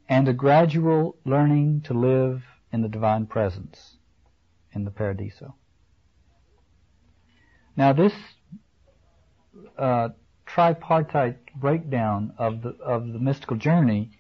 and 0.08 0.30
a 0.30 0.34
gradual 0.34 1.18
learning 1.26 1.82
to 1.82 1.94
live 1.94 2.42
in 2.72 2.82
the 2.82 2.88
divine 2.88 3.26
presence 3.26 3.98
in 4.74 4.86
the 4.86 4.92
paradiso. 4.92 5.56
Now, 7.76 7.94
this 7.94 8.14
uh, 9.78 10.10
tripartite 10.46 11.54
breakdown 11.56 12.34
of 12.38 12.62
the 12.62 12.70
of 12.84 13.08
the 13.08 13.20
mystical 13.20 13.58
journey 13.58 14.12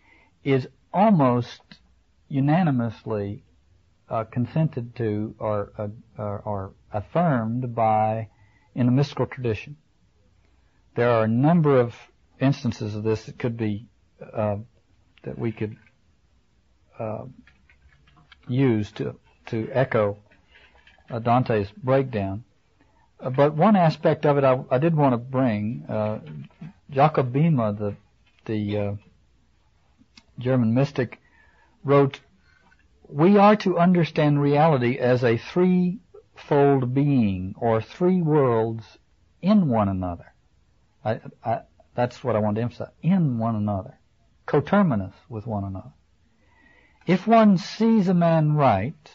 is 0.43 0.67
almost 0.93 1.61
unanimously 2.27 3.43
uh, 4.09 4.23
consented 4.23 4.95
to 4.95 5.35
or, 5.39 5.71
uh, 5.77 5.87
or, 6.21 6.73
affirmed 6.91 7.75
by 7.75 8.29
in 8.73 8.85
the 8.85 8.91
mystical 8.91 9.25
tradition. 9.25 9.77
There 10.95 11.11
are 11.11 11.23
a 11.23 11.27
number 11.27 11.79
of 11.79 11.93
instances 12.39 12.95
of 12.95 13.03
this 13.03 13.25
that 13.25 13.37
could 13.37 13.57
be 13.57 13.87
uh, 14.33 14.57
that 15.23 15.37
we 15.37 15.51
could 15.51 15.75
uh, 16.97 17.25
use 18.47 18.91
to 18.93 19.15
to 19.47 19.69
echo 19.71 20.17
Dante's 21.17 21.71
breakdown. 21.71 22.43
Uh, 23.19 23.31
but 23.31 23.55
one 23.55 23.75
aspect 23.75 24.25
of 24.25 24.37
it 24.37 24.43
I, 24.43 24.63
I 24.69 24.77
did 24.77 24.95
want 24.95 25.13
to 25.13 25.17
bring. 25.17 25.85
Uh, 25.89 26.19
Jakob 26.91 27.33
the 27.33 27.95
the 28.45 28.77
uh, 28.77 28.93
German 30.37 30.73
mystic, 30.73 31.19
wrote, 31.83 32.19
"We 33.07 33.37
are 33.37 33.55
to 33.57 33.79
understand 33.79 34.41
reality 34.41 34.97
as 34.97 35.23
a 35.23 35.37
threefold 35.37 36.93
being, 36.93 37.55
or 37.57 37.81
three 37.81 38.21
worlds 38.21 38.97
in 39.41 39.67
one 39.67 39.89
another." 39.89 40.33
I, 41.03 41.21
I, 41.43 41.61
that's 41.95 42.23
what 42.23 42.35
I 42.35 42.39
want 42.39 42.55
to 42.55 42.61
emphasize: 42.61 42.93
in 43.01 43.39
one 43.39 43.55
another, 43.55 43.99
coterminous 44.45 45.15
with 45.27 45.47
one 45.47 45.63
another. 45.63 45.93
If 47.05 47.25
one 47.27 47.57
sees 47.57 48.07
a 48.07 48.13
man 48.13 48.53
right, 48.53 49.11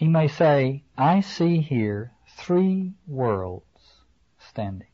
he 0.00 0.08
may 0.08 0.26
say, 0.26 0.82
"I 0.96 1.20
see 1.20 1.60
here 1.60 2.12
three 2.26 2.94
worlds 3.06 4.00
standing." 4.38 4.88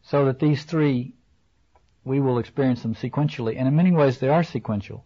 So 0.00 0.24
that 0.24 0.38
these 0.38 0.64
three, 0.64 1.14
we 2.02 2.18
will 2.18 2.38
experience 2.38 2.80
them 2.80 2.94
sequentially, 2.94 3.58
and 3.58 3.68
in 3.68 3.76
many 3.76 3.92
ways 3.92 4.18
they 4.18 4.30
are 4.30 4.42
sequential, 4.42 5.04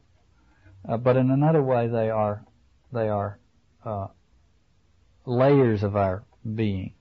uh, 0.88 0.96
but 0.96 1.16
in 1.16 1.32
another 1.32 1.60
way 1.60 1.88
they 1.88 2.08
are 2.08 2.44
they 2.92 3.08
are 3.08 3.40
uh, 3.84 4.06
layers 5.26 5.82
of 5.82 5.96
our 5.96 6.22
being, 6.54 6.94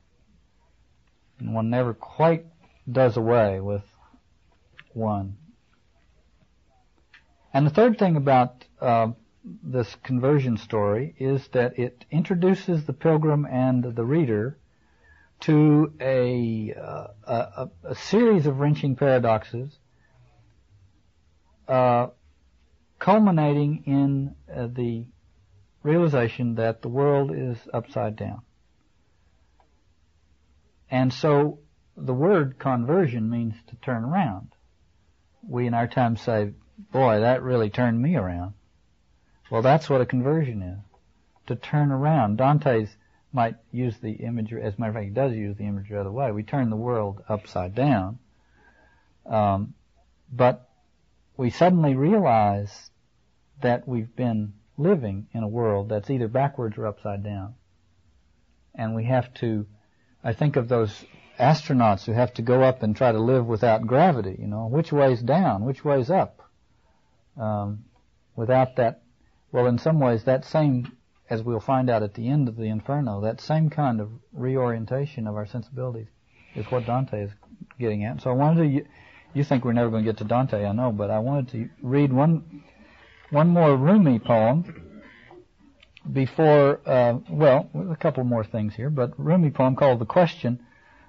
and 1.37 1.53
one 1.53 1.69
never 1.69 1.93
quite 1.93 2.47
does 2.91 3.17
away 3.17 3.59
with 3.59 3.85
one. 4.93 5.37
And 7.53 7.67
the 7.67 7.75
third 7.77 7.99
thing 7.99 8.15
about 8.15 8.65
uh, 8.81 9.11
this 9.43 9.95
conversion 10.03 10.57
story 10.57 11.15
is 11.19 11.47
that 11.49 11.77
it 11.77 12.05
introduces 12.09 12.85
the 12.85 12.93
pilgrim 12.93 13.45
and 13.45 13.83
the 13.83 14.05
reader 14.05 14.57
to 15.41 15.93
a, 15.99 16.73
uh, 16.73 17.07
a, 17.27 17.69
a, 17.83 17.95
series 17.95 18.45
of 18.45 18.59
wrenching 18.59 18.95
paradoxes, 18.95 19.77
uh, 21.67 22.07
culminating 22.99 23.83
in 23.85 24.35
uh, 24.53 24.67
the 24.67 25.05
realization 25.83 26.55
that 26.55 26.81
the 26.81 26.87
world 26.87 27.31
is 27.35 27.57
upside 27.73 28.15
down. 28.15 28.41
And 30.89 31.11
so 31.11 31.59
the 31.97 32.13
word 32.13 32.57
conversion 32.59 33.29
means 33.29 33.55
to 33.67 33.75
turn 33.77 34.05
around. 34.05 34.53
We 35.45 35.67
in 35.67 35.73
our 35.73 35.87
time 35.87 36.15
say, 36.15 36.53
boy, 36.93 37.19
that 37.19 37.43
really 37.43 37.69
turned 37.69 38.01
me 38.01 38.15
around. 38.15 38.53
Well, 39.53 39.61
that's 39.61 39.87
what 39.87 40.01
a 40.01 40.05
conversion 40.07 40.63
is. 40.63 40.79
To 41.45 41.55
turn 41.55 41.91
around. 41.91 42.39
Dante's 42.39 42.89
might 43.31 43.53
use 43.71 43.95
the 43.99 44.13
imagery, 44.13 44.63
as 44.63 44.73
a 44.73 44.81
matter 44.81 44.89
of 44.89 44.95
fact, 44.95 45.05
he 45.05 45.11
does 45.11 45.33
use 45.33 45.55
the 45.55 45.67
imagery 45.67 45.95
other 45.95 46.11
way. 46.11 46.31
We 46.31 46.41
turn 46.41 46.71
the 46.71 46.75
world 46.75 47.21
upside 47.29 47.75
down. 47.75 48.17
Um, 49.27 49.75
but 50.31 50.67
we 51.37 51.51
suddenly 51.51 51.93
realize 51.93 52.89
that 53.61 53.87
we've 53.87 54.15
been 54.15 54.53
living 54.75 55.27
in 55.35 55.43
a 55.43 55.47
world 55.47 55.89
that's 55.89 56.09
either 56.09 56.27
backwards 56.27 56.75
or 56.79 56.87
upside 56.87 57.23
down. 57.23 57.53
And 58.73 58.95
we 58.95 59.03
have 59.03 59.31
to, 59.35 59.67
I 60.23 60.33
think 60.33 60.55
of 60.55 60.67
those 60.67 61.05
astronauts 61.39 62.05
who 62.05 62.13
have 62.13 62.33
to 62.33 62.41
go 62.41 62.63
up 62.63 62.81
and 62.81 62.95
try 62.95 63.11
to 63.11 63.19
live 63.19 63.45
without 63.45 63.85
gravity, 63.85 64.35
you 64.39 64.47
know, 64.47 64.65
which 64.65 64.91
way's 64.91 65.21
down, 65.21 65.63
which 65.63 65.85
way's 65.85 66.09
up? 66.09 66.41
Um, 67.39 67.85
without 68.35 68.77
that, 68.77 69.02
well, 69.53 69.67
in 69.67 69.77
some 69.77 69.99
ways, 69.99 70.23
that 70.23 70.43
same 70.43 70.91
as 71.29 71.43
we'll 71.43 71.59
find 71.59 71.89
out 71.89 72.03
at 72.03 72.15
the 72.15 72.27
end 72.27 72.49
of 72.49 72.57
the 72.57 72.63
Inferno, 72.63 73.21
that 73.21 73.39
same 73.39 73.69
kind 73.69 74.01
of 74.01 74.09
reorientation 74.33 75.27
of 75.27 75.35
our 75.35 75.45
sensibilities 75.45 76.07
is 76.55 76.65
what 76.71 76.85
Dante 76.85 77.23
is 77.23 77.31
getting 77.79 78.03
at. 78.03 78.21
So 78.21 78.31
I 78.31 78.33
wanted 78.33 78.63
to, 78.63 78.85
you, 79.33 79.43
think 79.43 79.63
we're 79.63 79.73
never 79.73 79.91
going 79.91 80.03
to 80.03 80.11
get 80.11 80.17
to 80.17 80.23
Dante, 80.23 80.65
I 80.65 80.73
know, 80.73 80.91
but 80.91 81.11
I 81.11 81.19
wanted 81.19 81.49
to 81.49 81.69
read 81.81 82.11
one, 82.11 82.63
one 83.29 83.49
more 83.49 83.77
Rumi 83.77 84.19
poem 84.19 85.01
before, 86.11 86.81
uh, 86.85 87.19
well, 87.29 87.69
a 87.91 87.95
couple 87.95 88.23
more 88.23 88.43
things 88.43 88.73
here, 88.73 88.89
but 88.89 89.13
Rumi 89.17 89.51
poem 89.51 89.75
called 89.75 89.99
The 89.99 90.05
Question. 90.05 90.65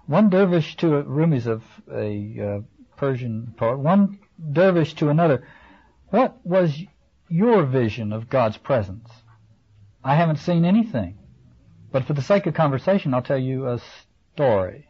One 0.06 0.28
dervish 0.28 0.76
to, 0.76 0.96
a, 0.96 1.02
Rumi's 1.02 1.46
of 1.46 1.62
a 1.90 2.36
uh, 2.40 2.60
Persian 2.98 3.54
poet, 3.56 3.78
one 3.78 4.18
dervish 4.52 4.94
to 4.96 5.08
another, 5.08 5.46
what 6.10 6.38
was 6.44 6.78
your 7.28 7.64
vision 7.64 8.12
of 8.12 8.28
God's 8.28 8.56
presence? 8.56 9.08
I 10.02 10.14
haven't 10.14 10.36
seen 10.36 10.64
anything. 10.64 11.18
But 11.90 12.04
for 12.04 12.12
the 12.12 12.22
sake 12.22 12.46
of 12.46 12.54
conversation, 12.54 13.14
I'll 13.14 13.22
tell 13.22 13.38
you 13.38 13.68
a 13.68 13.80
story. 14.34 14.88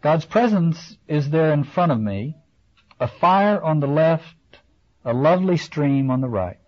God's 0.00 0.24
presence 0.24 0.96
is 1.06 1.30
there 1.30 1.52
in 1.52 1.64
front 1.64 1.92
of 1.92 2.00
me, 2.00 2.36
a 2.98 3.06
fire 3.06 3.62
on 3.62 3.80
the 3.80 3.86
left, 3.86 4.58
a 5.04 5.12
lovely 5.12 5.56
stream 5.56 6.10
on 6.10 6.20
the 6.20 6.28
right. 6.28 6.58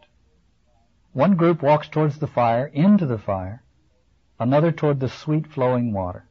One 1.13 1.37
group 1.37 1.63
walks 1.63 1.89
towards 1.89 2.19
the 2.19 2.27
fire, 2.27 2.67
into 2.67 3.07
the 3.07 3.19
fire, 3.19 3.63
another 4.39 4.73
toward 4.73 5.01
the 5.01 5.09
sweet 5.09 5.47
flowing 5.47 5.93
water. 5.93 6.29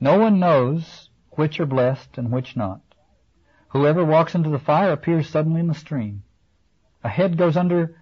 No 0.00 0.18
one 0.18 0.38
knows 0.38 1.10
which 1.32 1.60
are 1.60 1.66
blessed 1.66 2.16
and 2.16 2.30
which 2.30 2.56
not. 2.56 2.80
Whoever 3.70 4.04
walks 4.04 4.34
into 4.34 4.48
the 4.48 4.58
fire 4.58 4.92
appears 4.92 5.28
suddenly 5.28 5.60
in 5.60 5.66
the 5.66 5.74
stream. 5.74 6.22
A 7.04 7.08
head 7.08 7.36
goes 7.36 7.56
under 7.56 7.96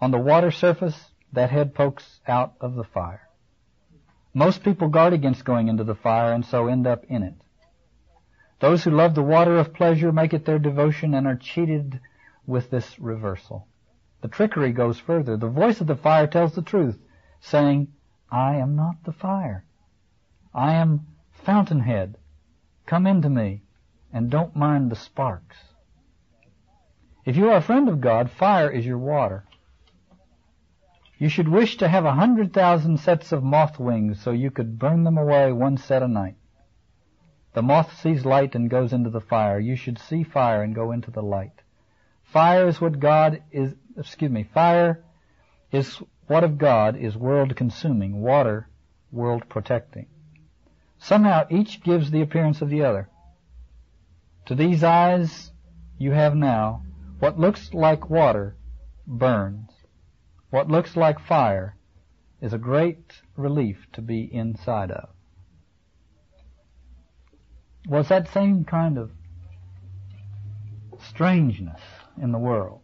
on 0.00 0.10
the 0.10 0.18
water 0.18 0.50
surface, 0.50 1.12
that 1.32 1.50
head 1.50 1.74
pokes 1.74 2.20
out 2.26 2.54
of 2.60 2.74
the 2.74 2.84
fire. 2.84 3.28
Most 4.32 4.62
people 4.64 4.88
guard 4.88 5.12
against 5.12 5.44
going 5.44 5.68
into 5.68 5.84
the 5.84 5.94
fire 5.94 6.32
and 6.32 6.44
so 6.44 6.66
end 6.66 6.86
up 6.86 7.04
in 7.08 7.22
it. 7.22 7.34
Those 8.60 8.82
who 8.82 8.90
love 8.90 9.14
the 9.14 9.22
water 9.22 9.56
of 9.58 9.74
pleasure 9.74 10.12
make 10.12 10.34
it 10.34 10.44
their 10.44 10.58
devotion 10.58 11.14
and 11.14 11.26
are 11.26 11.36
cheated 11.36 12.00
with 12.46 12.70
this 12.70 12.98
reversal. 12.98 13.68
The 14.20 14.28
trickery 14.28 14.72
goes 14.72 14.98
further. 14.98 15.36
The 15.36 15.48
voice 15.48 15.80
of 15.80 15.86
the 15.86 15.96
fire 15.96 16.26
tells 16.26 16.54
the 16.54 16.62
truth, 16.62 16.98
saying, 17.40 17.88
I 18.30 18.56
am 18.56 18.74
not 18.74 19.04
the 19.04 19.12
fire. 19.12 19.64
I 20.52 20.74
am 20.74 21.06
fountainhead. 21.30 22.16
Come 22.86 23.06
into 23.06 23.28
me 23.28 23.63
and 24.14 24.30
don't 24.30 24.54
mind 24.54 24.90
the 24.90 24.96
sparks. 24.96 25.56
If 27.26 27.36
you 27.36 27.50
are 27.50 27.56
a 27.56 27.62
friend 27.62 27.88
of 27.88 28.00
God, 28.00 28.30
fire 28.30 28.70
is 28.70 28.86
your 28.86 28.98
water. 28.98 29.44
You 31.18 31.28
should 31.28 31.48
wish 31.48 31.78
to 31.78 31.88
have 31.88 32.04
a 32.04 32.12
hundred 32.12 32.52
thousand 32.52 33.00
sets 33.00 33.32
of 33.32 33.42
moth 33.42 33.80
wings 33.80 34.22
so 34.22 34.30
you 34.30 34.52
could 34.52 34.78
burn 34.78 35.02
them 35.02 35.18
away 35.18 35.50
one 35.52 35.76
set 35.78 36.02
a 36.02 36.08
night. 36.08 36.36
The 37.54 37.62
moth 37.62 37.98
sees 38.00 38.24
light 38.24 38.54
and 38.54 38.70
goes 38.70 38.92
into 38.92 39.10
the 39.10 39.20
fire. 39.20 39.58
You 39.58 39.74
should 39.74 39.98
see 39.98 40.22
fire 40.22 40.62
and 40.62 40.74
go 40.74 40.92
into 40.92 41.10
the 41.10 41.22
light. 41.22 41.62
Fire 42.22 42.68
is 42.68 42.80
what 42.80 43.00
God 43.00 43.42
is, 43.50 43.74
excuse 43.96 44.30
me, 44.30 44.44
fire 44.44 45.04
is 45.72 46.00
what 46.26 46.44
of 46.44 46.58
God 46.58 46.96
is 46.96 47.16
world 47.16 47.56
consuming, 47.56 48.20
water 48.20 48.68
world 49.10 49.48
protecting. 49.48 50.06
Somehow 50.98 51.46
each 51.50 51.82
gives 51.82 52.10
the 52.10 52.22
appearance 52.22 52.62
of 52.62 52.70
the 52.70 52.84
other. 52.84 53.08
To 54.46 54.54
these 54.54 54.84
eyes 54.84 55.50
you 55.98 56.12
have 56.12 56.34
now 56.34 56.82
what 57.18 57.38
looks 57.38 57.72
like 57.72 58.10
water 58.10 58.56
burns. 59.06 59.70
What 60.50 60.68
looks 60.68 60.96
like 60.96 61.18
fire 61.20 61.76
is 62.40 62.52
a 62.52 62.58
great 62.58 63.12
relief 63.36 63.86
to 63.94 64.02
be 64.02 64.22
inside 64.22 64.90
of. 64.90 65.08
Was 67.88 68.08
that 68.08 68.28
same 68.32 68.64
kind 68.64 68.98
of 68.98 69.10
strangeness 71.00 71.80
in 72.20 72.32
the 72.32 72.38
world 72.38 72.80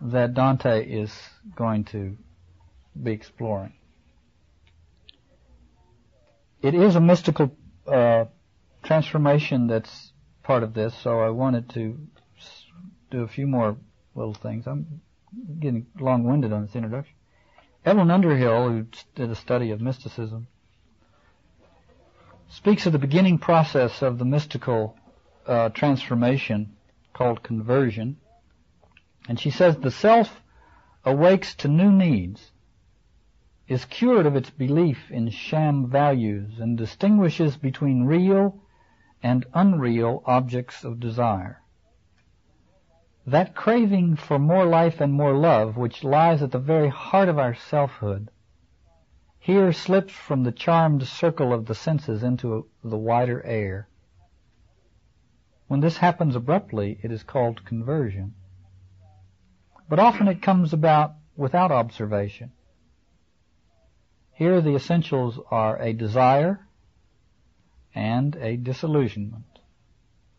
that 0.00 0.34
Dante 0.34 0.84
is 0.84 1.12
going 1.54 1.84
to 1.84 2.16
be 3.00 3.12
exploring. 3.12 3.74
It 6.60 6.74
is 6.74 6.96
a 6.96 7.00
mystical 7.00 7.56
uh, 7.86 8.26
transformation 8.82 9.66
that's 9.66 10.11
part 10.42 10.62
of 10.62 10.74
this, 10.74 10.94
so 11.02 11.20
I 11.20 11.30
wanted 11.30 11.70
to 11.70 11.98
do 13.10 13.22
a 13.22 13.28
few 13.28 13.46
more 13.46 13.76
little 14.14 14.34
things. 14.34 14.66
I'm 14.66 15.00
getting 15.58 15.86
long-winded 15.98 16.52
on 16.52 16.66
this 16.66 16.74
introduction. 16.74 17.14
Evelyn 17.84 18.10
Underhill, 18.10 18.68
who 18.68 18.86
did 19.14 19.30
a 19.30 19.34
study 19.34 19.70
of 19.70 19.80
mysticism, 19.80 20.46
speaks 22.48 22.86
of 22.86 22.92
the 22.92 22.98
beginning 22.98 23.38
process 23.38 24.02
of 24.02 24.18
the 24.18 24.24
mystical 24.24 24.96
uh, 25.46 25.70
transformation 25.70 26.76
called 27.12 27.42
conversion. 27.42 28.16
And 29.28 29.40
she 29.40 29.50
says 29.50 29.76
the 29.76 29.90
self 29.90 30.40
awakes 31.04 31.54
to 31.56 31.68
new 31.68 31.90
needs, 31.90 32.52
is 33.68 33.84
cured 33.86 34.26
of 34.26 34.36
its 34.36 34.50
belief 34.50 35.10
in 35.10 35.30
sham 35.30 35.88
values, 35.88 36.58
and 36.58 36.76
distinguishes 36.76 37.56
between 37.56 38.04
real 38.04 38.61
and 39.22 39.46
unreal 39.54 40.22
objects 40.26 40.84
of 40.84 41.00
desire. 41.00 41.62
that 43.26 43.54
craving 43.54 44.16
for 44.16 44.38
more 44.38 44.64
life 44.66 45.00
and 45.00 45.12
more 45.12 45.32
love, 45.32 45.76
which 45.76 46.02
lies 46.02 46.42
at 46.42 46.50
the 46.50 46.58
very 46.58 46.88
heart 46.88 47.28
of 47.28 47.38
our 47.38 47.54
selfhood, 47.54 48.28
here 49.38 49.72
slips 49.72 50.12
from 50.12 50.42
the 50.42 50.52
charmed 50.52 51.06
circle 51.06 51.52
of 51.52 51.66
the 51.66 51.74
senses 51.74 52.22
into 52.22 52.66
the 52.84 52.96
wider 52.96 53.44
air. 53.44 53.88
When 55.66 55.80
this 55.80 55.96
happens 55.96 56.36
abruptly, 56.36 56.98
it 57.02 57.10
is 57.10 57.22
called 57.22 57.64
conversion. 57.64 58.34
But 59.88 59.98
often 59.98 60.28
it 60.28 60.42
comes 60.42 60.72
about 60.72 61.14
without 61.36 61.72
observation. 61.72 62.52
Here 64.32 64.60
the 64.60 64.74
essentials 64.74 65.40
are 65.50 65.76
a 65.80 65.92
desire 65.92 66.66
and 67.94 68.36
a 68.36 68.56
disillusionment 68.56 69.58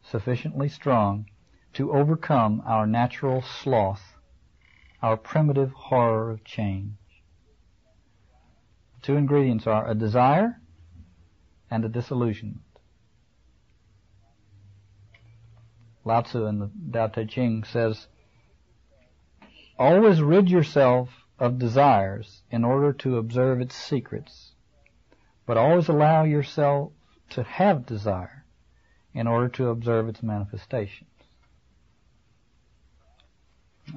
sufficiently 0.04 0.70
strong 0.70 1.26
to 1.74 1.92
overcome 1.92 2.62
our 2.66 2.86
natural 2.86 3.42
sloth, 3.42 4.18
our 5.02 5.18
primitive 5.18 5.72
horror 5.72 6.32
of 6.32 6.44
change. 6.44 6.94
The 8.96 9.08
two 9.08 9.18
ingredients 9.18 9.66
are 9.66 9.90
a 9.90 9.96
desire 9.96 10.62
and 11.72 11.84
a 11.84 11.90
disillusionment. 11.90 12.62
Lao 16.06 16.22
Tzu 16.22 16.46
in 16.46 16.60
the 16.60 16.70
Tao 16.92 17.08
Te 17.08 17.26
Ching 17.26 17.64
says, 17.64 18.08
always 19.80 20.22
rid 20.22 20.50
yourself 20.50 21.10
of 21.40 21.58
desires 21.58 22.44
in 22.52 22.64
order 22.64 22.94
to 22.94 23.18
observe 23.18 23.62
its 23.62 23.76
secrets, 23.76 24.54
but 25.46 25.58
always 25.58 25.88
allow 25.88 26.24
yourself 26.24 26.92
to 27.32 27.44
have 27.44 27.86
desire 27.86 28.46
in 29.14 29.28
order 29.28 29.50
to 29.50 29.68
observe 29.70 30.08
its 30.08 30.24
manifestations. 30.24 31.10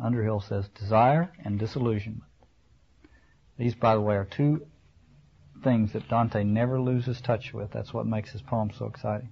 Underhill 0.02 0.40
says 0.40 0.68
desire 0.68 1.32
and 1.44 1.58
disillusionment. 1.58 2.24
These, 3.58 3.74
by 3.74 3.94
the 3.94 4.00
way, 4.00 4.16
are 4.16 4.24
two 4.24 4.66
things 5.64 5.92
that 5.92 6.08
Dante 6.08 6.44
never 6.44 6.80
loses 6.80 7.20
touch 7.20 7.52
with. 7.54 7.70
That's 7.70 7.94
what 7.94 8.06
makes 8.06 8.30
his 8.30 8.42
poem 8.42 8.70
so 8.76 8.86
exciting. 8.86 9.30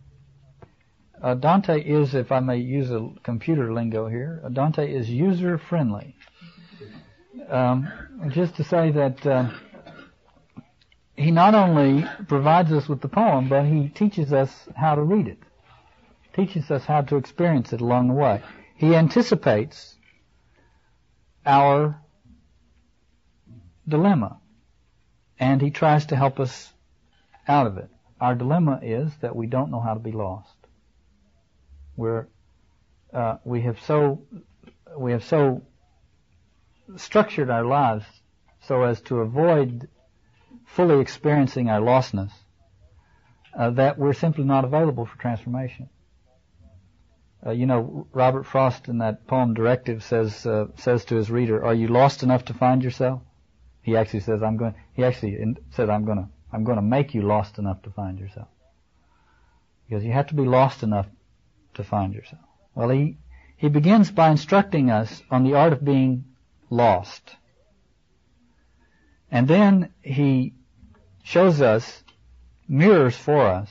Uh, 1.23 1.35
Dante 1.35 1.81
is, 1.81 2.15
if 2.15 2.33
I 2.33 2.41
may 2.41 2.59
use 2.59 2.91
a 2.91 3.11
computer 3.23 3.73
lingo 3.73 4.09
here, 4.09 4.41
uh, 4.45 4.49
Dante 4.49 4.91
is 4.91 5.09
user 5.09 5.59
friendly. 5.59 6.17
Um, 7.49 7.91
just 8.31 8.57
to 8.57 8.65
say 8.65 8.91
that 8.93 9.27
uh, 9.27 9.51
he 11.17 11.31
not 11.31 11.55
only 11.55 12.05
provides 12.27 12.73
us 12.73 12.89
with 12.89 13.01
the 13.01 13.09
poem, 13.09 13.49
but 13.49 13.65
he 13.65 13.89
teaches 13.89 14.33
us 14.33 14.69
how 14.77 14.95
to 14.95 15.03
read 15.03 15.29
it, 15.29 15.39
teaches 16.35 16.71
us 16.71 16.85
how 16.85 17.03
to 17.03 17.17
experience 17.17 17.73
it 17.73 17.81
along 17.81 18.09
the 18.09 18.15
way. 18.15 18.43
He 18.77 18.95
anticipates 18.95 19.95
our 21.47 22.01
dilemma, 23.87 24.39
and 25.39 25.61
he 25.61 25.71
tries 25.71 26.07
to 26.07 26.17
help 26.17 26.41
us 26.41 26.73
out 27.47 27.67
of 27.67 27.79
it. 27.79 27.91
Our 28.21 28.35
dilemma 28.35 28.81
is 28.83 29.13
that 29.21 29.37
we 29.37 29.47
don't 29.47 29.71
know 29.71 29.81
how 29.81 29.95
to 29.95 30.01
be 30.01 30.13
lost. 30.13 30.57
We're 31.97 32.27
uh, 33.13 33.37
we 33.45 33.61
have 33.63 33.81
so 33.81 34.23
we 34.99 35.13
have 35.13 35.25
so 35.25 35.63
structured 36.97 37.51
our 37.51 37.65
lives 37.65 38.05
so 38.67 38.83
as 38.83 39.01
to 39.03 39.21
avoid 39.21 39.89
fully 40.65 41.01
experiencing 41.01 41.69
our 41.69 41.81
lostness 41.81 42.33
uh, 43.57 43.71
that 43.71 43.99
we're 43.99 44.13
simply 44.13 44.45
not 44.45 44.65
available 44.65 45.07
for 45.07 45.17
transformation. 45.19 45.89
Uh, 47.47 47.51
you 47.51 47.67
know, 47.67 48.07
Robert 48.13 48.47
Frost 48.47 48.89
in 48.89 48.99
that 48.99 49.27
poem 49.27 49.53
"Directive" 49.55 50.03
says 50.03 50.47
uh, 50.47 50.67
says 50.77 51.05
to 51.07 51.17
his 51.17 51.31
reader, 51.31 51.65
"Are 51.65 51.75
you 51.75 51.89
lost 51.89 52.23
enough 52.23 52.47
to 52.47 52.55
find 52.55 52.83
yourself?" 52.83 53.21
He 53.83 53.97
actually 53.97 54.21
says, 54.21 54.43
"I'm 54.43 54.57
going." 54.57 54.75
He 54.95 55.05
actually 55.05 55.37
in, 55.39 55.59
said, 55.71 55.91
"I'm 55.91 56.07
going 56.07 56.19
to 56.19 56.29
I'm 56.53 56.65
going 56.65 56.77
to 56.77 56.83
make 56.83 57.15
you 57.15 57.23
lost 57.23 57.59
enough 57.59 57.83
to 57.83 57.91
find 57.91 58.19
yourself," 58.19 58.49
because 59.87 60.05
you 60.05 60.13
have 60.13 60.29
to 60.29 60.35
be 60.35 60.45
lost 60.45 60.83
enough 60.83 61.07
to 61.75 61.85
find 61.85 62.15
yourself. 62.15 62.43
Well, 62.75 62.89
he 62.89 63.19
he 63.57 63.69
begins 63.69 64.11
by 64.11 64.31
instructing 64.31 64.91
us 64.91 65.23
on 65.31 65.45
the 65.45 65.55
art 65.55 65.75
of 65.75 65.85
being 65.85 66.25
lost, 66.71 67.37
and 69.35 69.49
then 69.49 69.93
he 70.01 70.55
shows 71.25 71.61
us 71.61 72.05
mirrors 72.69 73.17
for 73.17 73.49
us 73.49 73.69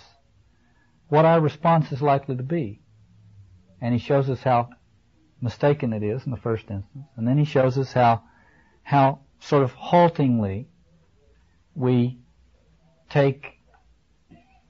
what 1.08 1.24
our 1.24 1.40
response 1.40 1.90
is 1.94 2.02
likely 2.02 2.36
to 2.36 2.44
be. 2.44 2.82
And 3.80 3.94
he 3.94 4.00
shows 4.00 4.30
us 4.30 4.42
how 4.42 4.72
mistaken 5.40 5.94
it 5.94 6.04
is 6.04 6.26
in 6.26 6.32
the 6.32 6.38
first 6.38 6.70
instance, 6.70 7.06
and 7.16 7.26
then 7.26 7.38
he 7.38 7.46
shows 7.46 7.78
us 7.78 7.94
how 7.94 8.24
how 8.84 9.20
sort 9.40 9.64
of 9.64 9.72
haltingly 9.72 10.68
we 11.76 12.20
take 13.10 13.54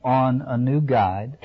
on 0.03 0.43
a 0.43 0.59
new 0.59 0.79
guide, 0.79 1.39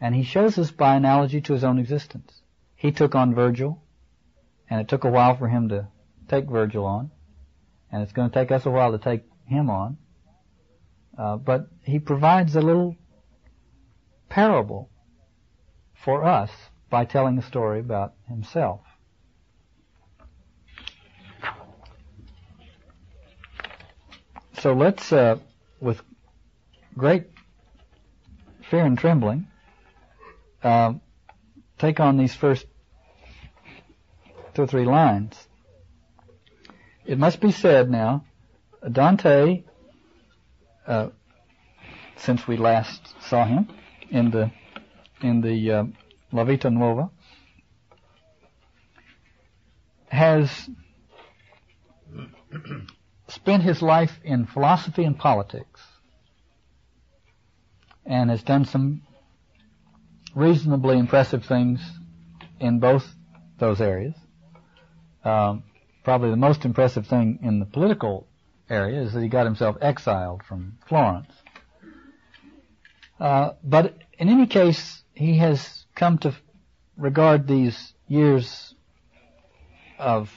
and 0.00 0.14
he 0.14 0.22
shows 0.22 0.58
us 0.58 0.70
by 0.70 0.94
analogy 0.94 1.40
to 1.40 1.52
his 1.52 1.64
own 1.64 1.80
existence. 1.80 2.40
He 2.76 2.92
took 2.92 3.16
on 3.16 3.34
Virgil, 3.34 3.82
and 4.70 4.80
it 4.80 4.86
took 4.86 5.02
a 5.02 5.10
while 5.10 5.36
for 5.36 5.48
him 5.48 5.70
to 5.70 5.88
take 6.28 6.44
Virgil 6.48 6.84
on, 6.86 7.10
and 7.94 8.02
it's 8.02 8.12
going 8.12 8.28
to 8.28 8.34
take 8.34 8.50
us 8.50 8.66
a 8.66 8.70
while 8.70 8.90
to 8.90 8.98
take 8.98 9.22
him 9.46 9.70
on. 9.70 9.96
Uh, 11.16 11.36
but 11.36 11.68
he 11.84 12.00
provides 12.00 12.56
a 12.56 12.60
little 12.60 12.96
parable 14.28 14.90
for 16.04 16.24
us 16.24 16.50
by 16.90 17.04
telling 17.04 17.38
a 17.38 17.42
story 17.42 17.78
about 17.78 18.14
himself. 18.26 18.80
So 24.58 24.72
let's, 24.72 25.12
uh, 25.12 25.38
with 25.78 26.02
great 26.98 27.26
fear 28.70 28.84
and 28.84 28.98
trembling, 28.98 29.46
uh, 30.64 30.94
take 31.78 32.00
on 32.00 32.16
these 32.16 32.34
first 32.34 32.66
two 34.52 34.62
or 34.62 34.66
three 34.66 34.84
lines. 34.84 35.43
It 37.06 37.18
must 37.18 37.40
be 37.40 37.52
said 37.52 37.90
now, 37.90 38.24
Dante, 38.90 39.64
uh, 40.86 41.08
since 42.16 42.46
we 42.46 42.56
last 42.56 43.00
saw 43.28 43.44
him 43.44 43.68
in 44.10 44.30
the 44.30 44.50
in 45.20 45.40
the 45.40 45.72
uh, 45.72 45.84
La 46.32 46.44
Vita 46.44 46.70
Nuova 46.70 47.10
has 50.08 50.70
spent 53.28 53.62
his 53.62 53.82
life 53.82 54.18
in 54.22 54.46
philosophy 54.46 55.04
and 55.04 55.18
politics 55.18 55.80
and 58.06 58.30
has 58.30 58.42
done 58.42 58.64
some 58.64 59.02
reasonably 60.34 60.98
impressive 60.98 61.44
things 61.44 61.80
in 62.60 62.78
both 62.78 63.06
those 63.58 63.80
areas. 63.80 64.14
Um, 65.24 65.64
probably 66.04 66.30
the 66.30 66.36
most 66.36 66.64
impressive 66.64 67.06
thing 67.06 67.40
in 67.42 67.58
the 67.58 67.66
political 67.66 68.26
area 68.70 69.00
is 69.02 69.12
that 69.14 69.22
he 69.22 69.28
got 69.28 69.46
himself 69.46 69.76
exiled 69.80 70.42
from 70.42 70.78
Florence. 70.86 71.32
Uh, 73.18 73.52
but 73.62 73.96
in 74.18 74.28
any 74.28 74.46
case, 74.46 75.02
he 75.14 75.38
has 75.38 75.86
come 75.94 76.18
to 76.18 76.34
regard 76.96 77.46
these 77.48 77.94
years 78.06 78.74
of 79.98 80.30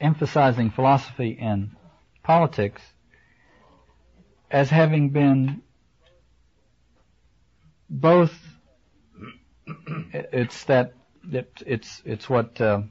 emphasizing 0.00 0.70
philosophy 0.70 1.38
and 1.40 1.70
politics 2.22 2.82
as 4.50 4.68
having 4.68 5.10
been 5.10 5.62
both 7.88 8.32
it's 10.12 10.64
that 10.64 10.92
it, 11.30 11.62
it's 11.66 12.02
it's 12.04 12.28
what 12.28 12.60
uh, 12.60 12.82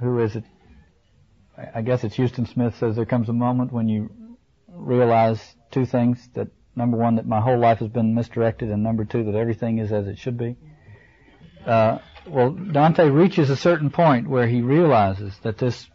who 0.00 0.18
is 0.20 0.36
it 0.36 0.44
I 1.74 1.82
guess 1.82 2.04
it's 2.04 2.16
Huston 2.16 2.46
Smith 2.46 2.76
says 2.76 2.94
there 2.94 3.04
comes 3.04 3.28
a 3.28 3.32
moment 3.32 3.72
when 3.72 3.88
you 3.88 4.10
realize 4.68 5.40
two 5.72 5.86
things 5.86 6.28
that 6.34 6.48
Number 6.78 6.96
one, 6.96 7.16
that 7.16 7.26
my 7.26 7.40
whole 7.40 7.58
life 7.58 7.80
has 7.80 7.88
been 7.88 8.14
misdirected, 8.14 8.70
and 8.70 8.84
number 8.84 9.04
two, 9.04 9.24
that 9.24 9.34
everything 9.34 9.78
is 9.78 9.90
as 9.90 10.06
it 10.06 10.16
should 10.16 10.38
be. 10.38 10.56
Uh, 11.66 11.98
well, 12.24 12.52
Dante 12.52 13.08
reaches 13.08 13.50
a 13.50 13.56
certain 13.56 13.90
point 13.90 14.30
where 14.30 14.46
he 14.46 14.62
realizes 14.62 15.36
that 15.42 15.58
this, 15.58 15.88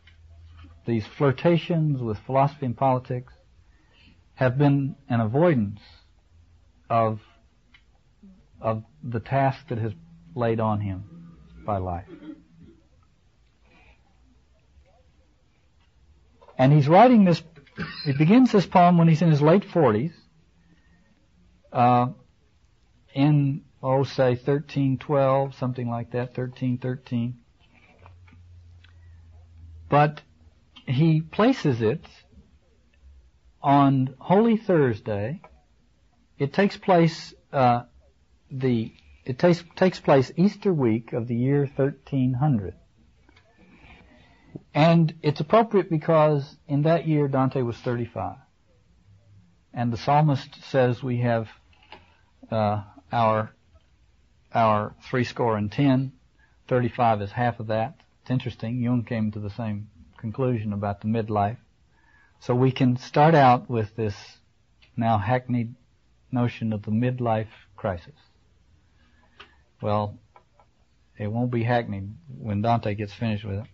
these 0.85 1.05
flirtations 1.17 2.01
with 2.01 2.17
philosophy 2.25 2.65
and 2.65 2.75
politics 2.75 3.31
have 4.33 4.57
been 4.57 4.97
an 5.07 5.21
avoidance 5.21 5.79
of, 6.89 7.21
of 8.59 8.83
the 9.01 9.21
task 9.21 9.65
that 9.69 9.77
has 9.77 9.93
laid 10.35 10.59
on 10.59 10.81
him 10.81 11.05
by 11.65 11.77
life. 11.77 12.09
And 16.57 16.71
he's 16.71 16.87
writing 16.87 17.25
this, 17.25 17.41
he 18.05 18.13
begins 18.13 18.51
this 18.51 18.65
poem 18.65 18.97
when 18.97 19.07
he's 19.07 19.21
in 19.21 19.29
his 19.29 19.41
late 19.41 19.63
40s, 19.63 20.13
uh, 21.71 22.07
in 23.13 23.63
oh, 23.81 24.03
say 24.03 24.29
1312, 24.29 25.55
something 25.55 25.89
like 25.89 26.11
that, 26.11 26.37
1313. 26.37 27.39
But 29.89 30.21
he 30.87 31.21
places 31.21 31.81
it 31.81 32.05
on 33.61 34.15
Holy 34.19 34.57
Thursday. 34.57 35.41
It 36.37 36.53
takes 36.53 36.77
place 36.77 37.33
uh, 37.51 37.83
the 38.49 38.93
it 39.25 39.39
takes 39.39 39.63
takes 39.75 39.99
place 39.99 40.31
Easter 40.35 40.73
week 40.73 41.13
of 41.13 41.27
the 41.27 41.35
year 41.35 41.69
1300. 41.75 42.73
And 44.73 45.13
it's 45.21 45.39
appropriate 45.39 45.89
because 45.89 46.55
in 46.67 46.83
that 46.83 47.07
year 47.07 47.27
Dante 47.27 47.61
was 47.61 47.77
35. 47.77 48.37
And 49.73 49.91
the 49.91 49.97
psalmist 49.97 50.63
says 50.65 51.03
we 51.03 51.17
have 51.17 51.47
uh, 52.51 52.83
our 53.11 53.51
our 54.53 54.93
three 55.09 55.23
score 55.23 55.57
and 55.57 55.71
ten. 55.71 56.13
35 56.67 57.21
is 57.23 57.31
half 57.31 57.59
of 57.59 57.67
that. 57.67 57.95
It's 58.21 58.31
interesting. 58.31 58.81
Jung 58.81 59.03
came 59.03 59.31
to 59.31 59.39
the 59.39 59.49
same 59.49 59.89
conclusion 60.17 60.73
about 60.73 61.01
the 61.01 61.07
midlife. 61.07 61.57
So 62.39 62.53
we 62.53 62.71
can 62.71 62.97
start 62.97 63.35
out 63.35 63.69
with 63.69 63.95
this 63.95 64.15
now 64.95 65.17
hackneyed 65.17 65.75
notion 66.31 66.71
of 66.71 66.83
the 66.83 66.91
midlife 66.91 67.47
crisis. 67.75 68.15
Well, 69.81 70.17
it 71.17 71.27
won't 71.27 71.51
be 71.51 71.63
hackneyed 71.63 72.09
when 72.39 72.61
Dante 72.61 72.95
gets 72.95 73.13
finished 73.13 73.43
with 73.43 73.59
it. 73.59 73.65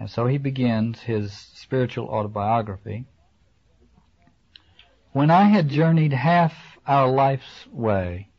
And 0.00 0.08
so 0.08 0.26
he 0.26 0.38
begins 0.38 1.02
his 1.02 1.30
spiritual 1.30 2.08
autobiography. 2.08 3.04
When 5.12 5.30
I 5.30 5.44
had 5.44 5.68
journeyed 5.68 6.14
half 6.14 6.54
our 6.86 7.06
life's 7.06 7.66
way, 7.70 8.30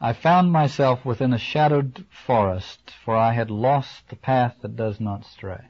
I 0.00 0.14
found 0.14 0.50
myself 0.50 1.04
within 1.04 1.34
a 1.34 1.38
shadowed 1.38 2.06
forest, 2.26 2.90
for 3.04 3.14
I 3.14 3.34
had 3.34 3.50
lost 3.50 4.08
the 4.08 4.16
path 4.16 4.56
that 4.62 4.76
does 4.76 4.98
not 4.98 5.26
stray. 5.26 5.62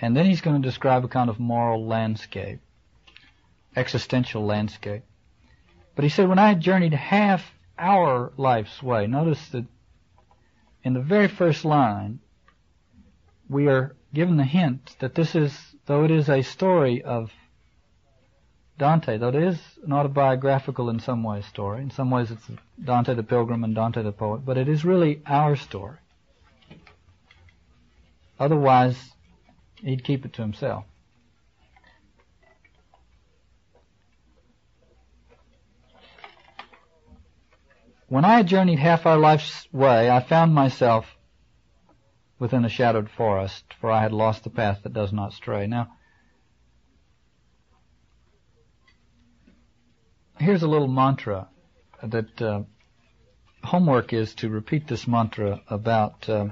And 0.00 0.16
then 0.16 0.26
he's 0.26 0.40
going 0.40 0.60
to 0.60 0.68
describe 0.68 1.04
a 1.04 1.08
kind 1.08 1.30
of 1.30 1.38
moral 1.38 1.86
landscape, 1.86 2.60
existential 3.76 4.44
landscape. 4.44 5.04
But 5.94 6.02
he 6.02 6.08
said, 6.08 6.28
when 6.28 6.40
I 6.40 6.48
had 6.48 6.60
journeyed 6.60 6.94
half 6.94 7.54
our 7.78 8.32
life's 8.36 8.82
way, 8.82 9.06
notice 9.06 9.48
that 9.50 9.66
in 10.84 10.92
the 10.92 11.00
very 11.00 11.28
first 11.28 11.64
line, 11.64 12.20
we 13.48 13.66
are 13.68 13.96
given 14.12 14.36
the 14.36 14.44
hint 14.44 14.94
that 15.00 15.14
this 15.14 15.34
is, 15.34 15.74
though 15.86 16.04
it 16.04 16.10
is 16.10 16.28
a 16.28 16.42
story 16.42 17.02
of 17.02 17.32
Dante, 18.78 19.16
though 19.16 19.28
it 19.28 19.34
is 19.36 19.58
an 19.84 19.92
autobiographical 19.92 20.90
in 20.90 21.00
some 21.00 21.22
ways 21.22 21.46
story, 21.46 21.82
in 21.82 21.90
some 21.90 22.10
ways 22.10 22.30
it's 22.30 22.48
Dante 22.82 23.14
the 23.14 23.22
pilgrim 23.22 23.64
and 23.64 23.74
Dante 23.74 24.02
the 24.02 24.12
poet, 24.12 24.44
but 24.44 24.58
it 24.58 24.68
is 24.68 24.84
really 24.84 25.22
our 25.26 25.56
story. 25.56 25.96
Otherwise, 28.38 29.12
he'd 29.76 30.04
keep 30.04 30.24
it 30.24 30.32
to 30.34 30.42
himself. 30.42 30.84
When 38.14 38.24
I 38.24 38.36
had 38.36 38.46
journeyed 38.46 38.78
half 38.78 39.06
our 39.06 39.18
life's 39.18 39.66
way, 39.72 40.08
I 40.08 40.20
found 40.20 40.54
myself 40.54 41.16
within 42.38 42.64
a 42.64 42.68
shadowed 42.68 43.10
forest, 43.10 43.64
for 43.80 43.90
I 43.90 44.02
had 44.02 44.12
lost 44.12 44.44
the 44.44 44.50
path 44.50 44.84
that 44.84 44.92
does 44.92 45.12
not 45.12 45.32
stray. 45.32 45.66
Now, 45.66 45.88
here's 50.38 50.62
a 50.62 50.68
little 50.68 50.86
mantra 50.86 51.48
that 52.04 52.40
uh, 52.40 52.62
homework 53.64 54.12
is 54.12 54.32
to 54.36 54.48
repeat 54.48 54.86
this 54.86 55.08
mantra 55.08 55.62
about 55.68 56.28
uh, 56.28 56.50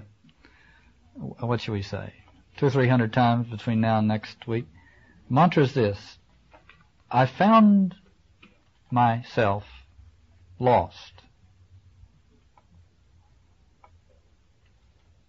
what 1.14 1.60
should 1.60 1.74
we 1.74 1.82
say 1.82 2.12
two 2.56 2.66
or 2.66 2.70
three 2.70 2.88
hundred 2.88 3.12
times 3.12 3.46
between 3.46 3.80
now 3.80 3.98
and 3.98 4.08
next 4.08 4.48
week. 4.48 4.66
Mantra 5.30 5.62
is 5.62 5.74
this: 5.74 6.18
I 7.08 7.26
found 7.26 7.94
myself 8.90 9.62
lost. 10.58 11.11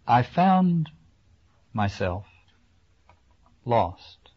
I 0.08 0.22
found 0.22 0.89
myself 1.72 2.26
lost. 3.66 4.32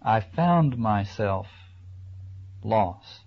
I 0.00 0.20
found 0.20 0.78
myself 0.78 1.48
lost. 2.62 3.22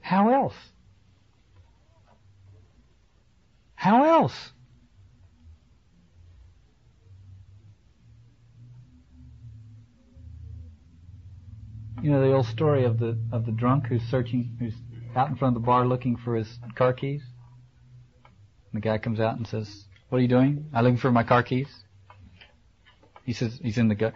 How 0.00 0.28
else? 0.32 0.54
How 3.74 4.04
else? 4.04 4.52
You 12.02 12.10
know 12.10 12.20
the 12.20 12.32
old 12.32 12.46
story 12.46 12.84
of 12.84 12.98
the 12.98 13.18
of 13.32 13.46
the 13.46 13.52
drunk 13.52 13.86
who's 13.86 14.02
searching, 14.02 14.56
who's 14.58 14.74
out 15.16 15.28
in 15.28 15.36
front 15.36 15.56
of 15.56 15.62
the 15.62 15.66
bar 15.66 15.86
looking 15.86 16.16
for 16.16 16.36
his 16.36 16.58
car 16.74 16.92
keys. 16.92 17.22
And 18.72 18.82
the 18.82 18.86
guy 18.86 18.98
comes 18.98 19.20
out 19.20 19.36
and 19.36 19.46
says, 19.46 19.84
"What 20.08 20.18
are 20.18 20.22
you 20.22 20.28
doing? 20.28 20.70
I'm 20.72 20.84
looking 20.84 20.98
for 20.98 21.12
my 21.12 21.22
car 21.22 21.42
keys." 21.42 21.68
He 23.24 23.32
says 23.32 23.58
he's 23.60 23.76
in 23.76 23.88
the 23.88 23.96
guy. 23.96 24.12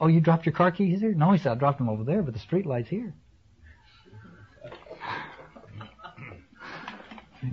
Oh, 0.00 0.06
you 0.08 0.20
dropped 0.20 0.46
your 0.46 0.52
car 0.52 0.70
keys 0.72 1.00
here? 1.00 1.14
No, 1.14 1.32
he 1.32 1.38
said, 1.38 1.52
I 1.52 1.54
dropped 1.56 1.78
them 1.78 1.88
over 1.88 2.04
there, 2.04 2.22
but 2.22 2.34
the 2.34 2.40
street 2.40 2.66
light's 2.66 2.88
here. 2.88 3.14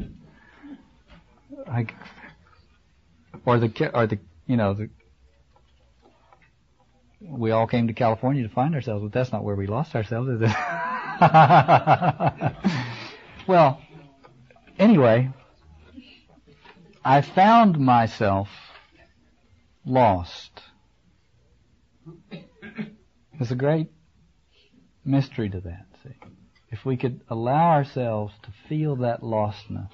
I, 1.68 1.86
or 3.46 3.60
the, 3.60 3.92
or 3.94 4.08
the, 4.08 4.18
you 4.48 4.58
know, 4.58 4.74
the, 4.74 4.90
we 7.22 7.52
all 7.52 7.68
came 7.68 7.88
to 7.88 7.94
California 7.94 8.42
to 8.44 8.50
find 8.50 8.74
ourselves, 8.74 9.04
but 9.04 9.12
that's 9.12 9.32
not 9.32 9.44
where 9.44 9.56
we 9.56 9.68
lost 9.68 9.96
ourselves, 9.96 10.30
is 10.30 10.42
it? 10.42 10.50
well, 13.48 13.80
anyway, 14.80 15.30
I 17.04 17.22
found 17.22 17.80
myself 17.80 18.50
lost. 19.86 20.62
There's 22.32 23.52
a 23.52 23.56
great 23.56 23.89
mystery 25.06 25.50
to 25.50 25.62
that, 25.62 25.86
see. 26.04 26.16
If 26.72 26.86
we 26.86 26.97
could 26.97 27.22
allow 27.30 27.72
ourselves 27.72 28.34
to 28.43 28.52
feel 28.68 28.97
that 28.97 29.22
lostness, 29.22 29.91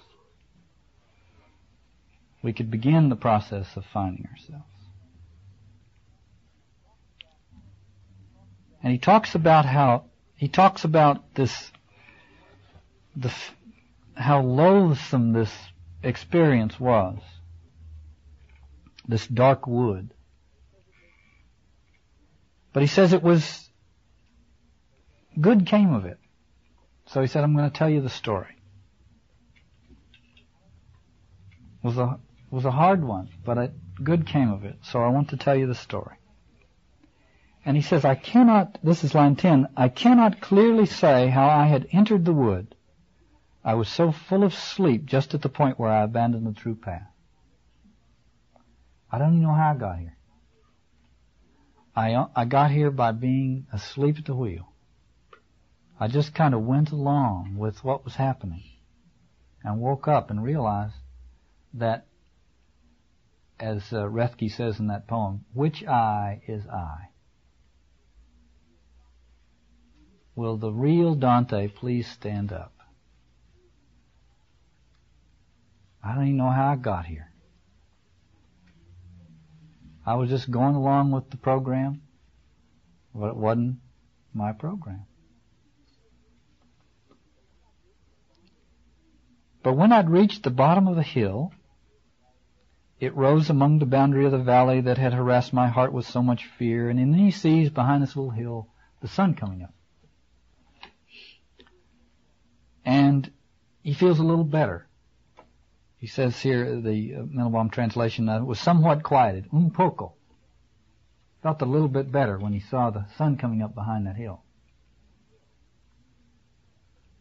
we 2.42 2.54
could 2.54 2.70
begin 2.70 3.10
the 3.10 3.16
process 3.16 3.68
of 3.76 3.86
finding 3.94 4.26
ourselves. 4.26 4.66
And 8.84 8.92
he 8.92 9.00
talks 9.00 9.36
about 9.36 9.66
how, 9.66 10.06
he 10.36 10.48
talks 10.48 10.84
about 10.84 11.34
this, 11.34 11.72
the, 13.16 13.34
how 14.16 14.42
loathsome 14.42 15.34
this 15.34 15.52
experience 16.06 16.80
was. 16.80 17.18
This 19.08 19.28
dark 19.28 19.68
wood. 19.68 20.14
But 22.74 22.82
he 22.82 22.88
says 22.88 23.14
it 23.14 23.24
was 23.24 23.70
good 25.40 25.66
came 25.66 25.94
of 25.94 26.06
it. 26.06 26.18
So 27.08 27.22
he 27.22 27.28
said, 27.28 27.44
I'm 27.44 27.56
going 27.56 27.70
to 27.70 27.78
tell 27.78 27.90
you 27.90 28.02
the 28.02 28.10
story. 28.10 28.56
It 31.84 31.88
was 31.88 31.98
a 31.98 32.20
was 32.56 32.66
a 32.66 32.72
hard 32.72 33.04
one, 33.04 33.30
but 33.44 33.58
a 33.58 33.72
good 34.02 34.26
came 34.26 34.52
of 34.52 34.64
it. 34.64 34.78
So 34.84 35.00
I 35.00 35.10
want 35.10 35.30
to 35.30 35.38
tell 35.38 35.56
you 35.56 35.68
the 35.68 35.76
story. 35.76 36.16
And 37.66 37.76
he 37.76 37.84
says, 37.84 38.06
I 38.06 38.16
cannot, 38.16 38.78
this 38.84 39.04
is 39.04 39.14
line 39.14 39.36
10, 39.36 39.68
I 39.76 39.90
cannot 39.90 40.40
clearly 40.40 40.86
say 40.86 41.28
how 41.28 41.50
I 41.50 41.66
had 41.66 41.88
entered 41.92 42.24
the 42.24 42.34
wood. 42.34 42.76
I 43.66 43.74
was 43.74 43.90
so 43.90 44.12
full 44.12 44.44
of 44.44 44.54
sleep 44.54 45.06
just 45.06 45.34
at 45.34 45.42
the 45.42 45.50
point 45.50 45.80
where 45.80 45.90
I 45.90 46.04
abandoned 46.04 46.46
the 46.46 46.54
true 46.54 46.76
path. 46.76 47.08
I 49.12 49.18
don't 49.18 49.34
even 49.34 49.42
know 49.42 49.54
how 49.56 49.72
I 49.72 49.76
got 49.76 49.98
here. 49.98 50.18
I, 51.96 52.26
I 52.36 52.46
got 52.46 52.70
here 52.70 52.92
by 52.92 53.12
being 53.12 53.66
asleep 53.74 54.20
at 54.20 54.26
the 54.26 54.36
wheel. 54.36 54.72
I 56.00 56.08
just 56.08 56.36
kind 56.36 56.54
of 56.54 56.62
went 56.62 56.92
along 56.92 57.56
with 57.58 57.84
what 57.84 58.06
was 58.06 58.16
happening 58.16 58.64
and 59.64 59.80
woke 59.80 60.08
up 60.08 60.30
and 60.30 60.44
realized 60.44 60.94
that, 61.74 62.06
as 63.60 63.82
uh, 63.92 64.04
Roethke 64.04 64.52
says 64.52 64.80
in 64.80 64.88
that 64.88 65.08
poem, 65.08 65.46
which 65.54 65.84
I 65.86 66.44
is 66.48 66.68
I? 66.68 67.10
Will 70.36 70.58
the 70.58 70.72
real 70.72 71.16
Dante 71.16 71.68
please 71.70 72.08
stand 72.08 72.52
up? 72.52 72.75
I 76.06 76.14
don't 76.14 76.26
even 76.26 76.38
know 76.38 76.50
how 76.50 76.72
I 76.72 76.76
got 76.76 77.06
here. 77.06 77.32
I 80.06 80.16
was 80.16 80.30
just 80.30 80.52
going 80.52 80.76
along 80.76 81.12
with 81.12 81.32
the 81.32 81.38
program. 81.38 82.02
But 83.16 83.30
it 83.30 83.38
wasn't 83.38 83.78
my 84.34 84.52
program. 84.52 85.06
But 89.64 89.74
when 89.74 89.92
I'd 89.92 90.10
reached 90.10 90.44
the 90.44 90.52
bottom 90.52 90.88
of 90.88 90.96
the 90.96 91.02
hill, 91.02 91.52
it 93.00 93.16
rose 93.16 93.50
among 93.50 93.80
the 93.80 93.86
boundary 93.86 94.26
of 94.26 94.32
the 94.32 94.38
valley 94.38 94.82
that 94.82 94.98
had 94.98 95.14
harassed 95.14 95.54
my 95.54 95.70
heart 95.70 95.92
with 95.92 96.06
so 96.06 96.22
much 96.22 96.46
fear, 96.60 96.90
and 96.90 97.00
then 97.00 97.14
he 97.14 97.32
sees 97.32 97.70
behind 97.70 98.04
this 98.04 98.16
little 98.16 98.32
hill 98.32 98.68
the 99.02 99.08
sun 99.08 99.34
coming 99.34 99.64
up. 99.64 99.74
And 102.86 103.32
he 103.82 103.94
feels 103.94 104.20
a 104.20 104.24
little 104.24 104.44
better. 104.44 104.88
He 106.06 106.10
says 106.10 106.40
here, 106.40 106.80
the 106.82 107.16
uh, 107.16 107.20
Mandelbaum 107.24 107.72
translation, 107.72 108.30
uh, 108.30 108.44
was 108.44 108.60
somewhat 108.60 109.02
quieted, 109.02 109.48
un 109.52 109.72
poco. 109.72 110.14
Felt 111.42 111.64
a 111.64 111.66
little 111.66 111.88
bit 111.88 112.12
better 112.12 112.38
when 112.38 112.54
he 112.54 112.60
saw 112.60 112.92
the 112.92 113.08
sun 113.18 113.38
coming 113.38 113.64
up 113.64 113.74
behind 113.74 114.06
that 114.06 114.16
hill. 114.16 114.44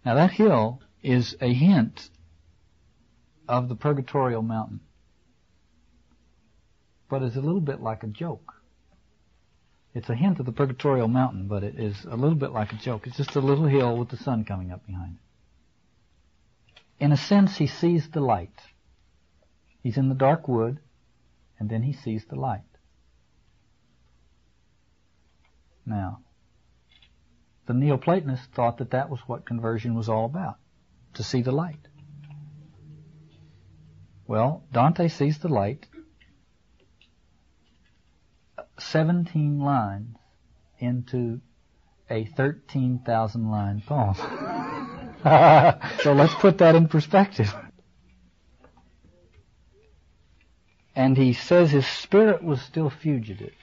Now 0.04 0.16
that 0.16 0.32
hill 0.32 0.82
is 1.02 1.34
a 1.40 1.50
hint 1.50 2.10
of 3.48 3.70
the 3.70 3.74
Purgatorial 3.74 4.42
Mountain. 4.42 4.80
But 7.08 7.22
it's 7.22 7.36
a 7.36 7.40
little 7.40 7.62
bit 7.62 7.80
like 7.80 8.02
a 8.02 8.08
joke. 8.08 8.52
It's 9.94 10.10
a 10.10 10.14
hint 10.14 10.40
of 10.40 10.44
the 10.44 10.52
Purgatorial 10.52 11.08
Mountain, 11.08 11.48
but 11.48 11.64
it 11.64 11.78
is 11.78 12.04
a 12.04 12.16
little 12.16 12.36
bit 12.36 12.50
like 12.50 12.74
a 12.74 12.76
joke. 12.76 13.06
It's 13.06 13.16
just 13.16 13.34
a 13.34 13.40
little 13.40 13.64
hill 13.64 13.96
with 13.96 14.10
the 14.10 14.18
sun 14.18 14.44
coming 14.44 14.72
up 14.72 14.84
behind 14.84 15.14
it. 15.14 17.02
In 17.02 17.12
a 17.12 17.16
sense, 17.16 17.56
he 17.56 17.66
sees 17.66 18.10
the 18.10 18.20
light. 18.20 18.60
He's 19.84 19.98
in 19.98 20.08
the 20.08 20.14
dark 20.14 20.48
wood, 20.48 20.80
and 21.60 21.68
then 21.68 21.82
he 21.82 21.92
sees 21.92 22.24
the 22.24 22.36
light. 22.36 22.62
Now, 25.84 26.20
the 27.66 27.74
Neoplatonists 27.74 28.46
thought 28.54 28.78
that 28.78 28.92
that 28.92 29.10
was 29.10 29.20
what 29.26 29.44
conversion 29.44 29.94
was 29.94 30.08
all 30.08 30.24
about, 30.24 30.56
to 31.12 31.22
see 31.22 31.42
the 31.42 31.52
light. 31.52 31.86
Well, 34.26 34.64
Dante 34.72 35.08
sees 35.08 35.38
the 35.38 35.48
light 35.48 35.86
17 38.78 39.60
lines 39.60 40.16
into 40.78 41.42
a 42.08 42.24
13,000 42.24 43.50
line 43.50 43.82
poem. 43.86 44.14
so 46.02 46.12
let's 46.14 46.34
put 46.36 46.56
that 46.58 46.74
in 46.74 46.88
perspective. 46.88 47.54
And 50.96 51.16
he 51.16 51.32
says 51.32 51.70
his 51.70 51.86
spirit 51.86 52.42
was 52.42 52.62
still 52.62 52.90
fugitive. 52.90 53.54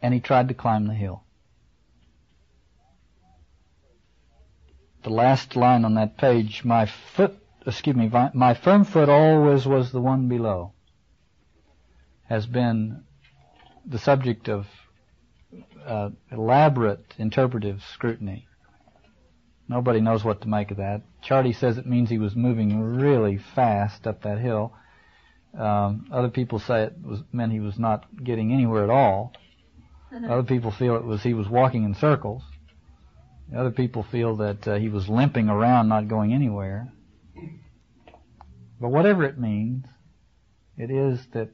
And 0.00 0.14
he 0.14 0.20
tried 0.20 0.48
to 0.48 0.54
climb 0.54 0.86
the 0.86 0.94
hill. 0.94 1.22
the 5.02 5.10
last 5.10 5.56
line 5.56 5.84
on 5.84 5.94
that 5.94 6.16
page, 6.16 6.64
my 6.64 6.86
foot, 6.86 7.36
excuse 7.66 7.96
me, 7.96 8.10
my 8.34 8.54
firm 8.54 8.84
foot 8.84 9.08
always 9.08 9.66
was 9.66 9.92
the 9.92 10.00
one 10.00 10.28
below, 10.28 10.72
has 12.24 12.46
been 12.46 13.02
the 13.84 13.98
subject 13.98 14.48
of 14.48 14.66
uh, 15.84 16.10
elaborate 16.30 17.14
interpretive 17.18 17.82
scrutiny. 17.92 18.46
Nobody 19.68 20.00
knows 20.00 20.24
what 20.24 20.42
to 20.42 20.48
make 20.48 20.70
of 20.70 20.78
that. 20.78 21.02
Ciardi 21.24 21.54
says 21.54 21.78
it 21.78 21.86
means 21.86 22.10
he 22.10 22.18
was 22.18 22.34
moving 22.34 22.96
really 22.96 23.38
fast 23.54 24.06
up 24.06 24.22
that 24.22 24.38
hill. 24.38 24.74
Um, 25.58 26.06
other 26.10 26.28
people 26.28 26.58
say 26.58 26.84
it 26.84 26.94
was 27.02 27.20
meant 27.32 27.52
he 27.52 27.60
was 27.60 27.78
not 27.78 28.06
getting 28.22 28.52
anywhere 28.52 28.84
at 28.84 28.90
all. 28.90 29.32
Other 30.28 30.42
people 30.42 30.70
feel 30.70 30.96
it 30.96 31.04
was 31.04 31.22
he 31.22 31.32
was 31.32 31.48
walking 31.48 31.84
in 31.84 31.94
circles. 31.94 32.42
Other 33.56 33.70
people 33.70 34.02
feel 34.02 34.36
that 34.36 34.68
uh, 34.68 34.74
he 34.76 34.88
was 34.88 35.08
limping 35.08 35.48
around, 35.48 35.88
not 35.88 36.08
going 36.08 36.32
anywhere. 36.34 36.92
But 38.80 38.88
whatever 38.88 39.24
it 39.24 39.38
means, 39.38 39.86
it 40.76 40.90
is 40.90 41.26
that 41.32 41.50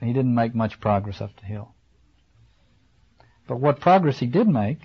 he 0.00 0.12
didn't 0.12 0.34
make 0.34 0.54
much 0.54 0.80
progress 0.80 1.20
up 1.20 1.30
the 1.40 1.46
hill. 1.46 1.74
But 3.46 3.60
what 3.60 3.80
progress 3.80 4.18
he 4.18 4.26
did 4.26 4.48
make 4.48 4.80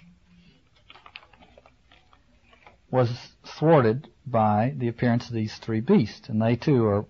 was 2.90 3.10
thwarted 3.46 4.08
by 4.26 4.74
the 4.78 4.88
appearance 4.88 5.28
of 5.28 5.34
these 5.34 5.56
three 5.58 5.82
beasts, 5.82 6.30
and 6.30 6.42
they 6.42 6.56
too 6.56 6.86
are 6.86 7.06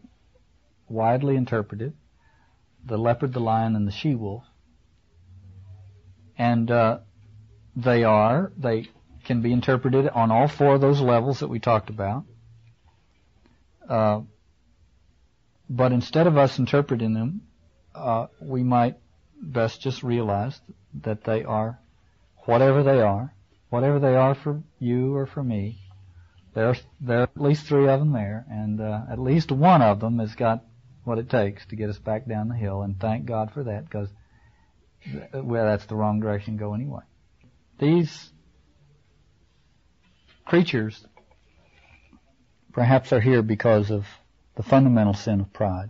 widely 0.89 1.35
interpreted: 1.35 1.93
the 2.85 2.97
leopard, 2.97 3.33
the 3.33 3.39
lion, 3.39 3.75
and 3.75 3.87
the 3.87 3.91
she-wolf. 3.91 4.43
And 6.37 6.69
uh, 6.69 6.99
they 7.75 8.03
are. 8.03 8.51
They 8.57 8.89
can 9.25 9.41
be 9.41 9.51
interpreted 9.51 10.07
on 10.07 10.31
all 10.31 10.47
four 10.47 10.75
of 10.75 10.81
those 10.81 11.01
levels 11.01 11.39
that 11.39 11.49
we 11.49 11.59
talked 11.59 11.89
about. 11.89 12.23
Uh, 13.87 14.21
but 15.69 15.91
instead 15.91 16.27
of 16.27 16.37
us 16.37 16.59
interpreting 16.59 17.13
them, 17.13 17.41
uh, 17.93 18.27
we 18.39 18.63
might 18.63 18.97
best 19.41 19.81
just 19.81 20.03
realize 20.03 20.59
that 21.03 21.23
they 21.23 21.43
are 21.43 21.79
whatever 22.45 22.83
they 22.83 23.01
are, 23.01 23.33
whatever 23.69 23.99
they 23.99 24.15
are 24.15 24.35
for 24.35 24.61
you 24.79 25.15
or 25.15 25.25
for 25.25 25.43
me. 25.43 25.79
There, 26.53 26.75
there 27.01 27.19
are 27.19 27.23
at 27.23 27.39
least 27.39 27.67
three 27.67 27.87
of 27.87 27.99
them 27.99 28.13
there, 28.13 28.45
and 28.49 28.81
uh, 28.81 29.01
at 29.11 29.19
least 29.19 29.51
one 29.51 29.81
of 29.81 29.99
them 29.99 30.19
has 30.19 30.33
got 30.33 30.63
what 31.03 31.19
it 31.19 31.29
takes 31.29 31.65
to 31.67 31.75
get 31.75 31.89
us 31.89 31.99
back 31.99 32.27
down 32.27 32.49
the 32.49 32.55
hill. 32.55 32.81
And 32.81 32.99
thank 32.99 33.25
God 33.25 33.51
for 33.51 33.63
that, 33.65 33.85
because 33.85 34.09
well, 35.33 35.65
that's 35.65 35.85
the 35.85 35.95
wrong 35.95 36.19
direction 36.19 36.55
to 36.55 36.59
go 36.59 36.73
anyway. 36.73 37.03
These 37.79 38.31
creatures 40.45 41.05
perhaps 42.73 43.13
are 43.13 43.19
here 43.19 43.41
because 43.41 43.91
of 43.91 44.05
the 44.55 44.63
fundamental 44.63 45.13
sin 45.13 45.41
of 45.41 45.53
pride, 45.53 45.89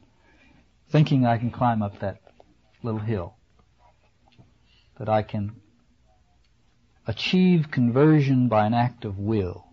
thinking 0.89 1.25
I 1.25 1.37
can 1.37 1.51
climb 1.51 1.81
up 1.81 1.99
that 1.99 2.21
little 2.83 2.99
hill, 2.99 3.35
that 4.99 5.09
I 5.09 5.23
can 5.23 5.55
achieve 7.07 7.71
conversion 7.71 8.49
by 8.49 8.65
an 8.67 8.73
act 8.73 9.05
of 9.05 9.17
will, 9.17 9.65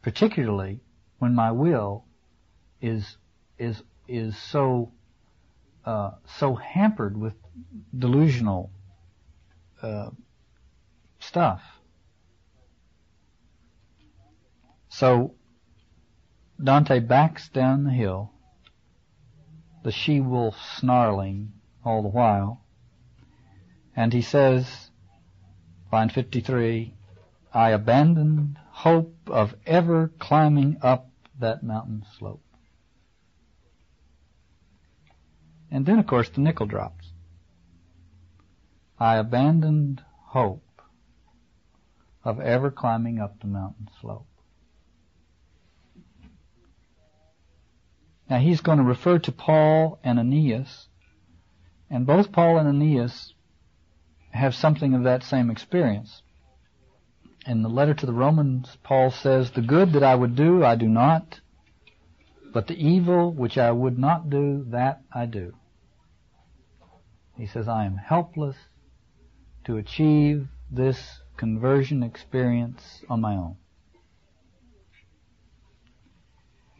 particularly 0.00 0.80
when 1.18 1.34
my 1.34 1.50
will 1.50 2.04
is 2.80 3.16
is 3.58 3.82
is 4.06 4.38
so 4.38 4.92
uh, 5.84 6.12
so 6.38 6.54
hampered 6.54 7.16
with 7.16 7.34
delusional 7.96 8.70
uh, 9.82 10.10
stuff. 11.18 11.62
So 14.88 15.34
Dante 16.62 17.00
backs 17.00 17.48
down 17.48 17.84
the 17.84 17.90
hill, 17.90 18.32
the 19.82 19.92
she 19.92 20.20
wolf 20.20 20.56
snarling 20.76 21.52
all 21.84 22.02
the 22.02 22.08
while, 22.08 22.64
and 23.94 24.12
he 24.12 24.22
says, 24.22 24.90
line 25.92 26.08
53, 26.08 26.94
I 27.52 27.70
abandoned 27.70 28.58
hope 28.70 29.14
of 29.28 29.54
ever 29.66 30.10
climbing 30.18 30.78
up 30.82 31.10
that 31.38 31.62
mountain 31.62 32.04
slope. 32.18 32.42
And 35.70 35.84
then, 35.86 35.98
of 35.98 36.06
course, 36.06 36.28
the 36.28 36.40
nickel 36.40 36.66
drops. 36.66 37.12
I 38.98 39.16
abandoned 39.16 40.02
hope 40.08 40.62
of 42.24 42.40
ever 42.40 42.70
climbing 42.70 43.20
up 43.20 43.40
the 43.40 43.46
mountain 43.46 43.88
slope. 44.00 44.26
Now 48.28 48.38
he's 48.38 48.60
going 48.60 48.78
to 48.78 48.84
refer 48.84 49.18
to 49.20 49.32
Paul 49.32 50.00
and 50.02 50.18
Aeneas, 50.18 50.88
and 51.88 52.06
both 52.06 52.32
Paul 52.32 52.58
and 52.58 52.68
Aeneas 52.68 53.34
have 54.36 54.54
something 54.54 54.94
of 54.94 55.04
that 55.04 55.22
same 55.22 55.50
experience. 55.50 56.22
In 57.46 57.62
the 57.62 57.68
letter 57.68 57.94
to 57.94 58.06
the 58.06 58.12
Romans, 58.12 58.76
Paul 58.82 59.10
says, 59.10 59.50
The 59.50 59.62
good 59.62 59.92
that 59.92 60.02
I 60.02 60.14
would 60.14 60.34
do, 60.34 60.64
I 60.64 60.74
do 60.74 60.88
not, 60.88 61.40
but 62.52 62.66
the 62.66 62.74
evil 62.74 63.32
which 63.32 63.56
I 63.58 63.70
would 63.70 63.98
not 63.98 64.30
do, 64.30 64.64
that 64.70 65.02
I 65.12 65.26
do. 65.26 65.54
He 67.36 67.46
says, 67.46 67.68
I 67.68 67.84
am 67.84 67.96
helpless 67.96 68.56
to 69.64 69.76
achieve 69.76 70.48
this 70.70 71.20
conversion 71.36 72.02
experience 72.02 73.04
on 73.08 73.20
my 73.20 73.34
own. 73.34 73.56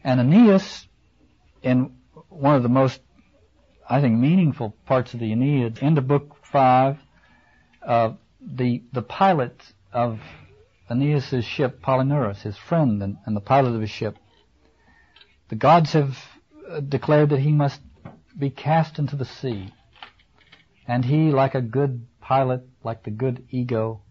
And 0.03 0.19
Aeneas, 0.19 0.87
in 1.61 1.97
one 2.29 2.55
of 2.55 2.63
the 2.63 2.69
most, 2.69 3.01
I 3.89 4.01
think, 4.01 4.17
meaningful 4.17 4.75
parts 4.85 5.13
of 5.13 5.19
the 5.19 5.31
Aeneid, 5.31 5.79
into 5.79 6.01
book 6.01 6.37
five, 6.43 6.97
uh, 7.87 8.13
the 8.41 8.83
the 8.91 9.01
pilot 9.01 9.59
of 9.91 10.19
Aeneas' 10.89 11.43
ship, 11.43 11.81
Palinurus, 11.81 12.41
his 12.41 12.57
friend 12.57 13.01
and, 13.01 13.17
and 13.25 13.35
the 13.35 13.41
pilot 13.41 13.73
of 13.73 13.81
his 13.81 13.89
ship, 13.89 14.17
the 15.49 15.55
gods 15.55 15.93
have 15.93 16.17
uh, 16.69 16.79
declared 16.81 17.29
that 17.29 17.39
he 17.39 17.51
must 17.51 17.81
be 18.37 18.49
cast 18.49 18.99
into 18.99 19.15
the 19.15 19.25
sea. 19.25 19.73
And 20.87 21.03
he, 21.03 21.31
like 21.31 21.55
a 21.55 21.61
good 21.61 22.05
pilot, 22.21 22.65
like 22.83 23.03
the 23.03 23.11
good 23.11 23.45
ego, 23.49 24.01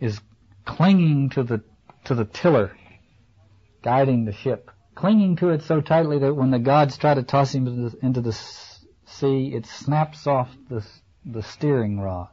is 0.00 0.20
clinging 0.64 1.30
to 1.30 1.42
the, 1.42 1.62
to 2.04 2.14
the 2.14 2.24
tiller, 2.24 2.72
guiding 3.82 4.24
the 4.24 4.32
ship, 4.32 4.70
clinging 4.94 5.36
to 5.36 5.50
it 5.50 5.62
so 5.62 5.80
tightly 5.80 6.18
that 6.20 6.34
when 6.34 6.50
the 6.50 6.58
gods 6.58 6.96
try 6.96 7.12
to 7.12 7.22
toss 7.22 7.54
him 7.54 7.66
into 7.66 7.90
the, 7.90 8.06
into 8.06 8.20
the 8.20 8.32
sea, 9.04 9.52
it 9.54 9.66
snaps 9.66 10.26
off 10.26 10.48
the, 10.70 10.86
the 11.26 11.42
steering 11.42 12.00
rod. 12.00 12.28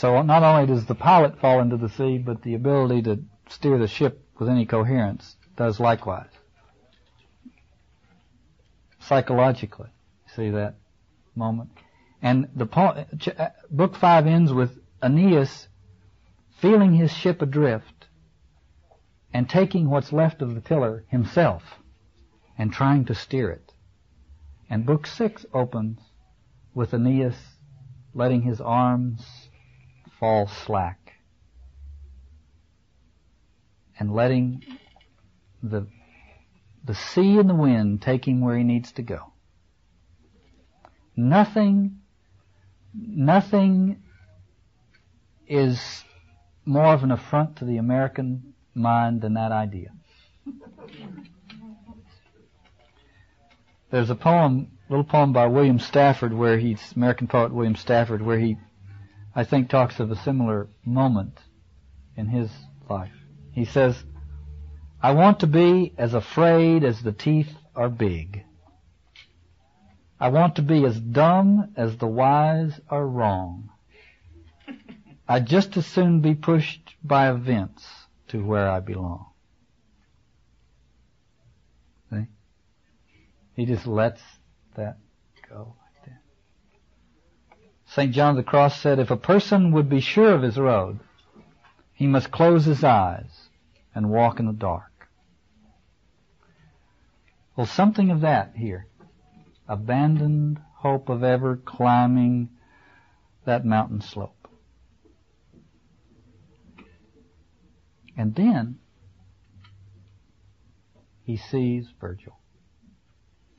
So 0.00 0.22
not 0.22 0.42
only 0.42 0.66
does 0.66 0.86
the 0.86 0.94
pilot 0.94 1.38
fall 1.40 1.60
into 1.60 1.76
the 1.76 1.90
sea, 1.90 2.16
but 2.16 2.40
the 2.40 2.54
ability 2.54 3.02
to 3.02 3.22
steer 3.50 3.76
the 3.76 3.86
ship 3.86 4.26
with 4.38 4.48
any 4.48 4.64
coherence 4.64 5.36
does 5.56 5.78
likewise. 5.78 6.30
Psychologically, 8.98 9.90
see 10.34 10.48
that 10.48 10.76
moment. 11.36 11.68
And 12.22 12.48
the 12.56 12.64
book 13.70 13.94
five 13.94 14.26
ends 14.26 14.54
with 14.54 14.78
Aeneas 15.02 15.68
feeling 16.62 16.94
his 16.94 17.12
ship 17.12 17.42
adrift 17.42 18.06
and 19.34 19.50
taking 19.50 19.90
what's 19.90 20.14
left 20.14 20.40
of 20.40 20.54
the 20.54 20.62
tiller 20.62 21.04
himself 21.08 21.62
and 22.56 22.72
trying 22.72 23.04
to 23.04 23.14
steer 23.14 23.50
it. 23.50 23.74
And 24.70 24.86
book 24.86 25.06
six 25.06 25.44
opens 25.52 26.00
with 26.72 26.94
Aeneas 26.94 27.36
letting 28.14 28.40
his 28.42 28.62
arms 28.62 29.39
fall 30.20 30.46
slack 30.66 31.14
and 33.98 34.14
letting 34.14 34.62
the, 35.62 35.86
the 36.84 36.94
sea 36.94 37.38
and 37.38 37.48
the 37.48 37.54
wind 37.54 38.02
take 38.02 38.28
him 38.28 38.42
where 38.42 38.56
he 38.56 38.62
needs 38.62 38.92
to 38.92 39.02
go. 39.02 39.32
Nothing, 41.16 42.00
nothing 42.94 44.02
is 45.48 46.04
more 46.64 46.92
of 46.94 47.02
an 47.02 47.10
affront 47.10 47.56
to 47.56 47.64
the 47.64 47.78
American 47.78 48.54
mind 48.74 49.22
than 49.22 49.34
that 49.34 49.52
idea. 49.52 49.88
There's 53.90 54.10
a 54.10 54.14
poem, 54.14 54.70
little 54.88 55.04
poem 55.04 55.32
by 55.32 55.46
William 55.46 55.78
Stafford 55.80 56.32
where 56.32 56.58
he's, 56.58 56.80
American 56.94 57.26
poet 57.26 57.52
William 57.52 57.74
Stafford, 57.74 58.22
where 58.22 58.38
he, 58.38 58.56
I 59.34 59.44
think 59.44 59.68
talks 59.68 60.00
of 60.00 60.10
a 60.10 60.16
similar 60.16 60.68
moment 60.84 61.38
in 62.16 62.26
his 62.26 62.50
life. 62.88 63.12
He 63.52 63.64
says, 63.64 64.02
I 65.02 65.12
want 65.12 65.40
to 65.40 65.46
be 65.46 65.94
as 65.96 66.14
afraid 66.14 66.84
as 66.84 67.02
the 67.02 67.12
teeth 67.12 67.52
are 67.74 67.88
big. 67.88 68.44
I 70.18 70.28
want 70.28 70.56
to 70.56 70.62
be 70.62 70.84
as 70.84 71.00
dumb 71.00 71.72
as 71.76 71.96
the 71.96 72.06
wise 72.06 72.78
are 72.90 73.06
wrong. 73.06 73.70
I'd 75.28 75.46
just 75.46 75.76
as 75.76 75.86
soon 75.86 76.20
be 76.20 76.34
pushed 76.34 76.94
by 77.02 77.30
events 77.30 77.88
to 78.28 78.44
where 78.44 78.68
I 78.68 78.80
belong. 78.80 79.26
See? 82.10 82.26
He 83.54 83.64
just 83.64 83.86
lets 83.86 84.20
that 84.74 84.98
go. 85.48 85.76
St. 87.90 88.12
John 88.12 88.30
of 88.30 88.36
the 88.36 88.48
Cross 88.48 88.80
said, 88.80 89.00
if 89.00 89.10
a 89.10 89.16
person 89.16 89.72
would 89.72 89.88
be 89.88 90.00
sure 90.00 90.32
of 90.32 90.42
his 90.42 90.56
road, 90.56 91.00
he 91.92 92.06
must 92.06 92.30
close 92.30 92.64
his 92.64 92.84
eyes 92.84 93.48
and 93.92 94.10
walk 94.10 94.38
in 94.38 94.46
the 94.46 94.52
dark. 94.52 95.08
Well, 97.56 97.66
something 97.66 98.12
of 98.12 98.20
that 98.20 98.52
here. 98.54 98.86
Abandoned 99.68 100.60
hope 100.76 101.08
of 101.08 101.24
ever 101.24 101.56
climbing 101.56 102.50
that 103.44 103.64
mountain 103.64 104.00
slope. 104.00 104.48
And 108.16 108.36
then 108.36 108.78
he 111.24 111.36
sees 111.36 111.88
Virgil. 112.00 112.38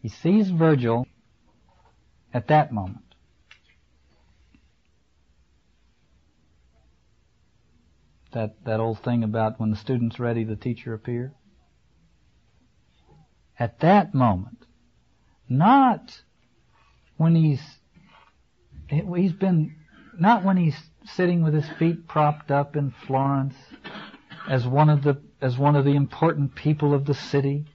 He 0.01 0.07
sees 0.07 0.49
Virgil 0.49 1.05
at 2.33 2.47
that 2.47 2.71
moment. 2.71 3.10
That, 8.33 8.63
that 8.65 8.79
old 8.79 8.99
thing 9.03 9.23
about 9.23 9.59
when 9.59 9.71
the 9.71 9.75
student's 9.75 10.19
ready, 10.19 10.43
the 10.43 10.55
teacher 10.55 10.93
appears. 10.93 11.31
At 13.59 13.79
that 13.81 14.13
moment, 14.13 14.65
not 15.49 16.21
when 17.17 17.35
he's, 17.35 17.61
he's 18.89 19.33
been, 19.33 19.75
not 20.17 20.43
when 20.43 20.57
he's 20.57 20.77
sitting 21.05 21.43
with 21.43 21.53
his 21.53 21.67
feet 21.77 22.07
propped 22.07 22.51
up 22.51 22.75
in 22.75 22.91
Florence 23.05 23.55
as 24.47 24.65
one 24.65 24.89
of 24.89 25.03
the 25.03 25.21
as 25.41 25.57
one 25.57 25.75
of 25.75 25.85
the 25.85 25.95
important 25.95 26.55
people 26.55 26.93
of 26.93 27.05
the 27.05 27.13
city, 27.13 27.65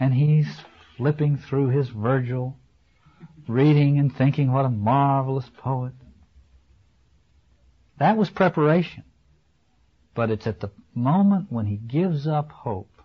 and 0.00 0.14
he's 0.14 0.48
flipping 0.96 1.36
through 1.36 1.68
his 1.68 1.88
Virgil, 1.90 2.56
reading 3.46 3.98
and 3.98 4.14
thinking 4.16 4.50
what 4.52 4.64
a 4.64 4.70
marvelous 4.70 5.50
poet. 5.58 5.92
That 7.98 8.16
was 8.16 8.30
preparation. 8.30 9.04
But 10.18 10.32
it's 10.32 10.48
at 10.48 10.58
the 10.58 10.72
moment 10.96 11.46
when 11.48 11.66
he 11.66 11.76
gives 11.76 12.26
up 12.26 12.50
hope, 12.50 13.02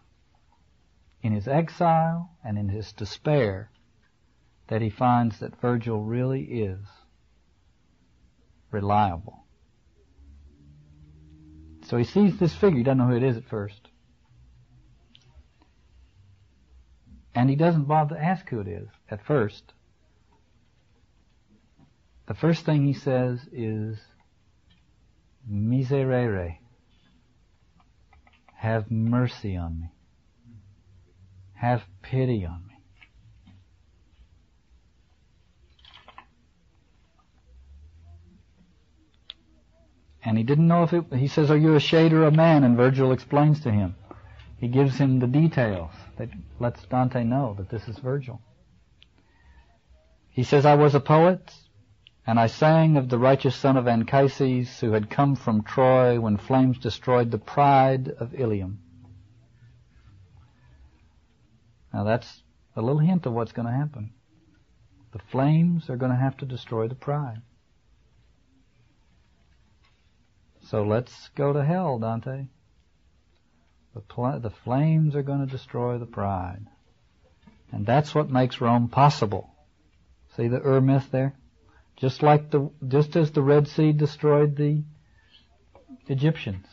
in 1.21 1.31
his 1.31 1.47
exile 1.47 2.31
and 2.43 2.57
in 2.57 2.69
his 2.69 2.91
despair, 2.91 3.69
that 4.67 4.81
he 4.81 4.89
finds 4.89 5.37
that 5.37 5.61
Virgil 5.61 6.01
really 6.01 6.41
is 6.41 6.79
reliable. 8.71 9.45
So 11.83 11.97
he 11.97 12.03
sees 12.03 12.39
this 12.39 12.55
figure. 12.55 12.79
He 12.79 12.83
doesn't 12.83 12.97
know 12.97 13.05
who 13.05 13.17
it 13.17 13.21
is 13.21 13.37
at 13.37 13.47
first. 13.47 13.89
And 17.35 17.47
he 17.47 17.55
doesn't 17.55 17.83
bother 17.83 18.15
to 18.15 18.23
ask 18.23 18.49
who 18.49 18.59
it 18.59 18.67
is 18.67 18.87
at 19.07 19.23
first. 19.23 19.71
The 22.25 22.33
first 22.33 22.65
thing 22.65 22.87
he 22.87 22.93
says 22.93 23.39
is, 23.51 23.99
Miserere, 25.47 26.57
have 28.63 28.89
mercy 28.89 29.57
on 29.57 29.77
me. 29.77 29.87
Have 31.55 31.83
pity 32.01 32.45
on 32.45 32.63
me. 32.65 32.75
And 40.23 40.37
he 40.37 40.45
didn't 40.45 40.69
know 40.69 40.83
if 40.83 40.93
it, 40.93 41.03
he 41.13 41.27
says, 41.27 41.51
are 41.51 41.57
you 41.57 41.75
a 41.75 41.79
shade 41.81 42.13
or 42.13 42.23
a 42.23 42.31
man? 42.31 42.63
And 42.63 42.77
Virgil 42.77 43.11
explains 43.11 43.59
to 43.63 43.69
him. 43.69 43.95
He 44.57 44.69
gives 44.69 44.97
him 44.97 45.19
the 45.19 45.27
details 45.27 45.91
that 46.17 46.29
lets 46.57 46.85
Dante 46.85 47.25
know 47.25 47.55
that 47.57 47.69
this 47.69 47.89
is 47.89 47.97
Virgil. 47.97 48.39
He 50.29 50.43
says, 50.43 50.65
I 50.65 50.75
was 50.75 50.95
a 50.95 51.01
poet, 51.01 51.53
and 52.25 52.39
I 52.39 52.47
sang 52.47 52.95
of 52.95 53.09
the 53.09 53.17
righteous 53.17 53.55
son 53.55 53.75
of 53.75 53.87
Anchises 53.87 54.79
who 54.79 54.91
had 54.91 55.09
come 55.09 55.35
from 55.35 55.63
Troy 55.63 56.19
when 56.19 56.37
flames 56.37 56.77
destroyed 56.77 57.31
the 57.31 57.37
pride 57.37 58.07
of 58.07 58.33
Ilium. 58.33 58.79
Now 61.93 62.05
that's 62.05 62.41
a 62.75 62.81
little 62.81 62.99
hint 62.99 63.25
of 63.25 63.33
what's 63.33 63.51
going 63.51 63.67
to 63.67 63.73
happen. 63.73 64.13
The 65.11 65.19
flames 65.19 65.89
are 65.89 65.97
going 65.97 66.11
to 66.11 66.17
have 66.17 66.37
to 66.37 66.45
destroy 66.45 66.87
the 66.87 66.95
pride. 66.95 67.41
So 70.63 70.83
let's 70.83 71.29
go 71.35 71.53
to 71.53 71.63
hell, 71.63 71.99
Dante. 71.99 72.47
The, 73.93 74.01
pl- 74.01 74.39
the 74.39 74.49
flames 74.49 75.15
are 75.15 75.21
going 75.21 75.45
to 75.45 75.51
destroy 75.51 75.97
the 75.97 76.05
pride. 76.05 76.65
And 77.71 77.85
that's 77.85 78.15
what 78.15 78.29
makes 78.29 78.61
Rome 78.61 78.87
possible. 78.87 79.53
See 80.35 80.47
the 80.47 80.61
Ur 80.65 80.81
myth 80.81 81.09
there? 81.11 81.35
Just 81.97 82.23
like 82.23 82.51
the, 82.51 82.69
just 82.87 83.15
as 83.15 83.31
the 83.31 83.41
Red 83.41 83.67
Sea 83.67 83.91
destroyed 83.93 84.55
the 84.55 84.83
Egyptians 86.07 86.65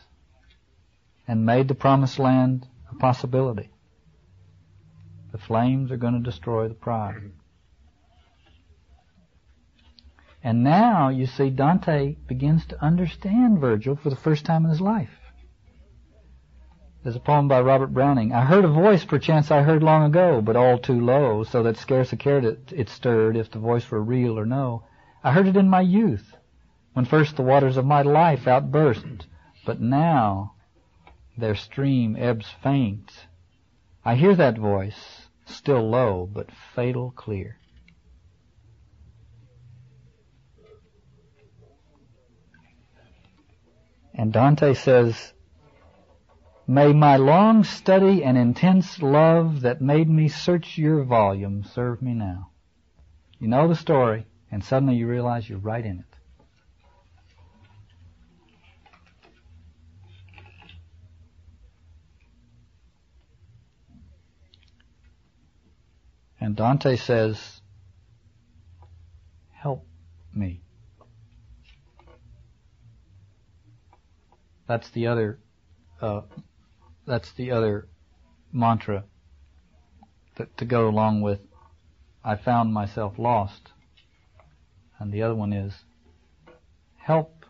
and 1.27 1.45
made 1.45 1.67
the 1.67 1.75
promised 1.75 2.19
land 2.19 2.67
a 2.89 2.95
possibility. 2.95 3.69
The 5.31 5.37
flames 5.37 5.91
are 5.91 5.97
going 5.97 6.13
to 6.13 6.19
destroy 6.19 6.67
the 6.67 6.73
pride. 6.73 7.31
And 10.43 10.63
now 10.63 11.09
you 11.09 11.27
see 11.27 11.49
Dante 11.49 12.15
begins 12.27 12.65
to 12.67 12.83
understand 12.83 13.59
Virgil 13.59 13.95
for 13.95 14.09
the 14.09 14.15
first 14.15 14.43
time 14.43 14.65
in 14.65 14.71
his 14.71 14.81
life. 14.81 15.21
There's 17.03 17.15
a 17.15 17.19
poem 17.19 17.47
by 17.47 17.61
Robert 17.61 17.93
Browning. 17.93 18.33
I 18.33 18.45
heard 18.45 18.65
a 18.65 18.67
voice 18.67 19.05
perchance 19.05 19.49
I 19.49 19.61
heard 19.61 19.81
long 19.81 20.03
ago, 20.03 20.41
but 20.41 20.55
all 20.55 20.77
too 20.77 20.99
low, 20.99 21.43
so 21.43 21.63
that 21.63 21.77
scarce 21.77 22.11
a 22.13 22.17
care 22.17 22.39
it, 22.39 22.71
it 22.75 22.89
stirred 22.89 23.37
if 23.37 23.49
the 23.49 23.59
voice 23.59 23.89
were 23.89 24.01
real 24.01 24.37
or 24.37 24.45
no. 24.45 24.83
I 25.23 25.31
heard 25.31 25.47
it 25.47 25.55
in 25.57 25.69
my 25.69 25.81
youth, 25.81 26.35
when 26.93 27.05
first 27.05 27.35
the 27.35 27.43
waters 27.43 27.77
of 27.77 27.85
my 27.85 28.01
life 28.01 28.47
outburst, 28.47 29.27
but 29.65 29.79
now 29.79 30.55
their 31.37 31.55
stream 31.55 32.15
ebbs 32.17 32.49
faint. 32.63 33.27
I 34.03 34.15
hear 34.15 34.35
that 34.35 34.57
voice, 34.57 35.29
still 35.45 35.87
low, 35.87 36.27
but 36.31 36.51
fatal 36.51 37.11
clear. 37.11 37.57
And 44.13 44.33
Dante 44.33 44.73
says, 44.73 45.33
May 46.67 46.93
my 46.93 47.17
long 47.17 47.63
study 47.63 48.23
and 48.23 48.37
intense 48.37 49.01
love 49.01 49.61
that 49.61 49.81
made 49.81 50.09
me 50.09 50.27
search 50.27 50.77
your 50.77 51.03
volume 51.03 51.63
serve 51.63 52.01
me 52.01 52.13
now. 52.13 52.49
You 53.39 53.47
know 53.47 53.67
the 53.67 53.75
story, 53.75 54.25
and 54.51 54.63
suddenly 54.63 54.95
you 54.95 55.07
realize 55.07 55.49
you're 55.49 55.57
right 55.57 55.85
in 55.85 55.99
it. 55.99 56.05
And 66.39 66.55
Dante 66.55 66.95
says, 66.95 67.61
help 69.51 69.85
me. 70.33 70.63
That's 74.67 74.89
the 74.89 75.07
other, 75.07 75.39
uh, 76.01 76.21
that's 77.05 77.31
the 77.33 77.51
other 77.51 77.87
mantra 78.51 79.05
that 80.35 80.57
to 80.57 80.65
go 80.65 80.87
along 80.89 81.21
with 81.21 81.39
I 82.23 82.35
found 82.35 82.73
myself 82.73 83.17
lost. 83.17 83.70
And 85.01 85.11
the 85.11 85.23
other 85.23 85.33
one 85.33 85.51
is 85.51 85.73
help 86.95 87.47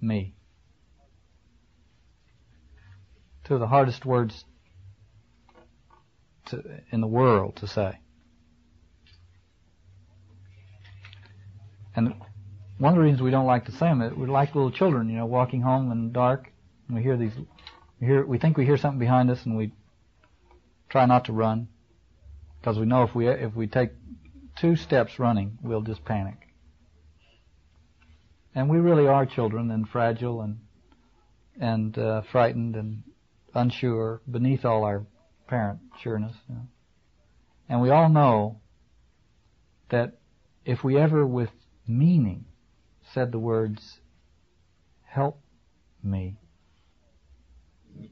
me. 0.00 0.34
Two 3.44 3.54
of 3.54 3.60
the 3.60 3.66
hardest 3.66 4.06
words 4.06 4.46
to, 6.46 6.62
in 6.90 7.02
the 7.02 7.06
world 7.06 7.56
to 7.56 7.66
say. 7.66 7.98
And 11.94 12.14
one 12.78 12.94
of 12.94 12.96
the 12.96 13.02
reasons 13.02 13.20
we 13.20 13.30
don't 13.30 13.44
like 13.44 13.66
to 13.66 13.72
say 13.72 13.88
them 13.88 14.00
is 14.00 14.14
we're 14.14 14.28
like 14.28 14.54
little 14.54 14.70
children, 14.70 15.10
you 15.10 15.18
know, 15.18 15.26
walking 15.26 15.60
home 15.60 15.92
in 15.92 16.06
the 16.06 16.12
dark, 16.14 16.50
and 16.88 16.96
we 16.96 17.02
hear 17.02 17.18
these, 17.18 17.32
we 18.00 18.06
hear, 18.06 18.24
we 18.24 18.38
think 18.38 18.56
we 18.56 18.64
hear 18.64 18.78
something 18.78 18.98
behind 18.98 19.28
us, 19.28 19.44
and 19.44 19.58
we 19.58 19.72
try 20.88 21.04
not 21.04 21.26
to 21.26 21.34
run, 21.34 21.68
because 22.58 22.78
we 22.78 22.86
know 22.86 23.02
if 23.02 23.14
we 23.14 23.28
if 23.28 23.54
we 23.54 23.66
take 23.66 23.90
two 24.60 24.76
steps 24.76 25.18
running, 25.18 25.58
we'll 25.62 25.80
just 25.80 26.04
panic. 26.04 26.36
And 28.54 28.68
we 28.68 28.78
really 28.78 29.06
are 29.06 29.24
children, 29.24 29.70
and 29.70 29.88
fragile, 29.88 30.42
and 30.42 30.58
and 31.58 31.96
uh, 31.98 32.22
frightened, 32.22 32.76
and 32.76 33.02
unsure, 33.54 34.20
beneath 34.30 34.64
all 34.64 34.84
our 34.84 35.06
parent 35.46 35.80
sureness. 36.02 36.34
You 36.48 36.54
know. 36.56 36.66
And 37.68 37.80
we 37.80 37.90
all 37.90 38.08
know 38.08 38.60
that 39.90 40.18
if 40.64 40.82
we 40.82 40.98
ever 40.98 41.26
with 41.26 41.50
meaning 41.86 42.44
said 43.12 43.32
the 43.32 43.38
words, 43.38 44.00
help 45.04 45.40
me, 46.02 46.36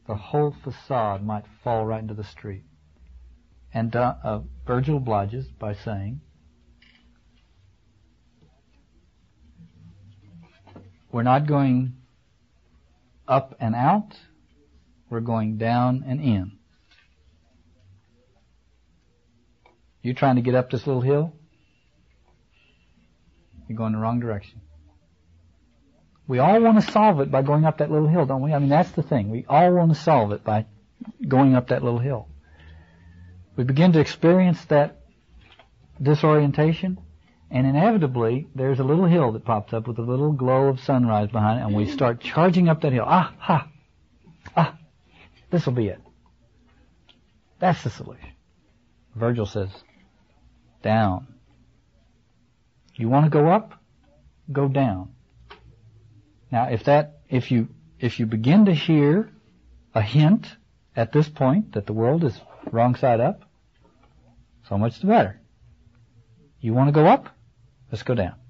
the 0.07 0.15
whole 0.15 0.55
facade 0.65 1.25
might 1.25 1.45
fall 1.63 1.85
right 1.85 2.03
into 2.03 2.15
the 2.15 2.25
street. 2.25 2.65
And 3.73 3.95
uh, 3.95 4.15
uh, 4.25 4.41
Virgil 4.67 4.97
obliges 4.97 5.47
by 5.47 5.75
saying, 5.75 6.21
we're 11.11 11.23
not 11.23 11.47
going 11.47 11.97
up 13.27 13.57
and 13.61 13.75
out, 13.75 14.17
we're 15.11 15.21
going 15.21 15.59
down 15.59 16.05
and 16.07 16.21
in. 16.21 16.53
You 20.03 20.15
trying 20.15 20.37
to 20.37 20.43
get 20.43 20.55
up 20.55 20.71
this 20.71 20.87
little 20.87 21.03
hill? 21.03 21.33
You're 23.69 23.77
going 23.77 23.93
the 23.93 23.99
wrong 23.99 24.21
direction. 24.21 24.61
We 26.27 26.39
all 26.39 26.61
want 26.61 26.83
to 26.83 26.93
solve 26.93 27.21
it 27.21 27.31
by 27.31 27.43
going 27.43 27.65
up 27.65 27.79
that 27.79 27.91
little 27.91 28.09
hill, 28.09 28.27
don't 28.27 28.43
we? 28.43 28.53
I 28.53 28.59
mean, 28.59 28.69
that's 28.69 28.91
the 28.93 29.03
thing. 29.03 29.31
We 29.31 29.47
all 29.49 29.73
want 29.73 29.95
to 29.95 30.01
solve 30.01 30.33
it 30.33 30.45
by 30.45 30.67
going 31.27 31.55
up 31.55 31.69
that 31.69 31.83
little 31.83 31.99
hill. 31.99 32.29
We 33.57 33.65
begin 33.65 33.93
to 33.95 34.01
experience 34.01 34.63
that 34.67 35.01
disorientation, 36.01 36.99
and 37.51 37.67
inevitably, 37.67 38.49
there's 38.55 38.79
a 38.79 38.85
little 38.85 39.07
hill 39.07 39.33
that 39.33 39.45
pops 39.45 39.73
up 39.73 39.89
with 39.89 39.99
a 39.99 40.03
little 40.03 40.33
glow 40.33 40.69
of 40.69 40.81
sunrise 40.81 41.31
behind 41.31 41.61
it, 41.61 41.65
and 41.65 41.75
we 41.75 41.91
start 41.91 42.21
charging 42.21 42.69
up 42.69 42.83
that 42.83 42.93
hill. 42.93 43.07
Ah, 43.07 43.35
ha! 43.39 43.69
Ah! 44.55 44.79
This 45.51 45.65
will 45.65 45.73
be 45.73 45.89
it. 45.89 46.01
That's 47.59 47.83
the 47.83 47.91
solution. 47.91 48.33
Virgil 49.15 49.47
says, 49.47 49.71
down. 50.83 51.27
You 52.95 53.09
want 53.09 53.25
to 53.25 53.31
go 53.31 53.49
up? 53.49 53.75
Go 54.53 54.69
down. 54.69 55.11
Now, 56.53 56.69
if 56.69 56.85
that, 56.85 57.21
if 57.29 57.51
you, 57.51 57.69
if 57.99 58.21
you 58.21 58.27
begin 58.27 58.67
to 58.67 58.75
hear 58.75 59.31
a 59.95 60.03
hint 60.03 60.47
at 60.95 61.13
this 61.13 61.29
point 61.29 61.73
that 61.73 61.87
the 61.87 61.93
world 61.93 62.25
is 62.25 62.39
wrong 62.71 62.95
side 62.95 63.21
up, 63.21 63.43
so 64.69 64.77
much 64.77 65.01
the 65.01 65.07
better. 65.07 65.41
You 66.61 66.75
want 66.75 66.89
to 66.89 66.93
go 66.93 67.07
up? 67.07 67.29
Let's 67.91 68.03
go 68.03 68.15
down. 68.15 68.48